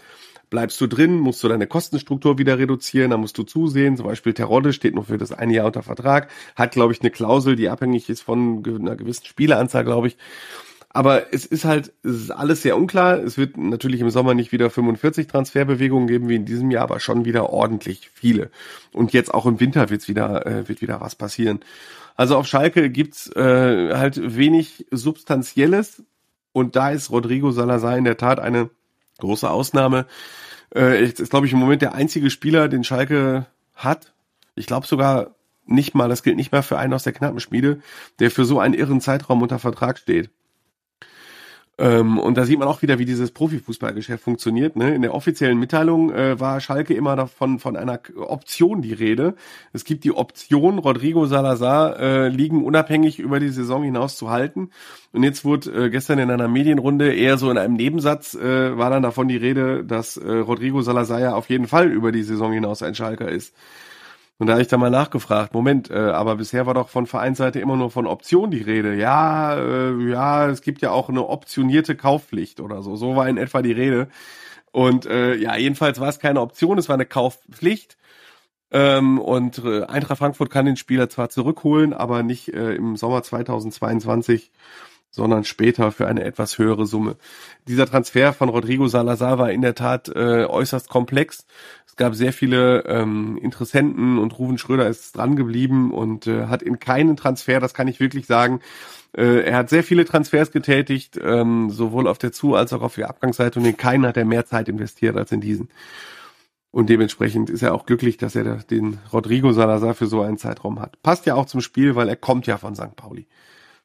Bleibst 0.49 0.81
du 0.81 0.87
drin, 0.87 1.17
musst 1.17 1.43
du 1.43 1.47
deine 1.47 1.67
Kostenstruktur 1.67 2.37
wieder 2.37 2.57
reduzieren, 2.57 3.11
da 3.11 3.17
musst 3.17 3.37
du 3.37 3.43
zusehen. 3.43 3.97
Zum 3.97 4.07
Beispiel 4.07 4.33
Terodde 4.33 4.73
steht 4.73 4.95
noch 4.95 5.05
für 5.05 5.17
das 5.17 5.31
eine 5.31 5.53
Jahr 5.53 5.67
unter 5.67 5.83
Vertrag, 5.83 6.29
hat, 6.55 6.71
glaube 6.71 6.93
ich, 6.93 7.01
eine 7.01 7.11
Klausel, 7.11 7.55
die 7.55 7.69
abhängig 7.69 8.09
ist 8.09 8.21
von 8.21 8.63
einer 8.65 8.95
gewissen 8.95 9.25
Spieleranzahl, 9.25 9.83
glaube 9.83 10.07
ich. 10.07 10.17
Aber 10.91 11.31
es 11.33 11.45
ist 11.45 11.65
halt, 11.65 11.93
es 12.01 12.15
ist 12.15 12.31
alles 12.31 12.63
sehr 12.63 12.75
unklar. 12.75 13.19
Es 13.19 13.37
wird 13.37 13.57
natürlich 13.57 14.01
im 14.01 14.09
Sommer 14.09 14.33
nicht 14.33 14.51
wieder 14.51 14.71
45 14.71 15.27
Transferbewegungen 15.27 16.07
geben 16.07 16.29
wie 16.29 16.35
in 16.35 16.45
diesem 16.45 16.71
Jahr, 16.71 16.83
aber 16.83 16.99
schon 16.99 17.25
wieder 17.25 17.51
ordentlich 17.51 18.09
viele. 18.11 18.49
Und 18.91 19.13
jetzt 19.13 19.31
auch 19.31 19.45
im 19.45 19.59
Winter 19.59 19.91
wird's 19.91 20.07
wieder, 20.07 20.47
äh, 20.47 20.67
wird 20.67 20.81
wieder 20.81 20.99
was 20.99 21.15
passieren. 21.15 21.59
Also 22.15 22.35
auf 22.35 22.47
Schalke 22.47 22.89
gibt's 22.89 23.31
äh, 23.35 23.95
halt 23.95 24.35
wenig 24.35 24.87
Substanzielles. 24.89 26.03
Und 26.53 26.75
da 26.75 26.89
ist 26.89 27.11
Rodrigo 27.11 27.51
Salazar 27.51 27.95
in 27.95 28.03
der 28.03 28.17
Tat 28.17 28.39
eine 28.39 28.71
große 29.19 29.49
Ausnahme. 29.49 30.05
Äh, 30.73 31.03
ist, 31.03 31.29
glaube 31.29 31.47
ich, 31.47 31.53
im 31.53 31.59
Moment 31.59 31.81
der 31.81 31.93
einzige 31.93 32.29
Spieler, 32.29 32.67
den 32.67 32.83
Schalke 32.83 33.47
hat. 33.75 34.13
Ich 34.55 34.65
glaube 34.65 34.87
sogar 34.87 35.35
nicht 35.65 35.95
mal, 35.95 36.09
das 36.09 36.23
gilt 36.23 36.35
nicht 36.35 36.51
mal 36.51 36.63
für 36.63 36.77
einen 36.77 36.93
aus 36.93 37.03
der 37.03 37.13
Knappenschmiede, 37.13 37.81
der 38.19 38.31
für 38.31 38.45
so 38.45 38.59
einen 38.59 38.73
irren 38.73 39.01
Zeitraum 39.01 39.41
unter 39.41 39.59
Vertrag 39.59 39.99
steht. 39.99 40.29
Ähm, 41.79 42.19
und 42.19 42.37
da 42.37 42.43
sieht 42.43 42.59
man 42.59 42.67
auch 42.67 42.81
wieder, 42.81 42.99
wie 42.99 43.05
dieses 43.05 43.31
Profifußballgeschäft 43.31 44.21
funktioniert. 44.21 44.75
Ne? 44.75 44.93
In 44.93 45.01
der 45.01 45.13
offiziellen 45.13 45.57
Mitteilung 45.57 46.11
äh, 46.11 46.37
war 46.37 46.59
Schalke 46.59 46.93
immer 46.93 47.15
davon 47.15 47.57
von 47.57 47.77
einer 47.77 48.01
Option 48.17 48.81
die 48.81 48.91
Rede. 48.91 49.35
Es 49.71 49.85
gibt 49.85 50.03
die 50.03 50.11
Option, 50.11 50.77
Rodrigo 50.79 51.25
Salazar 51.25 51.97
äh, 51.97 52.27
liegen 52.27 52.65
unabhängig 52.65 53.19
über 53.19 53.39
die 53.39 53.47
Saison 53.47 53.83
hinaus 53.83 54.17
zu 54.17 54.29
halten. 54.29 54.71
Und 55.13 55.23
jetzt 55.23 55.45
wurde 55.45 55.85
äh, 55.85 55.89
gestern 55.89 56.19
in 56.19 56.29
einer 56.29 56.49
Medienrunde 56.49 57.13
eher 57.13 57.37
so 57.37 57.49
in 57.49 57.57
einem 57.57 57.75
Nebensatz 57.75 58.35
äh, 58.35 58.77
war 58.77 58.89
dann 58.89 59.03
davon 59.03 59.29
die 59.29 59.37
Rede, 59.37 59.85
dass 59.85 60.17
äh, 60.17 60.29
Rodrigo 60.29 60.81
Salazar 60.81 61.21
ja 61.21 61.33
auf 61.33 61.49
jeden 61.49 61.67
Fall 61.67 61.89
über 61.89 62.11
die 62.11 62.23
Saison 62.23 62.51
hinaus 62.51 62.83
ein 62.83 62.93
Schalker 62.93 63.29
ist. 63.29 63.55
Und 64.39 64.47
da 64.47 64.53
habe 64.53 64.61
ich 64.61 64.69
da 64.69 64.77
mal 64.77 64.89
nachgefragt, 64.89 65.53
Moment, 65.53 65.91
äh, 65.91 65.95
aber 65.95 66.37
bisher 66.37 66.65
war 66.65 66.73
doch 66.73 66.87
von 66.87 67.07
Vereinsseite 67.07 67.59
immer 67.59 67.75
nur 67.75 67.91
von 67.91 68.07
Option 68.07 68.51
die 68.51 68.61
Rede. 68.61 68.95
Ja, 68.95 69.55
äh, 69.57 70.09
ja, 70.09 70.47
es 70.47 70.61
gibt 70.61 70.81
ja 70.81 70.91
auch 70.91 71.09
eine 71.09 71.27
optionierte 71.27 71.95
Kaufpflicht 71.97 72.61
oder 72.61 72.81
so. 72.81 72.95
So 72.95 73.17
war 73.17 73.27
in 73.27 73.37
etwa 73.37 73.61
die 73.61 73.73
Rede. 73.73 74.07
Und 74.71 75.05
äh, 75.05 75.35
ja, 75.35 75.57
jedenfalls 75.57 75.99
war 75.99 76.07
es 76.07 76.19
keine 76.19 76.39
Option, 76.41 76.77
es 76.77 76.87
war 76.87 76.95
eine 76.95 77.05
Kaufpflicht. 77.05 77.97
Ähm, 78.71 79.19
und 79.19 79.59
äh, 79.59 79.83
Eintracht 79.83 80.19
Frankfurt 80.19 80.51
kann 80.51 80.65
den 80.65 80.77
Spieler 80.77 81.09
zwar 81.09 81.29
zurückholen, 81.29 81.93
aber 81.93 82.23
nicht 82.23 82.53
äh, 82.53 82.75
im 82.75 82.95
Sommer 82.95 83.23
2022 83.23 84.51
sondern 85.11 85.43
später 85.43 85.91
für 85.91 86.07
eine 86.07 86.23
etwas 86.23 86.57
höhere 86.57 86.85
Summe. 86.85 87.15
Dieser 87.67 87.85
Transfer 87.85 88.33
von 88.33 88.49
Rodrigo 88.49 88.87
Salazar 88.87 89.37
war 89.37 89.51
in 89.51 89.61
der 89.61 89.75
Tat 89.75 90.09
äh, 90.09 90.45
äußerst 90.45 90.89
komplex. 90.89 91.45
Es 91.87 91.95
gab 91.95 92.15
sehr 92.15 92.31
viele 92.31 92.85
ähm, 92.85 93.37
Interessenten 93.41 94.19
und 94.19 94.37
Ruven 94.37 94.57
Schröder 94.57 94.87
ist 94.87 95.17
dran 95.17 95.35
geblieben 95.35 95.91
und 95.91 96.27
äh, 96.27 96.45
hat 96.47 96.61
in 96.61 96.79
keinen 96.79 97.17
Transfer, 97.17 97.59
das 97.59 97.73
kann 97.73 97.87
ich 97.87 97.99
wirklich 97.99 98.25
sagen, 98.25 98.61
äh, 99.17 99.41
er 99.41 99.57
hat 99.57 99.69
sehr 99.69 99.83
viele 99.83 100.05
Transfers 100.05 100.51
getätigt, 100.51 101.19
ähm, 101.21 101.69
sowohl 101.71 102.07
auf 102.07 102.19
der 102.19 102.31
Zu- 102.31 102.55
als 102.55 102.73
auch 102.73 102.81
auf 102.81 102.95
der 102.95 103.09
Abgangsseite 103.09 103.59
und 103.59 103.65
in 103.65 103.77
keinen 103.77 104.05
hat 104.05 104.17
er 104.17 104.25
mehr 104.25 104.45
Zeit 104.45 104.69
investiert 104.69 105.17
als 105.17 105.31
in 105.31 105.41
diesen. 105.41 105.69
Und 106.71 106.89
dementsprechend 106.89 107.49
ist 107.49 107.63
er 107.63 107.73
auch 107.73 107.87
glücklich, 107.87 108.17
dass 108.17 108.35
er 108.35 108.57
den 108.57 108.99
Rodrigo 109.11 109.51
Salazar 109.51 109.95
für 109.95 110.05
so 110.05 110.21
einen 110.21 110.37
Zeitraum 110.37 110.79
hat. 110.79 111.01
Passt 111.01 111.25
ja 111.25 111.33
auch 111.33 111.47
zum 111.47 111.61
Spiel, 111.61 111.95
weil 111.95 112.07
er 112.07 112.15
kommt 112.15 112.45
ja 112.45 112.57
von 112.57 112.75
St. 112.75 112.95
Pauli. 112.95 113.25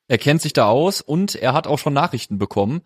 Er 0.06 0.18
kennt 0.18 0.42
sich 0.42 0.52
da 0.52 0.66
aus 0.66 1.00
und 1.00 1.34
er 1.34 1.54
hat 1.54 1.66
auch 1.66 1.78
schon 1.78 1.94
Nachrichten 1.94 2.38
bekommen. 2.38 2.82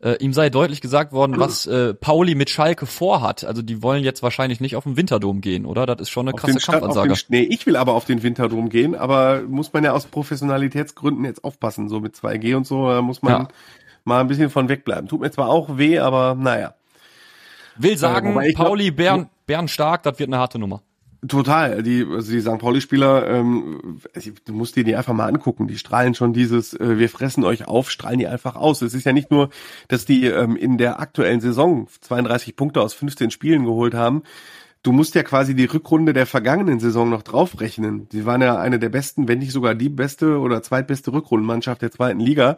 Äh, 0.00 0.16
ihm 0.18 0.32
sei 0.32 0.48
deutlich 0.48 0.80
gesagt 0.80 1.12
worden, 1.12 1.38
was 1.38 1.66
äh, 1.66 1.92
Pauli 1.92 2.36
mit 2.36 2.50
Schalke 2.50 2.86
vorhat. 2.86 3.44
Also 3.44 3.62
die 3.62 3.82
wollen 3.82 4.04
jetzt 4.04 4.22
wahrscheinlich 4.22 4.60
nicht 4.60 4.76
auf 4.76 4.84
den 4.84 4.96
Winterdom 4.96 5.40
gehen, 5.40 5.66
oder? 5.66 5.86
Das 5.86 6.00
ist 6.00 6.10
schon 6.10 6.28
eine 6.28 6.36
krasse 6.36 6.58
Kampfansage. 6.58 7.14
nee, 7.28 7.42
ich 7.42 7.66
will 7.66 7.76
aber 7.76 7.94
auf 7.94 8.04
den 8.04 8.22
Winterdom 8.22 8.68
gehen, 8.68 8.94
aber 8.94 9.42
muss 9.42 9.72
man 9.72 9.82
ja 9.82 9.92
aus 9.92 10.06
Professionalitätsgründen 10.06 11.24
jetzt 11.24 11.42
aufpassen, 11.42 11.88
so 11.88 12.00
mit 12.00 12.14
2G 12.14 12.54
und 12.56 12.66
so, 12.66 12.88
da 12.88 13.02
muss 13.02 13.22
man 13.22 13.32
ja. 13.32 13.48
mal 14.04 14.20
ein 14.20 14.28
bisschen 14.28 14.50
von 14.50 14.68
wegbleiben. 14.68 15.08
Tut 15.08 15.20
mir 15.20 15.30
zwar 15.32 15.48
auch 15.48 15.78
weh, 15.78 15.98
aber 15.98 16.36
naja. 16.36 16.74
Will 17.76 17.96
sagen, 17.96 18.38
äh, 18.40 18.52
Pauli, 18.52 18.90
Bern, 18.92 19.30
Bern 19.46 19.66
stark, 19.66 20.04
das 20.04 20.18
wird 20.18 20.28
eine 20.28 20.38
harte 20.38 20.58
Nummer. 20.58 20.82
Total. 21.28 21.84
Die, 21.84 22.04
also 22.04 22.32
die 22.32 22.40
St. 22.40 22.58
Pauli-Spieler, 22.58 23.28
ähm, 23.28 24.00
du 24.44 24.52
musst 24.52 24.74
dir 24.74 24.82
die 24.82 24.96
einfach 24.96 25.12
mal 25.12 25.28
angucken. 25.28 25.68
Die 25.68 25.78
strahlen 25.78 26.14
schon 26.14 26.32
dieses, 26.32 26.74
äh, 26.74 26.98
wir 26.98 27.08
fressen 27.08 27.44
euch 27.44 27.68
auf, 27.68 27.90
strahlen 27.90 28.18
die 28.18 28.26
einfach 28.26 28.56
aus. 28.56 28.82
Es 28.82 28.92
ist 28.92 29.04
ja 29.04 29.12
nicht 29.12 29.30
nur, 29.30 29.50
dass 29.86 30.04
die 30.04 30.26
ähm, 30.26 30.56
in 30.56 30.78
der 30.78 30.98
aktuellen 30.98 31.40
Saison 31.40 31.86
32 32.00 32.56
Punkte 32.56 32.80
aus 32.80 32.94
15 32.94 33.30
Spielen 33.30 33.64
geholt 33.64 33.94
haben. 33.94 34.22
du 34.82 34.90
musst 34.90 35.14
ja 35.14 35.22
quasi 35.22 35.54
die 35.54 35.66
Rückrunde 35.66 36.12
der 36.12 36.26
vergangenen 36.26 36.80
Saison 36.80 37.08
noch 37.08 37.22
draufrechnen. 37.22 38.08
Sie 38.10 38.26
waren 38.26 38.42
ja 38.42 38.58
eine 38.58 38.80
der 38.80 38.88
besten, 38.88 39.28
wenn 39.28 39.38
nicht 39.38 39.52
sogar 39.52 39.76
die 39.76 39.88
beste 39.88 40.40
oder 40.40 40.62
zweitbeste 40.62 41.12
Rückrundenmannschaft 41.12 41.82
der 41.82 41.92
zweiten 41.92 42.18
Liga. 42.18 42.56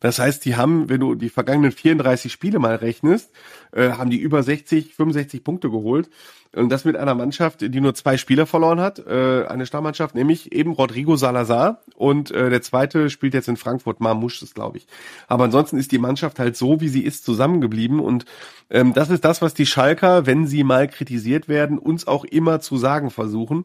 Das 0.00 0.18
heißt, 0.18 0.44
die 0.44 0.56
haben, 0.56 0.88
wenn 0.88 1.00
du 1.00 1.14
die 1.14 1.28
vergangenen 1.28 1.72
34 1.72 2.32
Spiele 2.32 2.58
mal 2.58 2.76
rechnest, 2.76 3.30
äh, 3.72 3.90
haben 3.90 4.10
die 4.10 4.18
über 4.18 4.42
60, 4.42 4.94
65 4.94 5.42
Punkte 5.42 5.70
geholt. 5.70 6.08
Und 6.54 6.70
das 6.70 6.86
mit 6.86 6.96
einer 6.96 7.14
Mannschaft, 7.14 7.60
die 7.60 7.80
nur 7.80 7.94
zwei 7.94 8.16
Spieler 8.16 8.46
verloren 8.46 8.80
hat, 8.80 9.00
äh, 9.00 9.44
eine 9.46 9.66
Stammmannschaft, 9.66 10.14
nämlich 10.14 10.52
eben 10.52 10.72
Rodrigo 10.72 11.16
Salazar 11.16 11.82
und 11.94 12.30
äh, 12.30 12.48
der 12.48 12.62
zweite 12.62 13.10
spielt 13.10 13.34
jetzt 13.34 13.48
in 13.48 13.58
Frankfurt, 13.58 14.00
Marmouche 14.00 14.44
ist, 14.44 14.54
glaube 14.54 14.78
ich. 14.78 14.86
Aber 15.26 15.44
ansonsten 15.44 15.76
ist 15.76 15.92
die 15.92 15.98
Mannschaft 15.98 16.38
halt 16.38 16.56
so, 16.56 16.80
wie 16.80 16.88
sie 16.88 17.02
ist, 17.02 17.26
zusammengeblieben 17.26 18.00
und 18.00 18.24
ähm, 18.70 18.94
das 18.94 19.10
ist 19.10 19.26
das, 19.26 19.42
was 19.42 19.52
die 19.52 19.66
Schalker, 19.66 20.24
wenn 20.24 20.46
sie 20.46 20.64
mal 20.64 20.88
kritisiert 20.88 21.48
werden, 21.48 21.78
uns 21.78 22.06
auch 22.06 22.24
immer 22.24 22.60
zu 22.60 22.78
sagen 22.78 23.10
versuchen. 23.10 23.64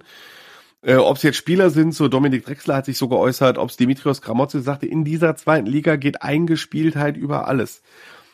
Äh, 0.84 0.95
ob 0.95 1.15
es 1.15 1.23
jetzt 1.23 1.38
Spieler 1.38 1.69
sind, 1.69 1.95
so 1.95 2.09
Dominik 2.09 2.45
Drexler 2.45 2.75
hat 2.75 2.86
sich 2.86 2.97
so 2.97 3.07
geäußert, 3.07 3.57
ob 3.57 3.69
es 3.69 3.77
Dimitrios 3.77 4.21
Gramozzi 4.21 4.59
sagte, 4.61 4.86
in 4.86 5.05
dieser 5.05 5.36
zweiten 5.36 5.65
Liga 5.65 5.95
geht 5.95 6.21
Eingespieltheit 6.21 7.15
über 7.15 7.47
alles. 7.47 7.81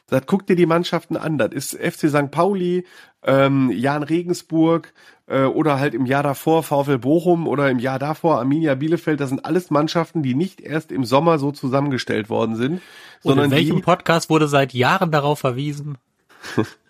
Sagt, 0.07 0.25
guck 0.25 0.47
dir 0.47 0.55
die 0.55 0.65
Mannschaften 0.65 1.15
an. 1.15 1.37
Das 1.37 1.51
ist 1.51 1.77
FC 1.77 2.09
St. 2.09 2.31
Pauli, 2.31 2.85
ähm, 3.23 3.69
Jan 3.71 4.01
Regensburg 4.01 4.91
äh, 5.27 5.43
oder 5.43 5.79
halt 5.79 5.93
im 5.93 6.07
Jahr 6.07 6.23
davor 6.23 6.63
VfL 6.63 6.97
Bochum 6.97 7.47
oder 7.47 7.69
im 7.69 7.77
Jahr 7.77 7.99
davor 7.99 8.39
Arminia 8.39 8.73
Bielefeld. 8.73 9.19
Das 9.19 9.29
sind 9.29 9.45
alles 9.45 9.69
Mannschaften, 9.69 10.23
die 10.23 10.33
nicht 10.33 10.61
erst 10.61 10.91
im 10.91 11.05
Sommer 11.05 11.37
so 11.37 11.51
zusammengestellt 11.51 12.31
worden 12.31 12.55
sind. 12.55 12.73
Und 12.73 12.81
sondern 13.21 13.45
in 13.45 13.51
welchem 13.51 13.75
die, 13.75 13.81
Podcast 13.83 14.31
wurde 14.31 14.47
seit 14.47 14.73
Jahren 14.73 15.11
darauf 15.11 15.37
verwiesen? 15.37 15.99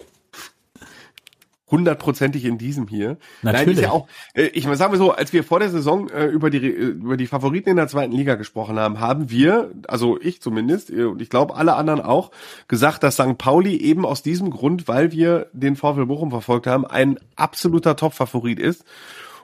hundertprozentig 1.71 2.45
in 2.45 2.57
diesem 2.57 2.87
hier. 2.87 3.17
Natürlich. 3.41 3.65
Nein, 3.65 3.75
ist 3.75 3.81
ja 3.81 3.91
auch, 3.91 4.07
äh, 4.33 4.47
ich 4.47 4.65
mal 4.65 4.75
sagen 4.75 4.93
wir 4.93 4.97
so, 4.97 5.11
als 5.11 5.33
wir 5.33 5.43
vor 5.43 5.59
der 5.59 5.69
Saison 5.69 6.09
äh, 6.09 6.25
über 6.25 6.49
die 6.49 6.57
äh, 6.57 6.89
über 6.89 7.17
die 7.17 7.27
Favoriten 7.27 7.69
in 7.69 7.75
der 7.75 7.87
zweiten 7.87 8.11
Liga 8.11 8.35
gesprochen 8.35 8.79
haben, 8.79 8.99
haben 8.99 9.29
wir, 9.29 9.71
also 9.87 10.19
ich 10.19 10.41
zumindest 10.41 10.91
und 10.91 11.21
ich 11.21 11.29
glaube 11.29 11.55
alle 11.55 11.75
anderen 11.75 12.01
auch, 12.01 12.31
gesagt, 12.67 13.03
dass 13.03 13.15
St. 13.15 13.37
Pauli 13.37 13.77
eben 13.77 14.05
aus 14.05 14.23
diesem 14.23 14.49
Grund, 14.49 14.87
weil 14.87 15.11
wir 15.11 15.47
den 15.53 15.75
VfL 15.75 16.05
Bochum 16.05 16.31
verfolgt 16.31 16.67
haben, 16.67 16.85
ein 16.85 17.19
absoluter 17.35 17.95
Top-Favorit 17.95 18.59
ist. 18.59 18.83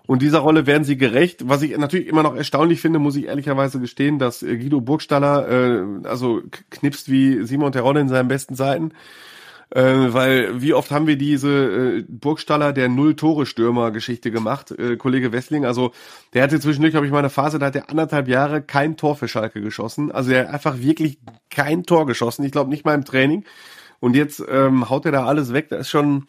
Und 0.08 0.22
dieser 0.22 0.40
Rolle 0.40 0.68
werden 0.68 0.84
sie 0.84 0.98
gerecht. 0.98 1.50
Was 1.50 1.62
ich 1.64 1.76
natürlich 1.78 2.08
immer 2.08 2.22
noch 2.24 2.36
erstaunlich 2.36 2.80
finde, 2.80 3.00
muss 3.00 3.16
ich 3.16 3.26
ehrlicherweise 3.26 3.80
gestehen, 3.80 4.20
dass 4.20 4.42
Guido 4.42 4.82
Burgstaller 4.82 5.50
äh, 5.50 6.08
also 6.08 6.42
knipst 6.70 7.10
wie 7.10 7.44
Simon 7.44 7.72
Terodde 7.72 8.02
in 8.02 8.10
seinen 8.10 8.28
besten 8.28 8.56
Zeiten. 8.56 8.92
Äh, 9.72 10.14
weil 10.14 10.62
wie 10.62 10.74
oft 10.74 10.92
haben 10.92 11.08
wir 11.08 11.18
diese 11.18 11.50
äh, 11.50 12.06
Burgstaller 12.08 12.72
der 12.72 12.88
Null-Tore-Stürmer-Geschichte 12.90 14.32
gemacht, 14.32 14.72
äh, 14.72 14.96
Kollege 14.98 15.32
Wessling. 15.32 15.66
Also 15.66 15.92
der 16.34 16.44
hatte 16.44 16.60
zwischendurch, 16.60 16.96
habe 16.96 17.06
ich 17.06 17.12
mal 17.12 17.20
eine 17.20 17.30
Phase, 17.30 17.60
da 17.60 17.68
hat 17.68 17.76
er 17.76 17.90
anderthalb 17.90 18.28
Jahre 18.28 18.62
kein 18.62 18.98
Tor 18.98 19.16
für 19.16 19.28
Schalke 19.28 19.62
geschossen. 19.62 20.12
Also 20.12 20.32
er 20.32 20.48
hat 20.48 20.54
einfach 20.54 20.80
wirklich 20.80 21.20
kein 21.50 21.84
Tor 21.84 22.06
geschossen. 22.06 22.46
Ich 22.46 22.52
glaube 22.52 22.70
nicht 22.70 22.86
mal 22.86 22.94
im 22.94 23.06
Training. 23.06 23.44
Und 24.00 24.16
jetzt 24.16 24.44
ähm, 24.50 24.90
haut 24.90 25.06
er 25.06 25.12
da 25.12 25.26
alles 25.26 25.52
weg. 25.54 25.70
Das 25.70 25.82
ist 25.82 25.90
schon 25.90 26.26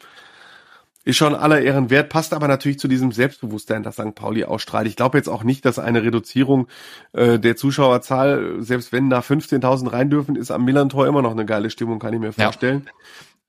ist 1.07 1.15
schon 1.15 1.35
aller 1.35 1.61
Ehren 1.61 1.89
wert, 1.89 2.09
passt 2.09 2.33
aber 2.33 2.49
natürlich 2.49 2.79
zu 2.79 2.89
diesem 2.89 3.13
Selbstbewusstsein, 3.13 3.81
das 3.81 3.95
St. 3.95 4.13
Pauli 4.13 4.43
ausstrahlt. 4.43 4.87
Ich 4.87 4.97
glaube 4.97 5.17
jetzt 5.17 5.29
auch 5.29 5.45
nicht, 5.45 5.63
dass 5.63 5.79
eine 5.79 6.03
Reduzierung 6.03 6.67
äh, 7.13 7.39
der 7.39 7.55
Zuschauerzahl, 7.55 8.57
selbst 8.59 8.91
wenn 8.91 9.09
da 9.09 9.19
15.000 9.19 9.93
rein 9.93 10.09
dürfen, 10.09 10.35
ist 10.35 10.51
am 10.51 10.65
Millantor 10.65 11.07
immer 11.07 11.21
noch 11.21 11.31
eine 11.31 11.45
geile 11.45 11.69
Stimmung, 11.69 11.99
kann 11.99 12.13
ich 12.13 12.19
mir 12.19 12.33
vorstellen. 12.33 12.89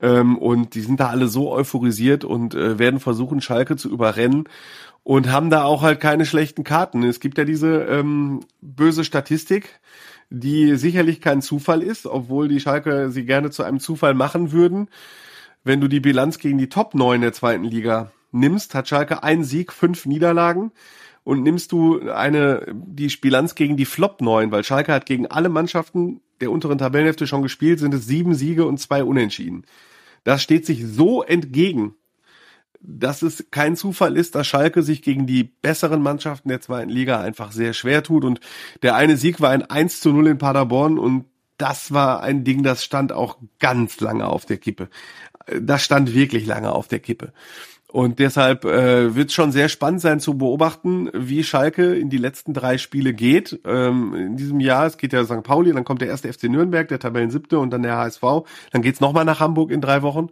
Ja. 0.01 0.21
Ähm, 0.21 0.39
und 0.39 0.77
die 0.77 0.83
sind 0.83 1.01
da 1.01 1.09
alle 1.09 1.27
so 1.27 1.51
euphorisiert 1.51 2.25
und 2.25 2.55
äh, 2.55 2.79
werden 2.79 3.01
versuchen, 3.01 3.41
Schalke 3.41 3.75
zu 3.77 3.91
überrennen 3.91 4.45
und 5.03 5.33
haben 5.33 5.51
da 5.51 5.65
auch 5.65 5.83
halt 5.83 5.99
keine 5.99 6.27
schlechten 6.27 6.63
Karten. 6.63 7.03
Es 7.03 7.19
gibt 7.19 7.39
ja 7.39 7.45
diese 7.45 7.83
ähm, 7.87 8.39
böse 8.61 9.03
Statistik, 9.03 9.81
die 10.31 10.77
sicherlich 10.77 11.21
kein 11.21 11.43
Zufall 11.43 11.83
ist, 11.83 12.07
obwohl 12.07 12.47
die 12.47 12.61
Schalke 12.61 13.11
sie 13.11 13.25
gerne 13.25 13.51
zu 13.51 13.65
einem 13.65 13.81
Zufall 13.81 14.15
machen 14.15 14.53
würden. 14.53 14.89
Wenn 15.65 15.81
du 15.81 15.89
die 15.89 16.01
Bilanz 16.01 16.39
gegen 16.39 16.59
die 16.59 16.69
Top 16.69 16.95
9 16.95 17.21
der 17.21 17.33
zweiten 17.33 17.65
Liga 17.65 18.13
nimmst, 18.33 18.75
hat 18.75 18.89
Schalke 18.89 19.23
ein 19.23 19.45
Sieg, 19.45 19.73
fünf 19.73 20.07
Niederlagen 20.07 20.73
und 21.25 21.43
nimmst 21.43 21.73
du 21.73 22.11
eine 22.11 22.67
die 22.73 23.09
Bilanz 23.21 23.55
gegen 23.55 23.77
die 23.77 23.85
Flop 23.85 24.21
9, 24.21 24.51
weil 24.51 24.65
Schalke 24.65 24.93
hat 24.93 25.07
gegen 25.07 25.27
alle 25.27 25.49
Mannschaften 25.49 26.21
der 26.41 26.51
unteren 26.51 26.79
Tabellenhälfte 26.79 27.27
schon 27.27 27.43
gespielt, 27.43 27.81
sind 27.81 27.93
es 27.95 28.07
sieben 28.07 28.35
Siege 28.35 28.65
und 28.65 28.79
zwei 28.79 29.03
Unentschieden. 29.03 29.65
Das 30.25 30.43
steht 30.43 30.67
sich 30.67 30.87
so 30.87 31.23
entgegen, 31.23 31.95
dass 32.81 33.23
es 33.23 33.51
kein 33.51 33.77
Zufall 33.77 34.17
ist, 34.17 34.35
dass 34.35 34.47
Schalke 34.47 34.83
sich 34.83 35.03
gegen 35.03 35.27
die 35.27 35.45
besseren 35.45 36.01
Mannschaften 36.01 36.49
der 36.49 36.61
zweiten 36.61 36.91
Liga 36.91 37.21
einfach 37.21 37.51
sehr 37.51 37.73
schwer 37.73 38.03
tut. 38.03 38.25
Und 38.25 38.41
der 38.83 38.95
eine 38.95 39.17
Sieg 39.17 39.41
war 39.41 39.51
ein 39.51 39.63
1 39.63 40.01
zu 40.01 40.13
0 40.13 40.29
in 40.29 40.39
Paderborn 40.39 40.99
und 40.99 41.25
das 41.59 41.93
war 41.93 42.23
ein 42.23 42.45
Ding, 42.45 42.63
das 42.63 42.85
stand 42.85 43.13
auch 43.13 43.37
ganz 43.59 44.01
lange 44.01 44.27
auf 44.29 44.47
der 44.47 44.59
Kippe. 44.59 44.89
Das 45.61 45.84
stand 45.84 46.14
wirklich 46.14 46.46
lange 46.46 46.72
auf 46.72 46.88
der 46.88 47.01
Kippe. 47.01 47.32
Und 47.90 48.18
deshalb 48.18 48.66
äh, 48.66 49.14
wird 49.14 49.32
schon 49.32 49.51
sehr 49.51 49.70
spannend 49.70 50.03
sein 50.03 50.20
zu 50.20 50.36
beobachten, 50.36 51.09
wie 51.14 51.42
Schalke 51.42 51.94
in 51.94 52.11
die 52.11 52.18
letzten 52.18 52.53
drei 52.53 52.76
Spiele 52.76 53.14
geht. 53.14 53.61
Ähm, 53.64 54.14
in 54.14 54.36
diesem 54.36 54.61
Jahr, 54.61 54.86
es 54.86 54.99
geht 54.99 55.14
ja 55.14 55.24
St. 55.24 55.42
Pauli, 55.42 55.72
dann 55.72 55.84
kommt 55.84 56.03
der 56.03 56.09
erste 56.09 56.30
FC 56.30 56.44
Nürnberg, 56.44 56.86
der 56.86 56.99
Tabellen 56.99 57.30
siebte 57.30 57.59
und 57.59 57.70
dann 57.70 57.82
der 57.82 57.96
HSV. 57.96 58.22
Dann 58.72 58.82
geht's 58.82 59.01
nochmal 59.01 59.24
nach 59.24 59.40
Hamburg 59.40 59.70
in 59.70 59.80
drei 59.80 60.03
Wochen. 60.03 60.28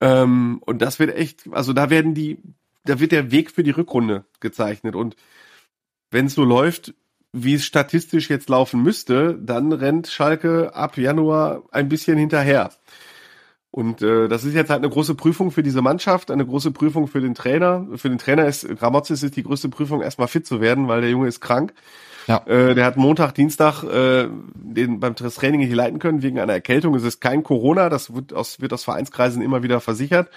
Ähm, 0.00 0.60
und 0.64 0.80
das 0.80 1.00
wird 1.00 1.16
echt, 1.16 1.42
also 1.50 1.72
da 1.72 1.90
werden 1.90 2.14
die, 2.14 2.38
da 2.84 3.00
wird 3.00 3.10
der 3.10 3.32
Weg 3.32 3.50
für 3.50 3.64
die 3.64 3.70
Rückrunde 3.70 4.24
gezeichnet. 4.38 4.94
Und 4.94 5.16
wenn 6.12 6.26
es 6.26 6.34
so 6.34 6.44
läuft, 6.44 6.94
wie 7.32 7.54
es 7.54 7.64
statistisch 7.64 8.30
jetzt 8.30 8.48
laufen 8.48 8.80
müsste, 8.80 9.36
dann 9.42 9.72
rennt 9.72 10.06
Schalke 10.06 10.72
ab 10.76 10.98
Januar 10.98 11.64
ein 11.72 11.88
bisschen 11.88 12.16
hinterher. 12.16 12.70
Und 13.74 14.02
äh, 14.02 14.28
das 14.28 14.44
ist 14.44 14.54
jetzt 14.54 14.70
halt 14.70 14.84
eine 14.84 14.88
große 14.88 15.16
Prüfung 15.16 15.50
für 15.50 15.64
diese 15.64 15.82
Mannschaft, 15.82 16.30
eine 16.30 16.46
große 16.46 16.70
Prüfung 16.70 17.08
für 17.08 17.20
den 17.20 17.34
Trainer. 17.34 17.84
Für 17.96 18.08
den 18.08 18.18
Trainer 18.18 18.46
ist 18.46 18.68
Gramozis 18.78 19.24
ist 19.24 19.34
die 19.34 19.42
größte 19.42 19.68
Prüfung, 19.68 20.00
erstmal 20.00 20.28
fit 20.28 20.46
zu 20.46 20.60
werden, 20.60 20.86
weil 20.86 21.00
der 21.00 21.10
Junge 21.10 21.26
ist 21.26 21.40
krank. 21.40 21.74
Ja. 22.28 22.46
Äh, 22.46 22.76
der 22.76 22.84
hat 22.84 22.96
Montag, 22.96 23.34
Dienstag 23.34 23.82
äh, 23.82 24.28
den 24.54 25.00
beim 25.00 25.16
Training 25.16 25.58
nicht 25.58 25.74
leiten 25.74 25.98
können 25.98 26.22
wegen 26.22 26.38
einer 26.38 26.52
Erkältung. 26.52 26.94
Es 26.94 27.02
ist 27.02 27.20
kein 27.20 27.42
Corona, 27.42 27.88
das 27.88 28.14
wird 28.14 28.32
aus, 28.32 28.60
wird 28.60 28.72
aus 28.72 28.84
Vereinskreisen 28.84 29.42
immer 29.42 29.64
wieder 29.64 29.80
versichert. 29.80 30.30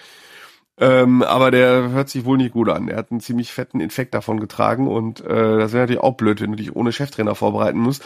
Ähm, 0.79 1.21
aber 1.21 1.51
der 1.51 1.89
hört 1.89 2.09
sich 2.09 2.25
wohl 2.25 2.37
nicht 2.37 2.53
gut 2.53 2.69
an. 2.69 2.87
Er 2.87 2.97
hat 2.97 3.11
einen 3.11 3.19
ziemlich 3.19 3.51
fetten 3.51 3.79
Infekt 3.79 4.15
davon 4.15 4.39
getragen 4.39 4.87
und 4.87 5.21
äh, 5.21 5.57
das 5.57 5.73
wäre 5.73 5.83
natürlich 5.83 6.01
auch 6.01 6.17
blöd, 6.17 6.41
wenn 6.41 6.51
du 6.51 6.57
dich 6.57 6.75
ohne 6.75 6.91
Cheftrainer 6.91 7.35
vorbereiten 7.35 7.79
musst. 7.79 8.03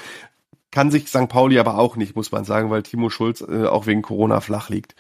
Kann 0.72 0.90
sich 0.90 1.08
St. 1.08 1.28
Pauli 1.28 1.60
aber 1.60 1.78
auch 1.78 1.98
nicht, 1.98 2.16
muss 2.16 2.32
man 2.32 2.46
sagen, 2.46 2.70
weil 2.70 2.84
Timo 2.84 3.10
Schulz 3.10 3.42
äh, 3.42 3.66
auch 3.66 3.86
wegen 3.86 4.02
Corona 4.02 4.40
flach 4.40 4.70
liegt. 4.70 4.96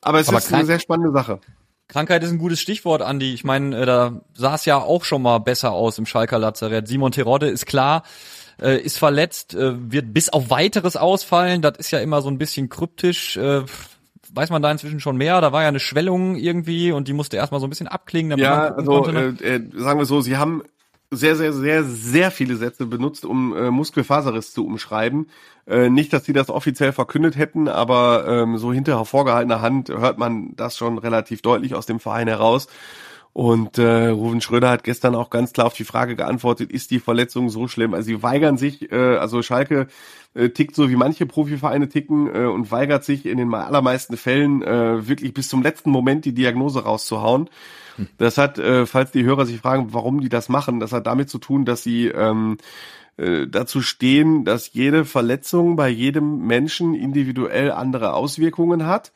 Aber 0.00 0.20
es 0.20 0.28
aber 0.28 0.38
ist 0.38 0.52
eine 0.52 0.64
sehr 0.64 0.80
spannende 0.80 1.12
Sache. 1.12 1.40
Krankheit 1.88 2.22
ist 2.24 2.30
ein 2.30 2.38
gutes 2.38 2.60
Stichwort, 2.60 3.02
Andi. 3.02 3.32
Ich 3.32 3.44
meine, 3.44 3.76
äh, 3.76 3.86
da 3.86 4.20
sah 4.34 4.54
es 4.54 4.64
ja 4.64 4.78
auch 4.78 5.04
schon 5.04 5.22
mal 5.22 5.38
besser 5.38 5.72
aus 5.72 5.98
im 5.98 6.06
Schalker 6.06 6.38
Lazarett. 6.38 6.88
Simon 6.88 7.12
Terodde 7.12 7.48
ist 7.48 7.66
klar, 7.66 8.02
äh, 8.60 8.80
ist 8.80 8.98
verletzt, 8.98 9.54
äh, 9.54 9.92
wird 9.92 10.12
bis 10.12 10.28
auf 10.28 10.50
weiteres 10.50 10.96
ausfallen. 10.96 11.62
Das 11.62 11.76
ist 11.78 11.90
ja 11.90 12.00
immer 12.00 12.22
so 12.22 12.28
ein 12.28 12.38
bisschen 12.38 12.68
kryptisch. 12.68 13.36
Äh, 13.36 13.62
weiß 14.32 14.50
man 14.50 14.62
da 14.62 14.70
inzwischen 14.70 15.00
schon 15.00 15.16
mehr? 15.16 15.40
Da 15.40 15.52
war 15.52 15.62
ja 15.62 15.68
eine 15.68 15.80
Schwellung 15.80 16.36
irgendwie 16.36 16.90
und 16.90 17.06
die 17.08 17.12
musste 17.12 17.36
erstmal 17.36 17.60
so 17.60 17.66
ein 17.66 17.70
bisschen 17.70 17.88
abklingen. 17.88 18.30
Damit 18.30 18.44
ja, 18.44 18.74
also 18.74 18.90
konnte, 18.90 19.12
ne? 19.12 19.36
äh, 19.40 19.56
äh, 19.56 19.70
sagen 19.76 19.98
wir 19.98 20.06
so, 20.06 20.20
sie 20.20 20.36
haben 20.36 20.62
sehr, 21.10 21.36
sehr, 21.36 21.52
sehr, 21.52 21.84
sehr 21.84 22.30
viele 22.30 22.56
Sätze 22.56 22.86
benutzt, 22.86 23.24
um 23.24 23.56
äh, 23.56 23.70
Muskelfaserriss 23.70 24.52
zu 24.52 24.66
umschreiben. 24.66 25.28
Äh, 25.66 25.88
nicht, 25.88 26.12
dass 26.12 26.24
sie 26.24 26.32
das 26.32 26.50
offiziell 26.50 26.92
verkündet 26.92 27.36
hätten, 27.36 27.68
aber 27.68 28.26
ähm, 28.28 28.58
so 28.58 28.72
hinter 28.72 28.96
hervorgehaltener 28.96 29.60
Hand 29.60 29.88
hört 29.88 30.18
man 30.18 30.54
das 30.56 30.76
schon 30.76 30.98
relativ 30.98 31.42
deutlich 31.42 31.74
aus 31.74 31.86
dem 31.86 32.00
Verein 32.00 32.28
heraus. 32.28 32.68
Und 33.36 33.76
äh, 33.76 34.06
Ruven 34.06 34.40
Schröder 34.40 34.70
hat 34.70 34.82
gestern 34.82 35.14
auch 35.14 35.28
ganz 35.28 35.52
klar 35.52 35.66
auf 35.66 35.74
die 35.74 35.84
Frage 35.84 36.16
geantwortet, 36.16 36.72
ist 36.72 36.90
die 36.90 37.00
Verletzung 37.00 37.50
so 37.50 37.68
schlimm? 37.68 37.92
Also 37.92 38.06
sie 38.06 38.22
weigern 38.22 38.56
sich, 38.56 38.90
äh, 38.90 39.16
also 39.16 39.42
Schalke 39.42 39.88
äh, 40.32 40.48
tickt 40.48 40.74
so 40.74 40.88
wie 40.88 40.96
manche 40.96 41.26
Profivereine 41.26 41.90
ticken 41.90 42.34
äh, 42.34 42.46
und 42.46 42.70
weigert 42.70 43.04
sich 43.04 43.26
in 43.26 43.36
den 43.36 43.52
allermeisten 43.52 44.16
Fällen 44.16 44.62
äh, 44.62 45.06
wirklich 45.06 45.34
bis 45.34 45.48
zum 45.48 45.62
letzten 45.62 45.90
Moment 45.90 46.24
die 46.24 46.32
Diagnose 46.32 46.84
rauszuhauen. 46.84 47.50
Das 48.18 48.38
hat, 48.38 48.58
äh, 48.58 48.86
falls 48.86 49.10
die 49.10 49.24
Hörer 49.24 49.46
sich 49.46 49.60
fragen, 49.60 49.92
warum 49.92 50.20
die 50.20 50.28
das 50.28 50.48
machen, 50.48 50.80
das 50.80 50.92
hat 50.92 51.06
damit 51.06 51.30
zu 51.30 51.38
tun, 51.38 51.64
dass 51.64 51.82
sie 51.82 52.08
ähm, 52.08 52.58
äh, 53.16 53.46
dazu 53.46 53.80
stehen, 53.80 54.44
dass 54.44 54.72
jede 54.72 55.04
Verletzung 55.04 55.76
bei 55.76 55.88
jedem 55.88 56.46
Menschen 56.46 56.94
individuell 56.94 57.72
andere 57.72 58.12
Auswirkungen 58.12 58.86
hat. 58.86 59.12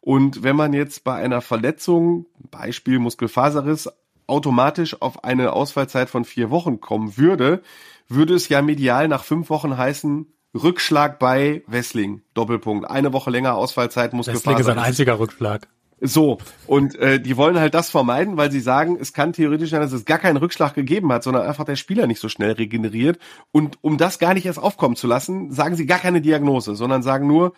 Und 0.00 0.42
wenn 0.42 0.56
man 0.56 0.72
jetzt 0.72 1.04
bei 1.04 1.14
einer 1.14 1.40
Verletzung, 1.40 2.26
Beispiel 2.50 2.98
Muskelfaserriss, 2.98 3.88
automatisch 4.26 5.00
auf 5.00 5.24
eine 5.24 5.52
Ausfallzeit 5.52 6.10
von 6.10 6.24
vier 6.24 6.50
Wochen 6.50 6.80
kommen 6.80 7.16
würde, 7.16 7.62
würde 8.08 8.34
es 8.34 8.48
ja 8.48 8.60
medial 8.60 9.08
nach 9.08 9.24
fünf 9.24 9.50
Wochen 9.50 9.76
heißen, 9.76 10.26
Rückschlag 10.54 11.18
bei 11.18 11.62
Wessling, 11.66 12.22
Doppelpunkt. 12.34 12.88
Eine 12.88 13.12
Woche 13.12 13.30
länger 13.30 13.54
Ausfallzeit, 13.54 14.12
Muskelfaserriss. 14.12 14.46
Wessling 14.46 14.60
ist 14.60 14.68
ein 14.68 14.84
einziger 14.84 15.18
Rückschlag. 15.18 15.68
So, 16.00 16.38
und 16.66 16.96
äh, 16.96 17.20
die 17.20 17.36
wollen 17.36 17.58
halt 17.58 17.74
das 17.74 17.90
vermeiden, 17.90 18.36
weil 18.36 18.50
sie 18.50 18.60
sagen, 18.60 18.98
es 19.00 19.12
kann 19.12 19.32
theoretisch 19.32 19.70
sein, 19.70 19.80
dass 19.80 19.92
es 19.92 20.04
gar 20.04 20.18
keinen 20.18 20.36
Rückschlag 20.36 20.74
gegeben 20.74 21.12
hat, 21.12 21.22
sondern 21.22 21.46
einfach 21.46 21.64
der 21.64 21.76
Spieler 21.76 22.06
nicht 22.06 22.20
so 22.20 22.28
schnell 22.28 22.52
regeneriert. 22.52 23.18
Und 23.52 23.78
um 23.80 23.96
das 23.96 24.18
gar 24.18 24.34
nicht 24.34 24.46
erst 24.46 24.58
aufkommen 24.58 24.96
zu 24.96 25.06
lassen, 25.06 25.52
sagen 25.52 25.76
sie 25.76 25.86
gar 25.86 25.98
keine 25.98 26.20
Diagnose, 26.20 26.74
sondern 26.74 27.02
sagen 27.02 27.26
nur, 27.26 27.54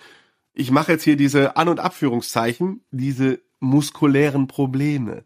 ich 0.53 0.70
mache 0.70 0.93
jetzt 0.93 1.05
hier 1.05 1.16
diese 1.16 1.57
An- 1.57 1.68
und 1.68 1.80
Abführungszeichen, 1.80 2.84
diese 2.91 3.41
muskulären 3.61 4.47
Probleme. 4.47 5.24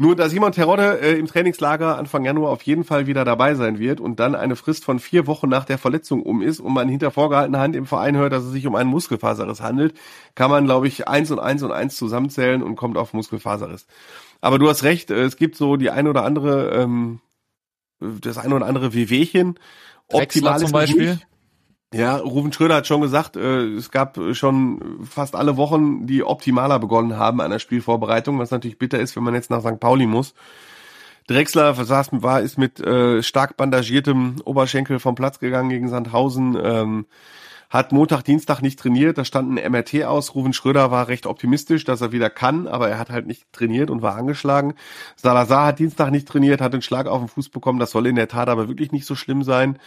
Nur 0.00 0.14
da 0.14 0.28
Simon 0.28 0.52
Terodde 0.52 1.00
äh, 1.00 1.18
im 1.18 1.26
Trainingslager 1.26 1.98
Anfang 1.98 2.24
Januar 2.24 2.52
auf 2.52 2.62
jeden 2.62 2.84
Fall 2.84 3.08
wieder 3.08 3.24
dabei 3.24 3.56
sein 3.56 3.80
wird 3.80 3.98
und 4.00 4.20
dann 4.20 4.36
eine 4.36 4.54
Frist 4.54 4.84
von 4.84 5.00
vier 5.00 5.26
Wochen 5.26 5.48
nach 5.48 5.64
der 5.64 5.76
Verletzung 5.76 6.22
um 6.22 6.40
ist 6.40 6.60
und 6.60 6.72
man 6.72 6.88
hinter 6.88 7.10
vorgehaltener 7.10 7.58
Hand 7.58 7.74
im 7.74 7.84
Verein 7.84 8.16
hört, 8.16 8.32
dass 8.32 8.44
es 8.44 8.52
sich 8.52 8.68
um 8.68 8.76
einen 8.76 8.90
Muskelfaserriss 8.90 9.60
handelt, 9.60 9.98
kann 10.36 10.52
man, 10.52 10.66
glaube 10.66 10.86
ich, 10.86 11.08
eins 11.08 11.32
und 11.32 11.40
eins 11.40 11.64
und 11.64 11.72
eins 11.72 11.96
zusammenzählen 11.96 12.62
und 12.62 12.76
kommt 12.76 12.96
auf 12.96 13.12
Muskelfaserriss. 13.12 13.88
Aber 14.40 14.60
du 14.60 14.68
hast 14.68 14.84
recht, 14.84 15.10
äh, 15.10 15.24
es 15.24 15.36
gibt 15.36 15.56
so 15.56 15.74
die 15.74 15.90
ein 15.90 16.06
oder 16.06 16.22
andere, 16.24 16.70
ähm, 16.70 17.20
das 17.98 18.38
ein 18.38 18.52
oder 18.52 18.66
andere 18.66 18.94
Wehwehchen. 18.94 19.58
Optimal 20.06 20.60
zum 20.60 20.70
Beispiel. 20.70 21.14
Nicht. 21.14 21.26
Ja, 21.94 22.16
Ruven 22.16 22.52
Schröder 22.52 22.76
hat 22.76 22.86
schon 22.86 23.00
gesagt, 23.00 23.36
äh, 23.36 23.64
es 23.64 23.90
gab 23.90 24.20
schon 24.32 24.98
fast 25.04 25.34
alle 25.34 25.56
Wochen, 25.56 26.06
die 26.06 26.22
optimaler 26.22 26.78
begonnen 26.78 27.16
haben 27.16 27.40
an 27.40 27.50
der 27.50 27.60
Spielvorbereitung, 27.60 28.38
was 28.38 28.50
natürlich 28.50 28.78
bitter 28.78 29.00
ist, 29.00 29.16
wenn 29.16 29.22
man 29.22 29.34
jetzt 29.34 29.48
nach 29.48 29.62
St. 29.62 29.80
Pauli 29.80 30.06
muss. 30.06 30.34
Drexler 31.28 31.74
saß, 31.74 32.08
war, 32.12 32.42
ist 32.42 32.58
mit 32.58 32.78
äh, 32.80 33.22
stark 33.22 33.56
bandagiertem 33.56 34.36
Oberschenkel 34.44 34.98
vom 34.98 35.14
Platz 35.14 35.38
gegangen 35.38 35.70
gegen 35.70 35.88
Sandhausen, 35.88 36.58
ähm, 36.62 37.06
hat 37.70 37.92
Montag, 37.92 38.22
Dienstag 38.22 38.62
nicht 38.62 38.78
trainiert, 38.78 39.18
da 39.18 39.24
stand 39.24 39.58
ein 39.58 39.72
MRT 39.72 40.04
aus. 40.04 40.34
Ruven 40.34 40.54
Schröder 40.54 40.90
war 40.90 41.08
recht 41.08 41.26
optimistisch, 41.26 41.84
dass 41.84 42.00
er 42.00 42.12
wieder 42.12 42.30
kann, 42.30 42.66
aber 42.66 42.88
er 42.88 42.98
hat 42.98 43.10
halt 43.10 43.26
nicht 43.26 43.52
trainiert 43.52 43.90
und 43.90 44.00
war 44.00 44.16
angeschlagen. 44.16 44.74
Salazar 45.16 45.66
hat 45.66 45.78
Dienstag 45.78 46.10
nicht 46.10 46.26
trainiert, 46.26 46.62
hat 46.62 46.72
einen 46.72 46.82
Schlag 46.82 47.06
auf 47.06 47.20
den 47.20 47.28
Fuß 47.28 47.50
bekommen, 47.50 47.78
das 47.78 47.90
soll 47.90 48.06
in 48.06 48.16
der 48.16 48.28
Tat 48.28 48.48
aber 48.48 48.68
wirklich 48.68 48.92
nicht 48.92 49.06
so 49.06 49.14
schlimm 49.14 49.42
sein. 49.42 49.78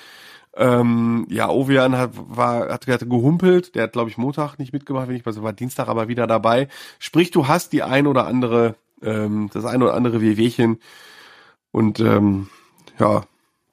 Ähm, 0.55 1.25
ja, 1.29 1.49
Ovian 1.49 1.97
hat, 1.97 2.11
war, 2.13 2.69
hat, 2.69 2.85
hat 2.87 3.09
gehumpelt, 3.09 3.73
der 3.75 3.83
hat, 3.83 3.93
glaube 3.93 4.09
ich, 4.09 4.17
Montag 4.17 4.59
nicht 4.59 4.73
mitgemacht, 4.73 5.07
wenn 5.07 5.15
ich 5.15 5.23
so 5.25 5.43
war, 5.43 5.53
Dienstag 5.53 5.87
aber 5.87 6.07
wieder 6.09 6.27
dabei. 6.27 6.67
Sprich, 6.99 7.31
du 7.31 7.47
hast 7.47 7.71
die 7.71 7.83
ein 7.83 8.05
oder 8.05 8.27
andere, 8.27 8.75
ähm, 9.01 9.49
das 9.53 9.65
ein 9.65 9.81
oder 9.81 9.93
andere 9.93 10.21
Wehwehchen. 10.21 10.79
Und 11.71 12.01
ähm, 12.01 12.49
ja, 12.99 13.23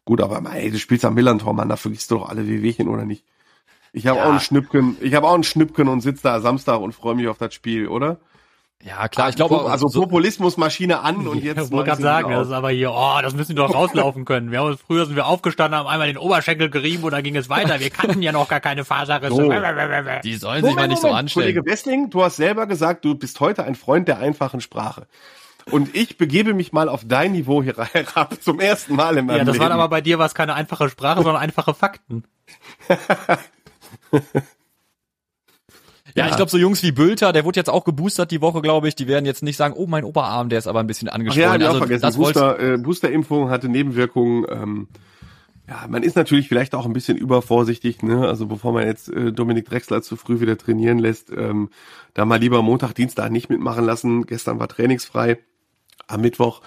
gut, 0.04 0.20
aber 0.20 0.40
ey, 0.54 0.70
du 0.70 0.78
spielst 0.78 1.04
am 1.04 1.14
Millantor, 1.14 1.52
Mann, 1.52 1.68
da 1.68 1.76
vergisst 1.76 2.10
du 2.12 2.16
doch 2.16 2.28
alle 2.28 2.46
Wehwehchen, 2.46 2.88
oder 2.88 3.04
nicht? 3.04 3.24
Ich 3.92 4.06
habe 4.06 4.18
ja. 4.18 4.26
auch 4.26 4.32
ein 4.32 4.40
Schnüppchen, 4.40 4.96
ich 5.00 5.14
habe 5.14 5.26
auch 5.26 5.34
ein 5.34 5.42
Schnüppchen 5.42 5.88
und 5.88 6.02
sitze 6.02 6.22
da 6.22 6.40
Samstag 6.40 6.80
und 6.80 6.92
freue 6.92 7.16
mich 7.16 7.26
auf 7.26 7.38
das 7.38 7.54
Spiel, 7.54 7.88
oder? 7.88 8.20
Ja, 8.84 9.08
klar, 9.08 9.28
ich 9.28 9.34
glaube 9.34 9.68
also 9.68 9.88
so 9.88 10.02
Populismusmaschine 10.02 11.00
an 11.00 11.26
und 11.26 11.42
jetzt 11.42 11.66
Ich 11.66 11.70
wollte 11.72 11.90
gerade 11.90 12.02
sagen, 12.02 12.30
das 12.30 12.46
ist 12.46 12.52
aber 12.52 12.70
hier, 12.70 12.92
oh, 12.92 13.18
das 13.20 13.34
müssen 13.34 13.50
die 13.50 13.56
doch 13.56 13.74
rauslaufen 13.74 14.24
können. 14.24 14.52
Wir 14.52 14.60
haben 14.60 14.68
uns, 14.68 14.80
früher 14.80 15.04
sind 15.04 15.16
wir 15.16 15.26
aufgestanden, 15.26 15.80
haben 15.80 15.88
einmal 15.88 16.06
den 16.06 16.16
Oberschenkel 16.16 16.70
gerieben 16.70 17.02
und 17.02 17.10
dann 17.10 17.24
ging 17.24 17.34
es 17.34 17.48
weiter. 17.48 17.80
Wir 17.80 17.90
kannten 17.90 18.22
ja 18.22 18.30
noch 18.30 18.48
gar 18.48 18.60
keine 18.60 18.84
Faserrisse. 18.84 19.34
So. 19.34 19.50
Die 20.22 20.34
sollen 20.34 20.62
sich 20.64 20.70
Moment, 20.70 20.76
mal 20.76 20.88
nicht 20.88 21.02
so 21.02 21.10
anstellen. 21.10 21.54
Kollege 21.54 21.66
Wessling, 21.66 22.10
du 22.10 22.22
hast 22.22 22.36
selber 22.36 22.66
gesagt, 22.66 23.04
du 23.04 23.16
bist 23.16 23.40
heute 23.40 23.64
ein 23.64 23.74
Freund 23.74 24.06
der 24.06 24.20
einfachen 24.20 24.60
Sprache. 24.60 25.08
Und 25.70 25.94
ich 25.94 26.16
begebe 26.16 26.54
mich 26.54 26.72
mal 26.72 26.88
auf 26.88 27.02
dein 27.04 27.32
Niveau 27.32 27.62
hier 27.62 27.74
herab 27.92 28.40
zum 28.40 28.60
ersten 28.60 28.94
Mal 28.94 29.18
in 29.18 29.26
meinem 29.26 29.38
Ja, 29.38 29.44
das 29.44 29.54
Leben. 29.54 29.64
waren 29.64 29.72
aber 29.72 29.88
bei 29.88 30.00
dir 30.00 30.20
was 30.20 30.34
keine 30.36 30.54
einfache 30.54 30.88
Sprache, 30.88 31.22
sondern 31.22 31.42
einfache 31.42 31.74
Fakten. 31.74 32.22
Ja, 36.18 36.24
ja, 36.26 36.30
ich 36.30 36.36
glaube, 36.36 36.50
so 36.50 36.58
Jungs 36.58 36.82
wie 36.82 36.92
Bülter, 36.92 37.32
der 37.32 37.44
wurde 37.44 37.58
jetzt 37.58 37.70
auch 37.70 37.84
geboostert 37.84 38.30
die 38.30 38.40
Woche, 38.40 38.60
glaube 38.62 38.88
ich, 38.88 38.94
die 38.94 39.08
werden 39.08 39.24
jetzt 39.24 39.42
nicht 39.42 39.56
sagen, 39.56 39.74
oh, 39.76 39.86
mein 39.86 40.04
Oberarm, 40.04 40.48
der 40.48 40.58
ist 40.58 40.66
aber 40.66 40.80
ein 40.80 40.86
bisschen 40.86 41.08
angeschwollen. 41.08 41.48
Ach 41.48 41.60
ja, 41.60 41.66
also, 41.66 41.76
auch 41.76 41.78
vergessen. 41.78 42.02
Das 42.02 42.16
Booster, 42.16 42.58
äh, 42.58 42.78
Boosterimpfung 42.78 43.50
hatte 43.50 43.68
Nebenwirkungen. 43.68 44.46
Ähm, 44.50 44.88
ja, 45.68 45.86
man 45.88 46.02
ist 46.02 46.16
natürlich 46.16 46.48
vielleicht 46.48 46.74
auch 46.74 46.86
ein 46.86 46.94
bisschen 46.94 47.18
übervorsichtig, 47.18 48.02
ne? 48.02 48.26
Also 48.26 48.46
bevor 48.46 48.72
man 48.72 48.86
jetzt 48.86 49.10
äh, 49.10 49.32
Dominik 49.32 49.66
Drexler 49.66 50.00
zu 50.00 50.16
früh 50.16 50.40
wieder 50.40 50.56
trainieren 50.56 50.98
lässt, 50.98 51.30
ähm, 51.30 51.68
da 52.14 52.24
mal 52.24 52.40
lieber 52.40 52.62
Montag, 52.62 52.94
Dienstag 52.94 53.30
nicht 53.30 53.50
mitmachen 53.50 53.84
lassen. 53.84 54.24
Gestern 54.24 54.58
war 54.58 54.68
trainingsfrei, 54.68 55.38
am 56.06 56.22
Mittwoch. 56.22 56.62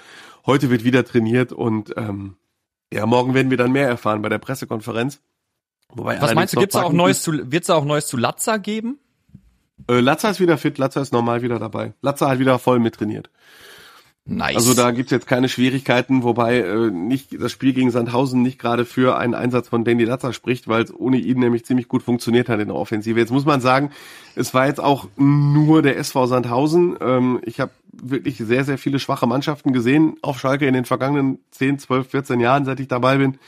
Heute 0.45 0.69
wird 0.69 0.83
wieder 0.83 1.03
trainiert 1.03 1.51
und 1.51 1.93
ähm, 1.97 2.35
ja, 2.93 3.05
morgen 3.05 3.33
werden 3.33 3.49
wir 3.49 3.57
dann 3.57 3.71
mehr 3.71 3.87
erfahren 3.87 4.21
bei 4.21 4.29
der 4.29 4.37
Pressekonferenz. 4.37 5.19
Wobei 5.89 6.21
Was 6.21 6.35
meinst 6.35 6.55
du, 6.55 6.59
gibt's 6.59 6.75
da 6.75 6.83
auch 6.83 6.93
Neues 6.93 7.23
zu, 7.23 7.51
wird's 7.51 7.67
da 7.67 7.75
auch 7.75 7.85
Neues 7.85 8.07
zu 8.07 8.17
Latza 8.17 8.57
geben? 8.57 8.99
Äh, 9.89 9.99
Latza 9.99 10.29
ist 10.29 10.39
wieder 10.39 10.57
fit, 10.57 10.77
Latza 10.77 11.01
ist 11.01 11.13
normal 11.13 11.41
wieder 11.41 11.59
dabei. 11.59 11.93
Latza 12.01 12.29
hat 12.29 12.39
wieder 12.39 12.59
voll 12.59 12.79
mittrainiert. 12.79 13.29
Nice. 14.23 14.55
Also 14.55 14.75
da 14.75 14.91
gibt's 14.91 15.11
jetzt 15.11 15.25
keine 15.25 15.49
Schwierigkeiten, 15.49 16.21
wobei 16.21 16.59
äh, 16.59 16.91
nicht 16.91 17.41
das 17.41 17.51
Spiel 17.51 17.73
gegen 17.73 17.89
Sandhausen 17.89 18.43
nicht 18.43 18.59
gerade 18.59 18.85
für 18.85 19.17
einen 19.17 19.33
Einsatz 19.33 19.67
von 19.69 19.83
Danny 19.83 20.03
Latza 20.03 20.31
spricht, 20.31 20.67
weil 20.67 20.83
es 20.83 20.93
ohne 20.93 21.17
ihn 21.17 21.39
nämlich 21.39 21.65
ziemlich 21.65 21.87
gut 21.87 22.03
funktioniert 22.03 22.47
hat 22.47 22.59
in 22.59 22.67
der 22.67 22.75
Offensive. 22.75 23.19
Jetzt 23.19 23.31
muss 23.31 23.45
man 23.45 23.61
sagen, 23.61 23.91
es 24.35 24.53
war 24.53 24.67
jetzt 24.67 24.79
auch 24.79 25.07
nur 25.17 25.81
der 25.81 25.97
SV 25.97 26.27
Sandhausen. 26.27 26.97
Ähm, 27.01 27.39
ich 27.43 27.59
habe 27.59 27.71
wirklich 27.91 28.37
sehr, 28.37 28.63
sehr 28.63 28.77
viele 28.77 28.99
schwache 28.99 29.25
Mannschaften 29.25 29.73
gesehen 29.73 30.15
auf 30.21 30.39
Schalke 30.39 30.67
in 30.67 30.75
den 30.75 30.85
vergangenen 30.85 31.39
10, 31.49 31.79
12, 31.79 32.07
14 32.09 32.39
Jahren, 32.39 32.63
seit 32.63 32.79
ich 32.79 32.87
dabei 32.87 33.17
bin. 33.17 33.39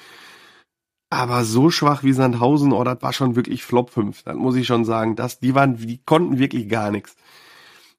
Aber 1.13 1.45
so 1.45 1.69
schwach 1.69 2.01
wie 2.01 2.11
Sandhausen, 2.11 2.73
oh, 2.73 2.83
das 2.83 3.03
war 3.03 3.13
schon 3.13 3.35
wirklich 3.35 3.63
Flop 3.63 3.91
5. 3.91 4.23
Das 4.23 4.35
muss 4.35 4.55
ich 4.55 4.65
schon 4.65 4.83
sagen. 4.83 5.15
Das, 5.15 5.39
die 5.39 5.53
waren, 5.53 5.77
die 5.77 5.99
konnten 6.03 6.39
wirklich 6.39 6.67
gar 6.67 6.89
nichts. 6.89 7.15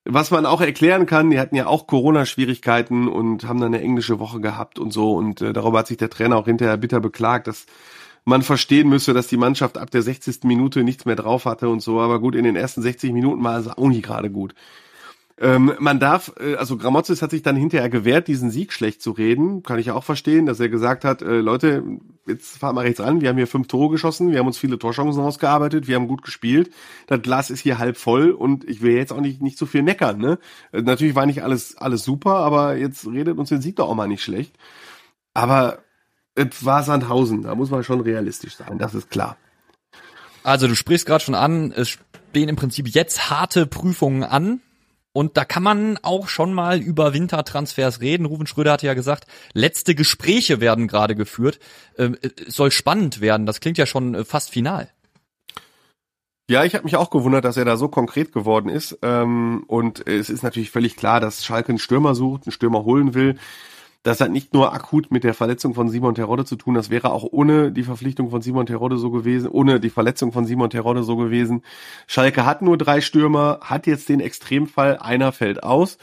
Was 0.04 0.32
man 0.32 0.46
auch 0.46 0.60
erklären 0.60 1.06
kann, 1.06 1.30
die 1.30 1.38
hatten 1.38 1.54
ja 1.54 1.68
auch 1.68 1.86
Corona-Schwierigkeiten 1.86 3.06
und 3.06 3.46
haben 3.46 3.60
dann 3.60 3.72
eine 3.72 3.84
englische 3.84 4.18
Woche 4.18 4.40
gehabt 4.40 4.80
und 4.80 4.92
so. 4.92 5.14
Und 5.14 5.42
äh, 5.42 5.52
darüber 5.52 5.78
hat 5.78 5.86
sich 5.86 5.96
der 5.96 6.10
Trainer 6.10 6.36
auch 6.36 6.46
hinterher 6.46 6.76
bitter 6.76 6.98
beklagt, 6.98 7.46
dass 7.46 7.66
man 8.24 8.42
verstehen 8.42 8.88
müsste, 8.88 9.14
dass 9.14 9.28
die 9.28 9.36
Mannschaft 9.36 9.78
ab 9.78 9.92
der 9.92 10.02
60. 10.02 10.42
Minute 10.42 10.82
nichts 10.82 11.04
mehr 11.04 11.14
drauf 11.14 11.44
hatte 11.44 11.68
und 11.68 11.82
so. 11.82 12.00
Aber 12.00 12.18
gut, 12.18 12.34
in 12.34 12.42
den 12.42 12.56
ersten 12.56 12.82
60 12.82 13.12
Minuten 13.12 13.44
war 13.44 13.60
es 13.60 13.68
auch 13.68 13.88
nicht 13.88 14.02
gerade 14.02 14.28
gut. 14.28 14.56
Ähm, 15.40 15.72
man 15.80 15.98
darf, 15.98 16.32
äh, 16.38 16.54
also 16.54 16.76
Gramozis 16.76 17.20
hat 17.20 17.30
sich 17.30 17.42
dann 17.42 17.56
hinterher 17.56 17.90
gewehrt, 17.90 18.28
diesen 18.28 18.50
Sieg 18.50 18.72
schlecht 18.72 19.02
zu 19.02 19.10
reden. 19.10 19.64
Kann 19.64 19.80
ich 19.80 19.86
ja 19.86 19.94
auch 19.94 20.04
verstehen, 20.04 20.46
dass 20.46 20.60
er 20.60 20.68
gesagt 20.68 21.04
hat, 21.04 21.22
äh, 21.22 21.40
Leute, 21.40 21.82
jetzt 22.24 22.58
fahren 22.58 22.76
wir 22.76 22.82
rechts 22.82 23.00
an, 23.00 23.20
wir 23.20 23.30
haben 23.30 23.36
hier 23.36 23.48
fünf 23.48 23.66
Tore 23.66 23.90
geschossen, 23.90 24.30
wir 24.30 24.38
haben 24.38 24.46
uns 24.46 24.58
viele 24.58 24.78
Torchancen 24.78 25.20
ausgearbeitet, 25.20 25.88
wir 25.88 25.96
haben 25.96 26.06
gut 26.06 26.22
gespielt, 26.22 26.70
das 27.08 27.20
Glas 27.22 27.50
ist 27.50 27.60
hier 27.60 27.78
halb 27.78 27.96
voll 27.96 28.30
und 28.30 28.68
ich 28.68 28.80
will 28.80 28.94
jetzt 28.94 29.12
auch 29.12 29.20
nicht, 29.20 29.42
nicht 29.42 29.58
so 29.58 29.66
viel 29.66 29.82
meckern. 29.82 30.18
Ne? 30.18 30.38
Äh, 30.70 30.82
natürlich 30.82 31.16
war 31.16 31.26
nicht 31.26 31.42
alles, 31.42 31.76
alles 31.76 32.04
super, 32.04 32.36
aber 32.36 32.76
jetzt 32.76 33.04
redet 33.04 33.36
uns 33.36 33.48
den 33.48 33.60
Sieg 33.60 33.76
doch 33.76 33.88
auch 33.88 33.96
mal 33.96 34.06
nicht 34.06 34.22
schlecht. 34.22 34.54
Aber 35.34 35.78
es 36.36 36.64
war 36.64 36.84
Sandhausen, 36.84 37.42
da 37.42 37.56
muss 37.56 37.70
man 37.70 37.82
schon 37.82 38.00
realistisch 38.00 38.54
sein, 38.54 38.78
das 38.78 38.94
ist 38.94 39.10
klar. 39.10 39.36
Also 40.44 40.68
du 40.68 40.76
sprichst 40.76 41.06
gerade 41.06 41.24
schon 41.24 41.34
an, 41.34 41.72
es 41.72 41.88
stehen 41.88 42.48
im 42.48 42.56
Prinzip 42.56 42.86
jetzt 42.88 43.30
harte 43.30 43.66
Prüfungen 43.66 44.22
an 44.22 44.60
und 45.14 45.36
da 45.36 45.44
kann 45.44 45.62
man 45.62 45.96
auch 46.02 46.26
schon 46.26 46.52
mal 46.52 46.80
über 46.80 47.14
Wintertransfers 47.14 48.00
reden. 48.00 48.26
Ruven 48.26 48.48
Schröder 48.48 48.72
hatte 48.72 48.86
ja 48.86 48.94
gesagt, 48.94 49.26
letzte 49.52 49.94
Gespräche 49.94 50.60
werden 50.60 50.88
gerade 50.88 51.14
geführt. 51.14 51.60
Ähm, 51.96 52.18
es 52.20 52.56
soll 52.56 52.72
spannend 52.72 53.20
werden. 53.20 53.46
Das 53.46 53.60
klingt 53.60 53.78
ja 53.78 53.86
schon 53.86 54.16
äh, 54.16 54.24
fast 54.24 54.50
final. 54.50 54.88
Ja, 56.50 56.64
ich 56.64 56.74
habe 56.74 56.82
mich 56.84 56.96
auch 56.96 57.10
gewundert, 57.10 57.44
dass 57.44 57.56
er 57.56 57.64
da 57.64 57.76
so 57.76 57.86
konkret 57.86 58.32
geworden 58.32 58.68
ist. 58.68 58.98
Ähm, 59.02 59.62
und 59.68 60.04
es 60.04 60.28
ist 60.28 60.42
natürlich 60.42 60.72
völlig 60.72 60.96
klar, 60.96 61.20
dass 61.20 61.44
Schalke 61.44 61.68
einen 61.68 61.78
Stürmer 61.78 62.16
sucht, 62.16 62.46
einen 62.46 62.52
Stürmer 62.52 62.84
holen 62.84 63.14
will. 63.14 63.38
Das 64.04 64.20
hat 64.20 64.30
nicht 64.30 64.52
nur 64.52 64.74
akut 64.74 65.10
mit 65.10 65.24
der 65.24 65.32
Verletzung 65.32 65.72
von 65.72 65.88
Simon 65.88 66.14
Terodde 66.14 66.44
zu 66.44 66.56
tun, 66.56 66.74
das 66.74 66.90
wäre 66.90 67.10
auch 67.10 67.24
ohne 67.24 67.72
die 67.72 67.84
Verpflichtung 67.84 68.28
von 68.28 68.42
Simon 68.42 68.66
Terodde 68.66 68.98
so 68.98 69.10
gewesen, 69.10 69.48
ohne 69.48 69.80
die 69.80 69.88
Verletzung 69.88 70.30
von 70.30 70.44
Simon 70.44 70.68
Terodde 70.68 71.02
so 71.02 71.16
gewesen. 71.16 71.62
Schalke 72.06 72.44
hat 72.44 72.60
nur 72.60 72.76
drei 72.76 73.00
Stürmer, 73.00 73.60
hat 73.62 73.86
jetzt 73.86 74.10
den 74.10 74.20
Extremfall, 74.20 74.98
einer 74.98 75.32
fällt 75.32 75.62
aus. 75.62 75.96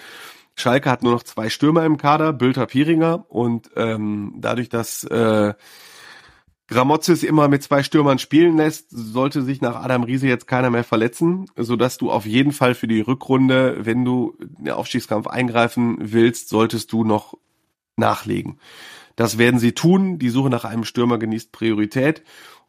Schalke 0.56 0.90
hat 0.90 1.04
nur 1.04 1.12
noch 1.12 1.22
zwei 1.22 1.50
Stürmer 1.50 1.86
im 1.86 1.98
Kader, 1.98 2.34
Bülter 2.34 2.66
Pieringer 2.66 3.24
und 3.30 3.70
ähm, 3.76 4.34
dadurch, 4.36 4.70
dass 4.70 5.04
äh, 5.04 5.54
Gramozis 6.68 7.22
immer 7.22 7.50
mit 7.50 7.62
zwei 7.62 7.84
Stürmern 7.84 8.18
spielen 8.18 8.58
lässt, 8.58 8.88
sollte 8.90 9.44
sich 9.44 9.62
nach 9.62 9.76
Adam 9.76 10.02
Riese 10.02 10.28
jetzt 10.28 10.48
keiner 10.48 10.72
mehr 10.72 10.84
verletzen, 10.84 11.46
so 11.56 11.76
dass 11.76 12.00
du 12.00 12.10
auf 12.10 12.26
jeden 12.26 12.52
Fall 12.52 12.74
für 12.74 12.88
die 12.88 13.02
Rückrunde, 13.02 13.86
wenn 13.86 14.04
du 14.04 14.36
den 14.40 14.72
Aufstiegskampf 14.72 15.28
eingreifen 15.28 15.98
willst, 16.00 16.50
solltest 16.50 16.92
du 16.92 17.04
noch 17.04 17.38
nachlegen. 17.96 18.60
Das 19.16 19.38
werden 19.38 19.60
sie 19.60 19.74
tun. 19.74 20.20
Die 20.20 20.30
Suche 20.30 20.50
nach 20.50 20.66
einem 20.66 20.84
Stürmer 20.84 21.18
genießt 21.20 21.52
Priorität. 21.52 22.24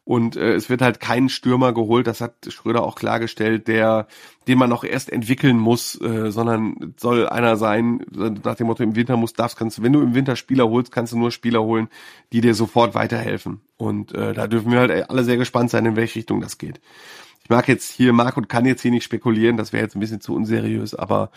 Und 0.05 0.35
äh, 0.35 0.53
es 0.53 0.69
wird 0.69 0.81
halt 0.81 0.99
kein 0.99 1.29
Stürmer 1.29 1.73
geholt, 1.73 2.07
das 2.07 2.19
hat 2.19 2.33
Schröder 2.49 2.83
auch 2.83 2.95
klargestellt, 2.95 3.69
der, 3.69 4.07
den 4.47 4.57
man 4.57 4.69
noch 4.69 4.83
erst 4.83 5.09
entwickeln 5.09 5.57
muss, 5.57 5.99
äh, 6.01 6.29
sondern 6.29 6.93
soll 6.97 7.29
einer 7.29 7.55
sein, 7.55 8.05
nach 8.11 8.55
dem 8.55 8.67
Motto, 8.67 8.83
im 8.83 8.97
Winter 8.97 9.15
muss, 9.15 9.31
darfst, 9.31 9.55
kannst 9.55 9.81
wenn 9.81 9.93
du 9.93 10.01
im 10.01 10.13
Winter 10.13 10.35
Spieler 10.35 10.67
holst, 10.67 10.91
kannst 10.91 11.13
du 11.13 11.17
nur 11.17 11.31
Spieler 11.31 11.63
holen, 11.63 11.87
die 12.33 12.41
dir 12.41 12.53
sofort 12.53 12.95
weiterhelfen. 12.95 13.61
Und 13.77 14.13
äh, 14.13 14.33
da 14.33 14.47
dürfen 14.47 14.73
wir 14.73 14.79
halt 14.79 15.09
alle 15.09 15.23
sehr 15.23 15.37
gespannt 15.37 15.69
sein, 15.69 15.85
in 15.85 15.95
welche 15.95 16.17
Richtung 16.17 16.41
das 16.41 16.57
geht. 16.57 16.81
Ich 17.43 17.49
mag 17.49 17.67
jetzt 17.67 17.91
hier, 17.91 18.13
mag 18.13 18.37
und 18.37 18.47
kann 18.47 18.65
jetzt 18.65 18.81
hier 18.81 18.91
nicht 18.91 19.03
spekulieren, 19.03 19.57
das 19.57 19.73
wäre 19.73 19.83
jetzt 19.83 19.95
ein 19.95 19.99
bisschen 19.99 20.21
zu 20.21 20.33
unseriös, 20.33 20.95
aber 20.95 21.29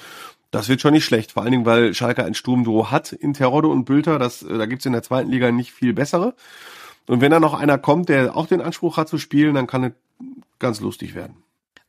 das 0.50 0.68
wird 0.68 0.80
schon 0.80 0.92
nicht 0.92 1.04
schlecht, 1.04 1.32
vor 1.32 1.42
allen 1.42 1.52
Dingen, 1.52 1.66
weil 1.66 1.92
Schalke 1.94 2.24
ein 2.24 2.34
Sturmduo 2.34 2.90
hat 2.90 3.12
in 3.12 3.34
Terodde 3.34 3.68
und 3.68 3.84
Bülter, 3.84 4.18
das, 4.18 4.42
äh, 4.42 4.56
da 4.56 4.66
gibt's 4.66 4.86
in 4.86 4.92
der 4.92 5.02
zweiten 5.02 5.30
Liga 5.30 5.50
nicht 5.50 5.72
viel 5.72 5.92
bessere. 5.92 6.34
Und 7.06 7.20
wenn 7.20 7.30
da 7.30 7.40
noch 7.40 7.54
einer 7.54 7.78
kommt, 7.78 8.08
der 8.08 8.36
auch 8.36 8.46
den 8.46 8.60
Anspruch 8.60 8.96
hat 8.96 9.08
zu 9.08 9.18
spielen, 9.18 9.54
dann 9.54 9.66
kann 9.66 9.84
es 9.84 9.92
ganz 10.58 10.80
lustig 10.80 11.14
werden. 11.14 11.36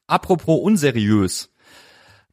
Apropos 0.08 0.62
unseriös. 0.62 1.52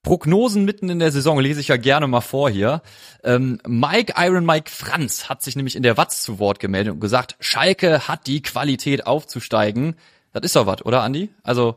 Prognosen 0.02 0.66
mitten 0.66 0.90
in 0.90 0.98
der 0.98 1.10
Saison 1.10 1.40
lese 1.40 1.60
ich 1.60 1.68
ja 1.68 1.78
gerne 1.78 2.06
mal 2.06 2.20
vor 2.20 2.50
hier. 2.50 2.82
Ähm, 3.24 3.58
Mike 3.66 4.14
Iron 4.18 4.44
Mike 4.44 4.70
Franz 4.70 5.30
hat 5.30 5.42
sich 5.42 5.56
nämlich 5.56 5.76
in 5.76 5.82
der 5.82 5.96
Watz 5.96 6.22
zu 6.22 6.38
Wort 6.38 6.60
gemeldet 6.60 6.92
und 6.92 7.00
gesagt, 7.00 7.36
Schalke 7.40 8.06
hat 8.06 8.26
die 8.26 8.42
Qualität 8.42 9.06
aufzusteigen. 9.06 9.96
Das 10.34 10.42
ist 10.42 10.56
doch 10.56 10.66
was, 10.66 10.84
oder 10.84 11.02
Andi? 11.02 11.30
Also 11.44 11.76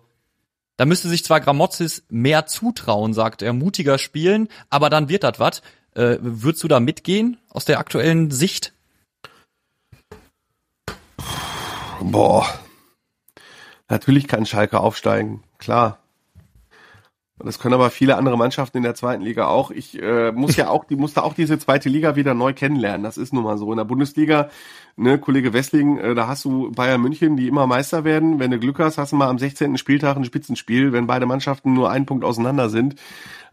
da 0.77 0.85
müsste 0.85 1.09
sich 1.09 1.23
zwar 1.23 1.39
Gramozis 1.41 2.03
mehr 2.09 2.47
zutrauen, 2.47 3.13
sagt 3.13 3.43
er, 3.43 3.53
mutiger 3.53 3.99
spielen, 3.99 4.49
aber 4.69 4.89
dann 4.89 5.09
wird 5.09 5.23
das 5.23 5.39
was. 5.39 5.61
Äh, 5.93 6.17
würdest 6.21 6.63
du 6.63 6.67
da 6.67 6.79
mitgehen 6.79 7.37
aus 7.49 7.65
der 7.65 7.79
aktuellen 7.79 8.31
Sicht? 8.31 8.73
Boah. 12.01 12.47
Natürlich 13.89 14.27
kann 14.27 14.45
Schalke 14.47 14.79
aufsteigen, 14.79 15.43
klar. 15.59 15.99
Das 17.39 17.59
können 17.59 17.75
aber 17.75 17.91
viele 17.91 18.17
andere 18.17 18.35
Mannschaften 18.35 18.77
in 18.77 18.83
der 18.83 18.95
zweiten 18.95 19.21
Liga 19.21 19.45
auch. 19.45 19.69
Ich 19.69 20.01
äh, 20.01 20.31
muss 20.31 20.55
ja 20.55 20.69
auch, 20.69 20.85
die 20.85 20.95
musste 20.95 21.23
auch 21.23 21.35
diese 21.35 21.59
zweite 21.59 21.87
Liga 21.87 22.15
wieder 22.15 22.33
neu 22.33 22.53
kennenlernen. 22.53 23.03
Das 23.03 23.17
ist 23.17 23.31
nun 23.31 23.43
mal 23.43 23.59
so. 23.59 23.71
In 23.71 23.77
der 23.77 23.85
Bundesliga, 23.85 24.49
ne, 24.95 25.19
Kollege 25.19 25.53
Wessling, 25.53 25.99
äh, 25.99 26.15
da 26.15 26.27
hast 26.27 26.45
du 26.45 26.71
Bayern 26.71 26.99
München, 26.99 27.37
die 27.37 27.47
immer 27.47 27.67
Meister 27.67 28.03
werden. 28.03 28.39
Wenn 28.39 28.49
du 28.49 28.57
Glück 28.57 28.79
hast, 28.79 28.97
hast 28.97 29.11
du 29.11 29.17
mal 29.17 29.27
am 29.27 29.37
16. 29.37 29.77
Spieltag 29.77 30.17
ein 30.17 30.25
Spitzenspiel, 30.25 30.93
wenn 30.93 31.05
beide 31.05 31.27
Mannschaften 31.27 31.73
nur 31.73 31.91
einen 31.91 32.07
Punkt 32.07 32.25
auseinander 32.25 32.69
sind. 32.69 32.95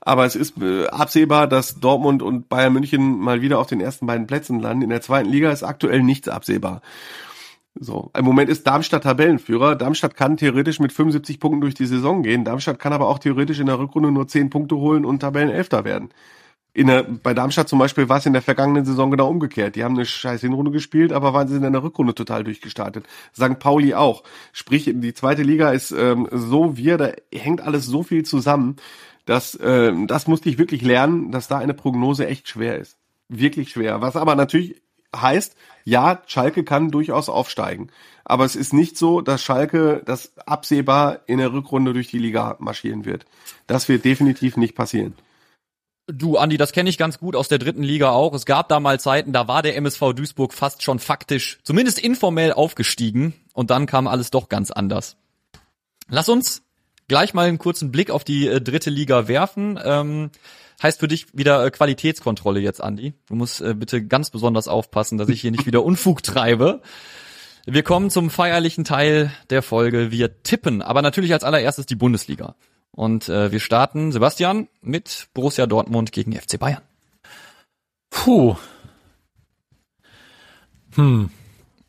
Aber 0.00 0.24
es 0.24 0.34
ist 0.34 0.60
äh, 0.62 0.86
absehbar, 0.86 1.46
dass 1.46 1.78
Dortmund 1.78 2.22
und 2.22 2.48
Bayern 2.48 2.72
München 2.72 3.18
mal 3.18 3.42
wieder 3.42 3.58
auf 3.58 3.66
den 3.66 3.80
ersten 3.82 4.06
beiden 4.06 4.26
Plätzen 4.26 4.60
landen. 4.60 4.82
In 4.82 4.90
der 4.90 5.02
zweiten 5.02 5.28
Liga 5.28 5.50
ist 5.50 5.62
aktuell 5.62 6.02
nichts 6.02 6.28
absehbar. 6.28 6.80
So, 7.76 8.10
im 8.16 8.24
Moment 8.24 8.50
ist 8.50 8.66
Darmstadt 8.66 9.02
Tabellenführer. 9.02 9.74
Darmstadt 9.74 10.16
kann 10.16 10.36
theoretisch 10.36 10.78
mit 10.78 10.92
75 10.92 11.40
Punkten 11.40 11.60
durch 11.60 11.74
die 11.74 11.86
Saison 11.86 12.22
gehen. 12.22 12.44
Darmstadt 12.44 12.78
kann 12.78 12.92
aber 12.92 13.08
auch 13.08 13.18
theoretisch 13.18 13.58
in 13.58 13.66
der 13.66 13.80
Rückrunde 13.80 14.12
nur 14.12 14.28
10 14.28 14.48
Punkte 14.48 14.76
holen 14.76 15.04
und 15.04 15.20
Tabellenelfter 15.20 15.84
werden. 15.84 16.10
In 16.72 16.86
der, 16.88 17.04
bei 17.04 17.34
Darmstadt 17.34 17.68
zum 17.68 17.78
Beispiel 17.78 18.08
war 18.08 18.18
es 18.18 18.26
in 18.26 18.32
der 18.32 18.42
vergangenen 18.42 18.84
Saison 18.84 19.10
genau 19.10 19.28
umgekehrt. 19.28 19.74
Die 19.76 19.84
haben 19.84 19.94
eine 19.94 20.06
scheiß 20.06 20.40
Hinrunde 20.40 20.70
gespielt, 20.70 21.12
aber 21.12 21.32
waren 21.32 21.48
sie 21.48 21.56
in 21.56 21.72
der 21.72 21.82
Rückrunde 21.82 22.14
total 22.14 22.44
durchgestartet. 22.44 23.06
St. 23.34 23.58
Pauli 23.58 23.94
auch. 23.94 24.22
Sprich, 24.52 24.90
die 24.92 25.14
zweite 25.14 25.42
Liga 25.42 25.70
ist 25.70 25.90
ähm, 25.92 26.28
so 26.30 26.76
wir, 26.76 26.96
da 26.96 27.12
hängt 27.32 27.60
alles 27.60 27.86
so 27.86 28.02
viel 28.02 28.24
zusammen, 28.24 28.76
dass 29.24 29.54
äh, 29.56 29.92
das 30.06 30.26
musste 30.26 30.48
ich 30.48 30.58
wirklich 30.58 30.82
lernen, 30.82 31.30
dass 31.32 31.48
da 31.48 31.58
eine 31.58 31.74
Prognose 31.74 32.26
echt 32.26 32.48
schwer 32.48 32.78
ist. 32.78 32.98
Wirklich 33.28 33.70
schwer. 33.70 34.00
Was 34.00 34.16
aber 34.16 34.34
natürlich 34.34 34.83
heißt, 35.20 35.56
ja, 35.84 36.22
Schalke 36.26 36.64
kann 36.64 36.90
durchaus 36.90 37.28
aufsteigen. 37.28 37.90
Aber 38.24 38.44
es 38.44 38.56
ist 38.56 38.72
nicht 38.72 38.96
so, 38.96 39.20
dass 39.20 39.42
Schalke 39.42 40.02
das 40.06 40.32
absehbar 40.46 41.20
in 41.26 41.38
der 41.38 41.52
Rückrunde 41.52 41.92
durch 41.92 42.08
die 42.08 42.18
Liga 42.18 42.56
marschieren 42.58 43.04
wird. 43.04 43.26
Das 43.66 43.88
wird 43.88 44.04
definitiv 44.04 44.56
nicht 44.56 44.74
passieren. 44.74 45.14
Du, 46.06 46.36
Andi, 46.36 46.58
das 46.58 46.72
kenne 46.72 46.90
ich 46.90 46.98
ganz 46.98 47.18
gut 47.18 47.34
aus 47.34 47.48
der 47.48 47.58
dritten 47.58 47.82
Liga 47.82 48.10
auch. 48.10 48.34
Es 48.34 48.44
gab 48.44 48.68
da 48.68 48.78
mal 48.78 49.00
Zeiten, 49.00 49.32
da 49.32 49.48
war 49.48 49.62
der 49.62 49.76
MSV 49.76 50.12
Duisburg 50.14 50.52
fast 50.52 50.82
schon 50.82 50.98
faktisch, 50.98 51.60
zumindest 51.62 51.98
informell 51.98 52.52
aufgestiegen. 52.52 53.32
Und 53.54 53.70
dann 53.70 53.86
kam 53.86 54.06
alles 54.06 54.30
doch 54.30 54.48
ganz 54.48 54.70
anders. 54.70 55.16
Lass 56.08 56.28
uns 56.28 56.62
gleich 57.08 57.32
mal 57.32 57.48
einen 57.48 57.58
kurzen 57.58 57.90
Blick 57.90 58.10
auf 58.10 58.24
die 58.24 58.46
äh, 58.46 58.60
dritte 58.60 58.90
Liga 58.90 59.28
werfen. 59.28 59.78
Ähm, 59.82 60.30
heißt 60.82 61.00
für 61.00 61.08
dich 61.08 61.26
wieder 61.32 61.64
äh, 61.64 61.70
Qualitätskontrolle 61.70 62.60
jetzt, 62.60 62.82
Andi. 62.82 63.14
Du 63.28 63.34
musst 63.34 63.60
äh, 63.60 63.74
bitte 63.74 64.04
ganz 64.04 64.30
besonders 64.30 64.68
aufpassen, 64.68 65.18
dass 65.18 65.28
ich 65.28 65.40
hier 65.40 65.50
nicht 65.50 65.66
wieder 65.66 65.84
Unfug 65.84 66.22
treibe. 66.22 66.82
Wir 67.66 67.82
kommen 67.82 68.10
zum 68.10 68.28
feierlichen 68.30 68.84
Teil 68.84 69.32
der 69.50 69.62
Folge. 69.62 70.10
Wir 70.10 70.42
tippen, 70.42 70.82
aber 70.82 71.00
natürlich 71.02 71.32
als 71.32 71.44
allererstes 71.44 71.86
die 71.86 71.96
Bundesliga. 71.96 72.56
Und 72.90 73.28
äh, 73.28 73.50
wir 73.50 73.60
starten, 73.60 74.12
Sebastian, 74.12 74.68
mit 74.80 75.28
Borussia 75.34 75.66
Dortmund 75.66 76.12
gegen 76.12 76.32
FC 76.32 76.58
Bayern. 76.58 76.82
Puh. 78.10 78.56
Hm. 80.94 81.30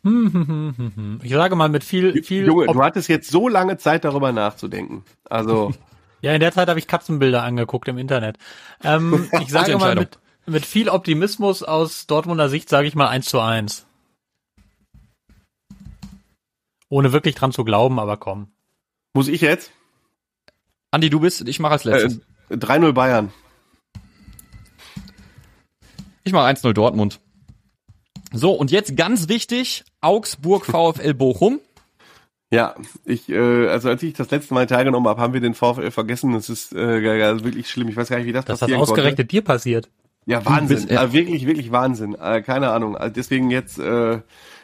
Hm, 0.04 0.34
hm, 0.34 0.48
hm, 0.48 0.74
hm, 0.78 0.96
hm. 0.96 1.20
Ich 1.24 1.32
sage 1.32 1.56
mal 1.56 1.70
mit 1.70 1.84
viel, 1.84 2.24
viel. 2.24 2.46
Junge, 2.46 2.68
du 2.68 2.82
hattest 2.82 3.10
jetzt 3.10 3.30
so 3.30 3.48
lange 3.48 3.78
Zeit 3.78 4.06
darüber 4.06 4.32
nachzudenken. 4.32 5.04
Also. 5.26 5.74
Ja, 6.26 6.34
in 6.34 6.40
der 6.40 6.52
Zeit 6.52 6.70
habe 6.70 6.80
ich 6.80 6.88
Katzenbilder 6.88 7.44
angeguckt 7.44 7.88
im 7.88 8.00
Internet. 8.00 8.40
Ähm, 8.84 9.30
ich 9.42 9.52
sage 9.52 9.78
mal 9.78 9.94
mit, 9.94 10.18
mit 10.48 10.66
viel 10.66 10.90
Optimismus 10.90 11.62
aus 11.62 12.08
Dortmunder 12.08 12.50
Sicht 12.50 12.68
sage 12.68 12.88
ich 12.88 12.96
mal 12.96 13.10
eins 13.10 13.28
zu 13.28 13.40
eins. 13.40 13.86
Ohne 16.90 17.12
wirklich 17.12 17.36
dran 17.36 17.52
zu 17.52 17.64
glauben, 17.64 18.00
aber 18.00 18.18
komm. 18.18 18.48
Muss 19.14 19.28
ich 19.28 19.42
jetzt? 19.42 19.72
Andi, 20.90 21.12
du 21.12 21.20
bist, 21.20 21.48
ich 21.48 21.60
mache 21.60 21.74
als 21.74 21.84
letztes. 21.84 22.22
Äh, 22.50 22.56
3-0 22.56 22.94
Bayern. 22.94 23.32
Ich 26.24 26.34
mache 26.34 26.48
1-0 26.48 26.74
Dortmund. 26.74 27.20
So, 28.32 28.54
und 28.54 28.72
jetzt 28.72 28.98
ganz 28.98 29.30
wichtig, 29.30 29.84
Augsburg 30.02 30.66
VfL 30.66 31.14
Bochum. 31.14 31.60
Ja, 32.52 32.76
ich, 33.06 33.28
äh, 33.30 33.68
also 33.68 33.90
als 33.90 34.04
ich 34.04 34.14
das 34.14 34.30
letzte 34.30 34.54
Mal 34.54 34.68
teilgenommen 34.68 35.10
habe, 35.10 35.20
haben 35.20 35.34
wir 35.34 35.42
den 35.42 35.56
VfL 35.56 35.92
vergessen. 35.92 36.34
Das 36.34 36.50
ist 36.50 36.74
äh, 36.74 37.24
also 37.24 37.44
wirklich 37.44 37.70
schlimm. 37.70 37.90
Ich 37.90 37.98
weiß 37.98 38.10
gar 38.10 38.18
nicht, 38.18 38.28
wie 38.28 38.34
das 38.34 38.46
Dass 38.46 38.60
passieren 38.60 38.80
das 38.80 38.90
ausgerechnet 38.90 39.18
konnte. 39.18 39.26
dir 39.26 39.44
passiert. 39.44 39.90
Ja, 40.26 40.46
Wahnsinn. 40.46 40.78
Bist, 40.78 40.92
ja. 40.92 41.00
Also 41.00 41.14
wirklich, 41.14 41.46
wirklich 41.46 41.72
Wahnsinn. 41.72 42.16
Äh, 42.16 42.42
keine 42.42 42.72
Ahnung. 42.72 42.96
Also 42.96 43.14
deswegen 43.14 43.52
jetzt 43.52 43.80
äh, 43.80 44.20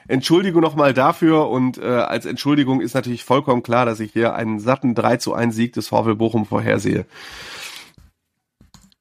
Entschuldigung 0.07 0.61
nochmal 0.61 0.93
dafür 0.93 1.49
und 1.49 1.77
äh, 1.77 1.85
als 1.85 2.25
Entschuldigung 2.25 2.81
ist 2.81 2.93
natürlich 2.93 3.23
vollkommen 3.23 3.63
klar, 3.63 3.85
dass 3.85 3.99
ich 3.99 4.11
hier 4.13 4.33
einen 4.35 4.59
satten 4.59 4.95
3 4.95 5.17
zu 5.17 5.33
1 5.33 5.55
Sieg 5.55 5.73
des 5.73 5.87
VfL 5.87 6.15
Bochum 6.15 6.45
vorhersehe. 6.45 7.05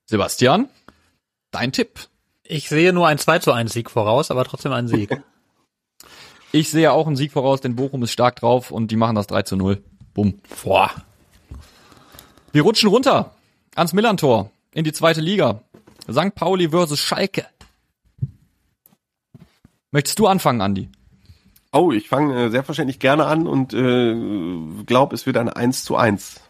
Sebastian, 0.06 0.68
dein 1.50 1.72
Tipp. 1.72 2.08
Ich 2.42 2.68
sehe 2.68 2.92
nur 2.92 3.06
ein 3.06 3.18
2 3.18 3.38
zu 3.38 3.52
1 3.52 3.72
Sieg 3.72 3.90
voraus, 3.90 4.30
aber 4.30 4.44
trotzdem 4.44 4.72
einen 4.72 4.88
Sieg. 4.88 5.22
Ich 6.52 6.70
sehe 6.70 6.92
auch 6.92 7.06
einen 7.06 7.16
Sieg 7.16 7.32
voraus, 7.32 7.60
denn 7.60 7.76
Bochum 7.76 8.02
ist 8.02 8.12
stark 8.12 8.36
drauf 8.36 8.70
und 8.70 8.90
die 8.90 8.96
machen 8.96 9.14
das 9.14 9.28
3 9.28 9.42
zu 9.42 9.56
0. 9.56 9.82
Bumm. 10.14 10.40
Boah. 10.64 10.90
Wir 12.52 12.62
rutschen 12.62 12.88
runter 12.88 13.32
ans 13.76 13.92
Millantor 13.92 14.50
in 14.72 14.84
die 14.84 14.92
zweite 14.92 15.20
Liga. 15.20 15.62
St. 16.10 16.34
Pauli 16.34 16.70
versus 16.70 16.98
Schalke. 16.98 17.46
Möchtest 19.92 20.18
du 20.18 20.26
anfangen, 20.26 20.60
Andi? 20.60 20.88
Oh, 21.72 21.92
ich 21.92 22.08
fange 22.08 22.46
äh, 22.46 22.50
selbstverständlich 22.50 22.98
gerne 22.98 23.26
an 23.26 23.46
und 23.46 23.72
äh, 23.72 24.84
glaube, 24.84 25.14
es 25.14 25.26
wird 25.26 25.36
ein 25.36 25.48
1 25.48 25.84
zu 25.84 25.96
1. 25.96 26.40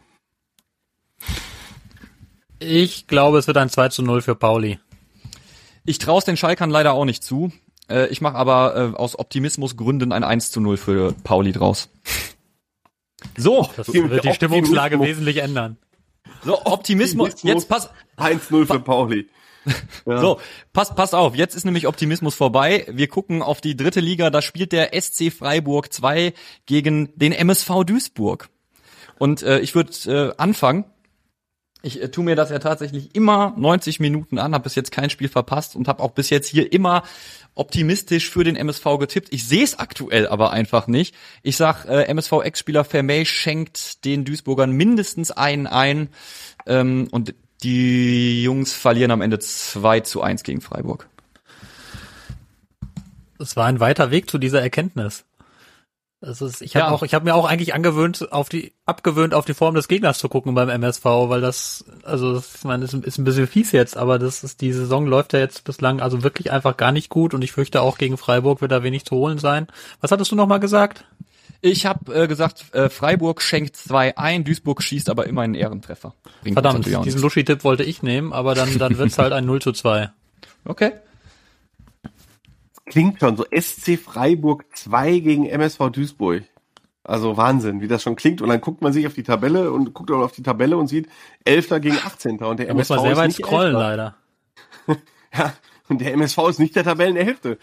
Ich 2.58 3.06
glaube, 3.06 3.38
es 3.38 3.46
wird 3.46 3.58
ein 3.58 3.68
2 3.68 3.90
zu 3.90 4.02
0 4.02 4.22
für 4.22 4.34
Pauli. 4.34 4.78
Ich 5.84 5.98
traue 5.98 6.18
es 6.18 6.24
den 6.24 6.38
Schalkern 6.38 6.70
leider 6.70 6.92
auch 6.92 7.04
nicht 7.04 7.22
zu. 7.22 7.52
Äh, 7.90 8.06
ich 8.08 8.20
mache 8.20 8.36
aber 8.36 8.76
äh, 8.76 8.96
aus 8.96 9.18
Optimismusgründen 9.18 10.12
ein 10.12 10.24
1 10.24 10.52
zu 10.52 10.60
0 10.60 10.76
für 10.76 11.12
Pauli 11.24 11.52
draus. 11.52 11.88
So. 13.36 13.68
Das 13.76 13.92
wird 13.92 14.24
die 14.24 14.32
Stimmungslage 14.32 15.00
wesentlich 15.00 15.38
ändern. 15.38 15.76
So, 16.44 16.64
Optimismus. 16.64 17.32
Optimismus 17.32 17.42
jetzt 17.42 17.68
pass. 17.68 17.90
1-0 18.16 18.66
für 18.66 18.80
Pauli. 18.80 19.26
Ja. 19.26 19.34
So, 20.20 20.40
passt, 20.72 20.96
passt 20.96 21.14
auf. 21.14 21.36
Jetzt 21.36 21.54
ist 21.54 21.64
nämlich 21.64 21.86
Optimismus 21.86 22.34
vorbei. 22.34 22.86
Wir 22.88 23.08
gucken 23.08 23.42
auf 23.42 23.60
die 23.60 23.76
dritte 23.76 24.00
Liga. 24.00 24.30
Da 24.30 24.40
spielt 24.40 24.72
der 24.72 24.98
SC 24.98 25.30
Freiburg 25.30 25.92
2 25.92 26.32
gegen 26.64 27.10
den 27.14 27.32
MSV 27.32 27.84
Duisburg. 27.84 28.48
Und 29.18 29.42
äh, 29.42 29.60
ich 29.60 29.74
würde 29.74 29.92
äh, 30.10 30.32
anfangen 30.38 30.86
ich 31.82 32.02
äh, 32.02 32.10
tue 32.10 32.24
mir 32.24 32.36
das 32.36 32.50
ja 32.50 32.58
tatsächlich 32.58 33.14
immer 33.14 33.54
90 33.56 34.00
Minuten 34.00 34.38
an, 34.38 34.54
habe 34.54 34.64
bis 34.64 34.74
jetzt 34.74 34.92
kein 34.92 35.10
Spiel 35.10 35.28
verpasst 35.28 35.76
und 35.76 35.88
habe 35.88 36.02
auch 36.02 36.12
bis 36.12 36.30
jetzt 36.30 36.48
hier 36.48 36.72
immer 36.72 37.02
optimistisch 37.60 38.30
für 38.30 38.42
den 38.42 38.56
MSV 38.56 38.98
getippt. 38.98 39.28
Ich 39.32 39.46
sehe 39.46 39.62
es 39.62 39.78
aktuell 39.78 40.26
aber 40.26 40.50
einfach 40.50 40.86
nicht. 40.86 41.14
Ich 41.42 41.58
sag, 41.58 41.84
äh, 41.84 42.04
MSV-Ex-Spieler 42.04 42.84
Vermey 42.84 43.26
schenkt 43.26 44.04
den 44.06 44.24
Duisburgern 44.24 44.72
mindestens 44.72 45.30
einen 45.30 45.66
ein 45.66 46.08
ähm, 46.66 47.08
und 47.10 47.34
die 47.62 48.42
Jungs 48.42 48.72
verlieren 48.72 49.10
am 49.10 49.20
Ende 49.20 49.38
2 49.38 50.00
zu 50.00 50.22
1 50.22 50.42
gegen 50.42 50.62
Freiburg. 50.62 51.06
Es 53.38 53.56
war 53.56 53.66
ein 53.66 53.78
weiter 53.78 54.10
Weg 54.10 54.30
zu 54.30 54.38
dieser 54.38 54.62
Erkenntnis. 54.62 55.24
Das 56.22 56.42
ist, 56.42 56.60
ich 56.60 56.76
habe 56.76 56.86
ja. 56.86 56.92
auch, 56.92 57.02
ich 57.02 57.14
habe 57.14 57.24
mir 57.24 57.34
auch 57.34 57.46
eigentlich 57.46 57.72
angewöhnt, 57.72 58.30
auf 58.30 58.50
die, 58.50 58.74
abgewöhnt, 58.84 59.32
auf 59.32 59.46
die 59.46 59.54
Form 59.54 59.74
des 59.74 59.88
Gegners 59.88 60.18
zu 60.18 60.28
gucken 60.28 60.54
beim 60.54 60.68
MSV, 60.68 61.04
weil 61.04 61.40
das, 61.40 61.86
also 62.02 62.36
ich 62.36 62.64
meine, 62.64 62.84
ist, 62.84 62.92
ist 62.92 63.16
ein 63.16 63.24
bisschen 63.24 63.46
fies 63.46 63.72
jetzt, 63.72 63.96
aber 63.96 64.18
das 64.18 64.44
ist, 64.44 64.60
die 64.60 64.72
Saison 64.72 65.06
läuft 65.06 65.32
ja 65.32 65.38
jetzt 65.38 65.64
bislang 65.64 66.00
also 66.00 66.22
wirklich 66.22 66.52
einfach 66.52 66.76
gar 66.76 66.92
nicht 66.92 67.08
gut 67.08 67.32
und 67.32 67.42
ich 67.42 67.52
fürchte 67.52 67.80
auch 67.80 67.96
gegen 67.96 68.18
Freiburg 68.18 68.60
wird 68.60 68.70
da 68.70 68.82
wenig 68.82 69.06
zu 69.06 69.16
holen 69.16 69.38
sein. 69.38 69.66
Was 70.02 70.12
hattest 70.12 70.30
du 70.30 70.36
nochmal 70.36 70.60
gesagt? 70.60 71.06
Ich 71.62 71.86
habe 71.86 72.14
äh, 72.14 72.28
gesagt, 72.28 72.66
äh, 72.74 72.90
Freiburg 72.90 73.40
schenkt 73.40 73.76
zwei 73.76 74.18
ein, 74.18 74.44
Duisburg 74.44 74.82
schießt 74.82 75.08
aber 75.08 75.26
immer 75.26 75.40
einen 75.40 75.54
Ehrentreffer. 75.54 76.14
Bringt 76.42 76.54
Verdammt, 76.54 76.86
diesen 76.86 77.22
Luschi-Tipp 77.22 77.64
wollte 77.64 77.84
ich 77.84 78.02
nehmen, 78.02 78.34
aber 78.34 78.54
dann, 78.54 78.78
dann 78.78 78.98
wird's 78.98 79.16
halt 79.18 79.32
ein 79.32 79.46
0 79.46 79.62
zu 79.62 79.72
2. 79.72 80.10
Okay 80.66 80.92
klingt 82.90 83.20
schon 83.20 83.36
so 83.36 83.44
SC 83.44 83.98
Freiburg 83.98 84.64
2 84.74 85.20
gegen 85.20 85.46
MSV 85.46 85.90
Duisburg. 85.90 86.42
Also 87.02 87.36
Wahnsinn, 87.36 87.80
wie 87.80 87.88
das 87.88 88.02
schon 88.02 88.16
klingt. 88.16 88.42
Und 88.42 88.50
dann 88.50 88.60
guckt 88.60 88.82
man 88.82 88.92
sich 88.92 89.06
auf 89.06 89.14
die 89.14 89.22
Tabelle 89.22 89.72
und 89.72 89.94
guckt 89.94 90.10
auch 90.10 90.20
auf 90.20 90.32
die 90.32 90.42
Tabelle 90.42 90.76
und 90.76 90.88
sieht 90.88 91.08
11. 91.44 91.80
gegen 91.80 91.96
18. 91.96 92.38
Und 92.38 92.58
der 92.58 92.66
da 92.66 92.72
MSV 92.72 92.90
muss 92.90 92.98
man 92.98 93.00
sehr 93.00 93.16
weit 93.16 93.32
scrollen, 93.32 93.72
leider. 93.72 94.16
ja, 95.34 95.54
und 95.88 96.00
der 96.00 96.12
MSV 96.12 96.38
ist 96.50 96.58
nicht 96.58 96.76
der 96.76 96.84
Tabellenhälfte. 96.84 97.58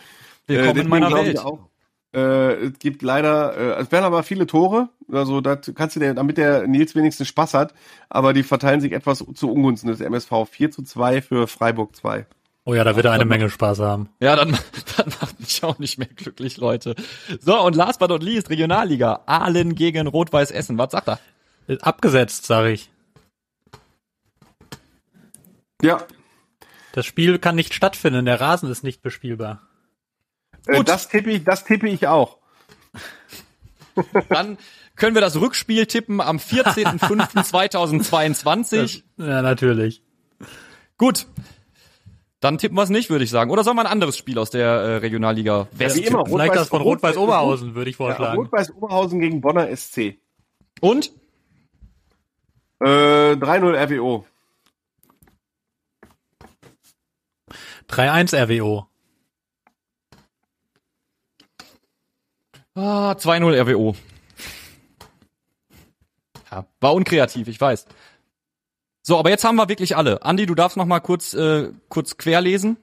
Willkommen 0.47 0.77
äh, 0.77 0.81
in 0.81 0.89
meiner 0.89 1.11
Welt. 1.11 1.39
Auch, 1.39 1.69
äh, 2.13 2.53
es 2.65 2.79
gibt 2.79 3.01
leider, 3.01 3.55
äh, 3.55 3.81
es 3.81 3.91
werden 3.91 4.05
aber 4.05 4.23
viele 4.23 4.47
Tore, 4.47 4.89
also 5.11 5.41
da 5.41 5.55
kannst 5.55 5.95
du 5.95 5.99
dir, 5.99 6.13
damit 6.13 6.37
der 6.37 6.65
Nils 6.65 6.95
wenigstens 6.95 7.27
Spaß 7.27 7.53
hat, 7.53 7.73
aber 8.09 8.33
die 8.33 8.43
verteilen 8.43 8.81
sich 8.81 8.93
etwas 8.93 9.23
zu 9.35 9.51
Ungunsten 9.51 9.89
des 9.89 9.99
MSV. 9.99 10.31
4 10.49 10.71
zu 10.71 10.83
2 10.83 11.21
für 11.21 11.47
Freiburg 11.47 11.95
2. 11.95 12.25
Oh 12.67 12.75
ja, 12.75 12.83
da 12.83 12.95
wird 12.97 13.05
er 13.05 13.13
eine 13.13 13.23
Menge 13.23 13.49
Spaß 13.49 13.79
haben. 13.79 14.09
Ja, 14.19 14.35
dann, 14.35 14.51
dann 14.97 15.07
macht 15.21 15.39
mich 15.39 15.63
auch 15.63 15.79
nicht 15.79 15.97
mehr 15.97 16.09
glücklich, 16.13 16.57
Leute. 16.57 16.95
So, 17.39 17.57
und 17.61 17.77
last 17.77 17.99
but 17.99 18.09
not 18.09 18.21
least, 18.21 18.49
Regionalliga. 18.49 19.21
Aalen 19.25 19.73
gegen 19.73 20.05
Rot-Weiß 20.05 20.51
Essen. 20.51 20.77
Was 20.77 20.91
sagt 20.91 21.07
er? 21.07 21.17
Abgesetzt, 21.79 22.45
sage 22.45 22.71
ich. 22.71 22.91
Ja. 25.81 26.03
Das 26.91 27.05
Spiel 27.05 27.39
kann 27.39 27.55
nicht 27.55 27.73
stattfinden, 27.73 28.25
der 28.25 28.41
Rasen 28.41 28.69
ist 28.69 28.83
nicht 28.83 29.01
bespielbar. 29.01 29.61
Äh, 30.65 30.83
das 30.83 31.07
tippe 31.07 31.31
ich, 31.31 31.45
das 31.45 31.63
tippe 31.63 31.87
ich 31.87 32.07
auch. 32.07 32.39
Dann 34.27 34.57
können 34.97 35.15
wir 35.15 35.21
das 35.21 35.39
Rückspiel 35.39 35.85
tippen 35.85 36.19
am 36.19 36.35
14.05.2022. 36.37 39.03
ja, 39.15 39.41
natürlich. 39.41 40.03
Gut. 40.97 41.27
Dann 42.39 42.59
tippen 42.59 42.77
wir 42.77 42.83
es 42.83 42.89
nicht, 42.89 43.09
würde 43.09 43.23
ich 43.23 43.31
sagen. 43.31 43.49
Oder 43.49 43.63
soll 43.63 43.73
man 43.73 43.87
ein 43.87 43.91
anderes 43.91 44.15
Spiel 44.17 44.37
aus 44.37 44.51
der 44.51 44.67
äh, 44.67 44.95
Regionalliga 44.97 45.67
West 45.71 45.97
ja, 45.97 46.07
immer, 46.07 46.25
Vielleicht 46.25 46.55
das 46.55 46.69
von 46.69 46.81
Rot-Weiß 46.81 47.17
Oberhausen, 47.17 47.73
würde 47.73 47.89
ich 47.89 47.95
vorschlagen. 47.95 48.35
Ja, 48.35 48.39
Rot-Weiß 48.39 48.71
Oberhausen 48.75 49.19
gegen 49.19 49.41
Bonner 49.41 49.75
SC. 49.75 50.19
Und? 50.81 51.11
Äh, 52.79 53.33
3-0 53.33 53.99
RWO. 53.99 54.25
3-1 57.89 58.35
RWO. 58.35 58.87
Ah, 62.75 63.13
2-0 63.13 63.59
RWO. 63.61 63.95
Ja, 66.51 66.67
war 66.79 66.93
unkreativ, 66.93 67.47
ich 67.47 67.59
weiß. 67.59 67.87
So, 69.07 69.17
aber 69.17 69.29
jetzt 69.29 69.45
haben 69.45 69.55
wir 69.55 69.69
wirklich 69.69 69.95
alle. 69.95 70.21
Andi, 70.25 70.45
du 70.45 70.53
darfst 70.53 70.75
noch 70.75 70.85
mal 70.85 70.99
kurz 70.99 71.33
äh, 71.33 71.69
kurz 71.87 72.17
querlesen. 72.17 72.75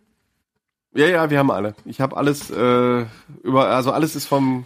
Ja, 0.94 1.06
ja, 1.06 1.28
wir 1.28 1.38
haben 1.38 1.50
alle. 1.50 1.74
Ich 1.84 2.00
habe 2.00 2.16
alles 2.16 2.50
äh, 2.50 3.04
über, 3.42 3.66
also 3.66 3.92
alles 3.92 4.16
ist 4.16 4.24
vom 4.24 4.64